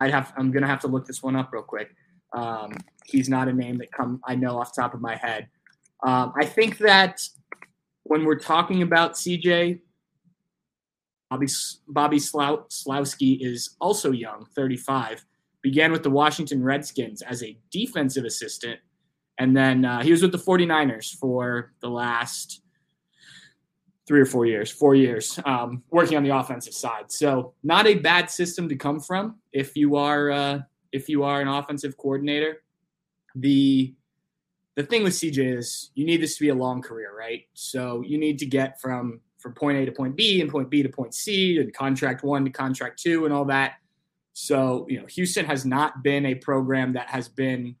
I 0.00 0.10
have. 0.10 0.32
I'm 0.36 0.50
gonna 0.50 0.66
have 0.66 0.80
to 0.80 0.88
look 0.88 1.06
this 1.06 1.22
one 1.22 1.36
up 1.36 1.52
real 1.52 1.62
quick. 1.62 1.94
Um, 2.32 2.72
he's 3.04 3.28
not 3.28 3.48
a 3.48 3.52
name 3.52 3.78
that 3.78 3.90
come 3.90 4.20
I 4.24 4.34
know 4.34 4.58
off 4.58 4.74
top 4.74 4.94
of 4.94 5.00
my 5.00 5.16
head. 5.16 5.48
Um, 6.02 6.32
I 6.36 6.44
think 6.44 6.78
that 6.78 7.20
when 8.04 8.24
we're 8.24 8.38
talking 8.38 8.82
about 8.82 9.14
CJ, 9.14 9.80
Bobby 11.30 11.48
Bobby 11.88 12.18
Slowowski 12.18 13.38
is 13.40 13.76
also 13.80 14.12
young, 14.12 14.46
35. 14.54 15.24
Began 15.62 15.90
with 15.90 16.02
the 16.02 16.10
Washington 16.10 16.62
Redskins 16.62 17.22
as 17.22 17.42
a 17.42 17.58
defensive 17.70 18.24
assistant, 18.24 18.78
and 19.38 19.56
then 19.56 19.84
uh, 19.84 20.02
he 20.02 20.12
was 20.12 20.22
with 20.22 20.32
the 20.32 20.38
49ers 20.38 21.16
for 21.16 21.72
the 21.80 21.88
last 21.88 22.62
three 24.08 24.20
or 24.20 24.26
four 24.26 24.46
years, 24.46 24.70
four 24.70 24.94
years, 24.94 25.38
um, 25.44 25.82
working 25.90 26.16
on 26.16 26.24
the 26.24 26.34
offensive 26.34 26.72
side. 26.72 27.12
So 27.12 27.52
not 27.62 27.86
a 27.86 27.94
bad 27.94 28.30
system 28.30 28.66
to 28.70 28.74
come 28.74 28.98
from 28.98 29.36
if 29.52 29.76
you 29.76 29.96
are 29.96 30.30
uh, 30.30 30.60
if 30.90 31.10
you 31.10 31.22
are 31.22 31.42
an 31.42 31.48
offensive 31.48 31.96
coordinator. 31.98 32.62
The 33.36 33.94
the 34.74 34.82
thing 34.82 35.02
with 35.02 35.12
CJ 35.12 35.58
is 35.58 35.90
you 35.94 36.06
need 36.06 36.22
this 36.22 36.36
to 36.38 36.40
be 36.40 36.48
a 36.48 36.54
long 36.54 36.80
career, 36.80 37.14
right? 37.16 37.46
So 37.52 38.02
you 38.06 38.16
need 38.16 38.38
to 38.38 38.46
get 38.46 38.80
from 38.80 39.20
from 39.38 39.52
point 39.52 39.76
A 39.78 39.84
to 39.84 39.92
point 39.92 40.16
B 40.16 40.40
and 40.40 40.50
point 40.50 40.70
B 40.70 40.82
to 40.82 40.88
point 40.88 41.14
C 41.14 41.58
and 41.58 41.72
contract 41.74 42.24
one 42.24 42.44
to 42.46 42.50
contract 42.50 43.00
two 43.00 43.26
and 43.26 43.34
all 43.34 43.44
that. 43.44 43.74
So 44.32 44.86
you 44.88 45.00
know 45.00 45.06
Houston 45.06 45.44
has 45.44 45.66
not 45.66 46.02
been 46.02 46.24
a 46.26 46.34
program 46.34 46.94
that 46.94 47.08
has 47.08 47.28
been 47.28 47.76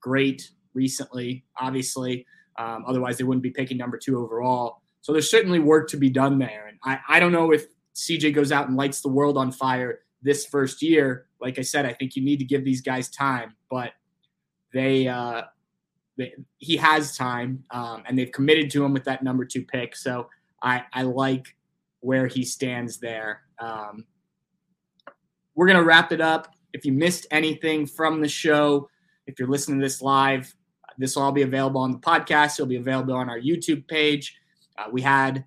great 0.00 0.50
recently. 0.74 1.44
Obviously, 1.58 2.26
um, 2.58 2.84
otherwise 2.86 3.16
they 3.16 3.24
wouldn't 3.24 3.42
be 3.42 3.50
picking 3.50 3.78
number 3.78 3.96
two 3.96 4.18
overall. 4.18 4.79
So 5.02 5.12
there's 5.12 5.30
certainly 5.30 5.58
work 5.58 5.88
to 5.90 5.96
be 5.96 6.10
done 6.10 6.38
there. 6.38 6.66
And 6.68 6.78
I, 6.84 7.16
I 7.16 7.20
don't 7.20 7.32
know 7.32 7.52
if 7.52 7.66
CJ 7.94 8.34
goes 8.34 8.52
out 8.52 8.68
and 8.68 8.76
lights 8.76 9.00
the 9.00 9.08
world 9.08 9.36
on 9.36 9.52
fire 9.52 10.00
this 10.22 10.46
first 10.46 10.82
year. 10.82 11.26
Like 11.40 11.58
I 11.58 11.62
said, 11.62 11.86
I 11.86 11.92
think 11.92 12.16
you 12.16 12.24
need 12.24 12.38
to 12.38 12.44
give 12.44 12.64
these 12.64 12.82
guys 12.82 13.08
time, 13.08 13.54
but 13.70 13.92
they 14.72 15.08
uh, 15.08 15.42
he 16.58 16.76
has 16.76 17.16
time, 17.16 17.64
um, 17.70 18.02
and 18.06 18.18
they've 18.18 18.30
committed 18.30 18.70
to 18.72 18.84
him 18.84 18.92
with 18.92 19.04
that 19.04 19.22
number 19.22 19.44
two 19.44 19.64
pick. 19.64 19.96
So 19.96 20.28
I, 20.62 20.84
I 20.92 21.02
like 21.02 21.56
where 22.00 22.26
he 22.26 22.44
stands 22.44 22.98
there. 22.98 23.42
Um, 23.58 24.04
we're 25.54 25.66
gonna 25.66 25.82
wrap 25.82 26.12
it 26.12 26.20
up. 26.20 26.54
If 26.72 26.84
you 26.84 26.92
missed 26.92 27.26
anything 27.30 27.86
from 27.86 28.20
the 28.20 28.28
show, 28.28 28.88
if 29.26 29.38
you're 29.38 29.48
listening 29.48 29.80
to 29.80 29.84
this 29.84 30.02
live, 30.02 30.54
this 30.98 31.16
will 31.16 31.22
all 31.22 31.32
be 31.32 31.42
available 31.42 31.80
on 31.80 31.92
the 31.92 31.98
podcast. 31.98 32.54
It'll 32.54 32.66
be 32.66 32.76
available 32.76 33.14
on 33.14 33.28
our 33.28 33.40
YouTube 33.40 33.88
page. 33.88 34.36
Uh, 34.80 34.88
we 34.90 35.02
had 35.02 35.44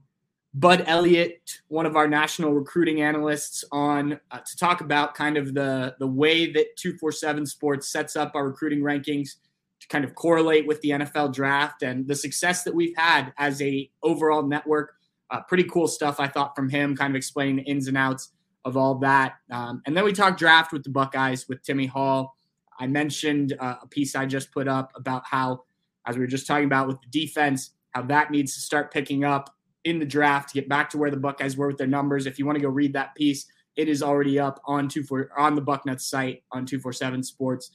Bud 0.53 0.83
Elliott, 0.85 1.61
one 1.67 1.87
of 1.87 1.95
our 1.95 2.07
national 2.07 2.53
recruiting 2.53 3.01
analysts, 3.01 3.63
on 3.71 4.19
uh, 4.31 4.39
to 4.39 4.57
talk 4.57 4.81
about 4.81 5.15
kind 5.15 5.37
of 5.37 5.53
the 5.53 5.95
the 5.99 6.07
way 6.07 6.51
that 6.51 6.75
247 6.77 7.45
Sports 7.45 7.91
sets 7.91 8.15
up 8.15 8.33
our 8.35 8.45
recruiting 8.45 8.81
rankings 8.81 9.35
to 9.79 9.87
kind 9.87 10.05
of 10.05 10.13
correlate 10.13 10.67
with 10.67 10.79
the 10.81 10.91
NFL 10.91 11.33
draft 11.33 11.81
and 11.81 12.07
the 12.07 12.15
success 12.15 12.63
that 12.63 12.75
we've 12.75 12.95
had 12.95 13.33
as 13.37 13.61
a 13.61 13.89
overall 14.03 14.43
network. 14.43 14.93
Uh, 15.31 15.41
pretty 15.41 15.63
cool 15.63 15.87
stuff 15.87 16.19
I 16.19 16.27
thought 16.27 16.55
from 16.55 16.69
him, 16.69 16.95
kind 16.95 17.11
of 17.11 17.15
explaining 17.15 17.55
the 17.55 17.63
ins 17.63 17.87
and 17.87 17.97
outs 17.97 18.29
of 18.65 18.77
all 18.77 18.95
that. 18.99 19.33
Um, 19.49 19.81
and 19.85 19.97
then 19.97 20.05
we 20.05 20.13
talked 20.13 20.37
draft 20.37 20.71
with 20.71 20.83
the 20.83 20.91
Buckeyes 20.91 21.49
with 21.49 21.63
Timmy 21.63 21.87
Hall. 21.87 22.35
I 22.79 22.85
mentioned 22.85 23.55
uh, 23.59 23.75
a 23.81 23.87
piece 23.87 24.15
I 24.15 24.27
just 24.27 24.51
put 24.51 24.67
up 24.67 24.91
about 24.95 25.23
how, 25.25 25.63
as 26.05 26.15
we 26.15 26.21
were 26.21 26.27
just 26.27 26.45
talking 26.45 26.65
about 26.65 26.87
with 26.87 26.97
the 27.01 27.25
defense, 27.25 27.71
how 27.93 28.01
that 28.03 28.31
needs 28.31 28.53
to 28.55 28.59
start 28.59 28.91
picking 28.91 29.23
up 29.23 29.55
in 29.83 29.99
the 29.99 30.05
draft 30.05 30.49
to 30.49 30.53
get 30.55 30.69
back 30.69 30.89
to 30.89 30.97
where 30.97 31.11
the 31.11 31.17
Buckeyes 31.17 31.57
were 31.57 31.67
with 31.67 31.77
their 31.77 31.87
numbers. 31.87 32.25
If 32.25 32.39
you 32.39 32.45
want 32.45 32.57
to 32.57 32.61
go 32.61 32.69
read 32.69 32.93
that 32.93 33.15
piece, 33.15 33.45
it 33.75 33.89
is 33.89 34.03
already 34.03 34.39
up 34.39 34.61
on 34.65 34.87
two 34.87 35.03
four 35.03 35.29
on 35.37 35.55
the 35.55 35.61
Bucknuts 35.61 36.01
site 36.01 36.43
on 36.51 36.65
two 36.65 36.79
four 36.79 36.93
seven 36.93 37.23
Sports. 37.23 37.71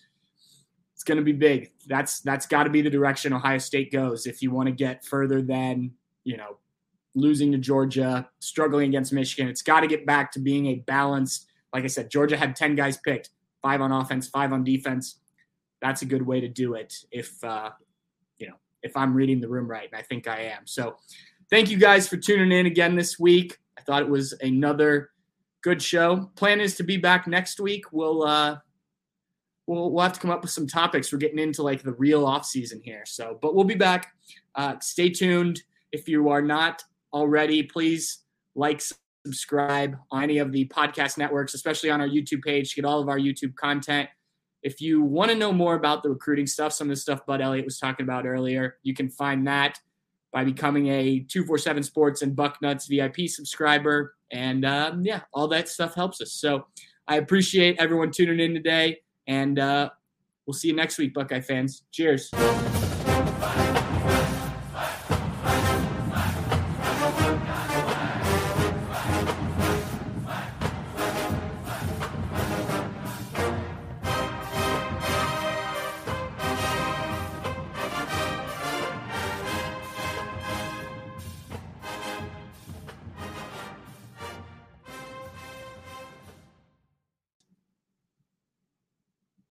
It's 0.94 1.04
going 1.04 1.18
to 1.18 1.24
be 1.24 1.32
big. 1.32 1.72
That's 1.86 2.20
that's 2.20 2.46
got 2.46 2.64
to 2.64 2.70
be 2.70 2.82
the 2.82 2.90
direction 2.90 3.32
Ohio 3.32 3.58
State 3.58 3.92
goes 3.92 4.26
if 4.26 4.42
you 4.42 4.50
want 4.50 4.68
to 4.68 4.72
get 4.72 5.04
further 5.04 5.42
than 5.42 5.92
you 6.24 6.36
know 6.36 6.58
losing 7.14 7.52
to 7.52 7.58
Georgia, 7.58 8.28
struggling 8.38 8.88
against 8.88 9.12
Michigan. 9.12 9.48
It's 9.48 9.62
got 9.62 9.80
to 9.80 9.86
get 9.86 10.06
back 10.06 10.32
to 10.32 10.40
being 10.40 10.66
a 10.66 10.76
balanced. 10.76 11.46
Like 11.72 11.84
I 11.84 11.88
said, 11.88 12.10
Georgia 12.10 12.36
had 12.36 12.56
ten 12.56 12.74
guys 12.74 12.96
picked, 12.96 13.30
five 13.62 13.80
on 13.80 13.92
offense, 13.92 14.28
five 14.28 14.52
on 14.52 14.64
defense. 14.64 15.20
That's 15.80 16.02
a 16.02 16.06
good 16.06 16.22
way 16.22 16.40
to 16.40 16.48
do 16.48 16.74
it. 16.74 16.94
If 17.10 17.42
uh, 17.44 17.70
if 18.82 18.96
I'm 18.96 19.14
reading 19.14 19.40
the 19.40 19.48
room 19.48 19.68
right, 19.68 19.88
and 19.90 19.98
I 19.98 20.02
think 20.02 20.28
I 20.28 20.42
am. 20.42 20.66
So 20.66 20.96
thank 21.50 21.70
you 21.70 21.78
guys 21.78 22.08
for 22.08 22.16
tuning 22.16 22.52
in 22.52 22.66
again 22.66 22.94
this 22.94 23.18
week. 23.18 23.58
I 23.78 23.82
thought 23.82 24.02
it 24.02 24.08
was 24.08 24.32
another 24.40 25.10
good 25.62 25.82
show. 25.82 26.30
Plan 26.36 26.60
is 26.60 26.76
to 26.76 26.82
be 26.82 26.96
back 26.96 27.26
next 27.26 27.60
week. 27.60 27.92
We'll 27.92 28.22
uh 28.22 28.58
we'll 29.66 29.90
we'll 29.90 30.02
have 30.02 30.12
to 30.14 30.20
come 30.20 30.30
up 30.30 30.42
with 30.42 30.50
some 30.50 30.66
topics. 30.66 31.12
We're 31.12 31.18
getting 31.18 31.38
into 31.38 31.62
like 31.62 31.82
the 31.82 31.92
real 31.92 32.26
off 32.26 32.44
season 32.44 32.80
here. 32.82 33.02
So, 33.06 33.38
but 33.40 33.54
we'll 33.54 33.64
be 33.64 33.74
back. 33.74 34.12
Uh, 34.54 34.76
stay 34.80 35.10
tuned. 35.10 35.62
If 35.92 36.08
you 36.08 36.28
are 36.28 36.42
not 36.42 36.82
already, 37.12 37.62
please 37.62 38.18
like, 38.54 38.82
subscribe 39.28 39.96
on 40.10 40.22
any 40.22 40.38
of 40.38 40.52
the 40.52 40.66
podcast 40.66 41.18
networks, 41.18 41.54
especially 41.54 41.90
on 41.90 42.00
our 42.00 42.08
YouTube 42.08 42.42
page 42.42 42.74
get 42.74 42.84
all 42.84 43.00
of 43.00 43.08
our 43.08 43.18
YouTube 43.18 43.54
content. 43.54 44.08
If 44.62 44.80
you 44.80 45.02
want 45.02 45.30
to 45.30 45.36
know 45.36 45.52
more 45.52 45.74
about 45.74 46.02
the 46.02 46.10
recruiting 46.10 46.46
stuff, 46.46 46.72
some 46.72 46.88
of 46.88 46.96
the 46.96 47.00
stuff 47.00 47.24
Bud 47.26 47.40
Elliott 47.40 47.64
was 47.64 47.78
talking 47.78 48.04
about 48.04 48.26
earlier, 48.26 48.76
you 48.82 48.94
can 48.94 49.08
find 49.08 49.46
that 49.46 49.78
by 50.32 50.44
becoming 50.44 50.88
a 50.88 51.20
247 51.20 51.82
Sports 51.82 52.22
and 52.22 52.36
Bucknuts 52.36 52.88
VIP 52.88 53.28
subscriber. 53.28 54.14
And 54.30 54.64
um, 54.64 55.02
yeah, 55.04 55.22
all 55.32 55.48
that 55.48 55.68
stuff 55.68 55.94
helps 55.94 56.20
us. 56.20 56.32
So 56.32 56.66
I 57.06 57.16
appreciate 57.16 57.76
everyone 57.78 58.10
tuning 58.10 58.40
in 58.40 58.54
today. 58.54 58.98
And 59.26 59.58
uh, 59.58 59.90
we'll 60.46 60.54
see 60.54 60.68
you 60.68 60.74
next 60.74 60.98
week, 60.98 61.14
Buckeye 61.14 61.40
fans. 61.40 61.84
Cheers. 61.92 62.30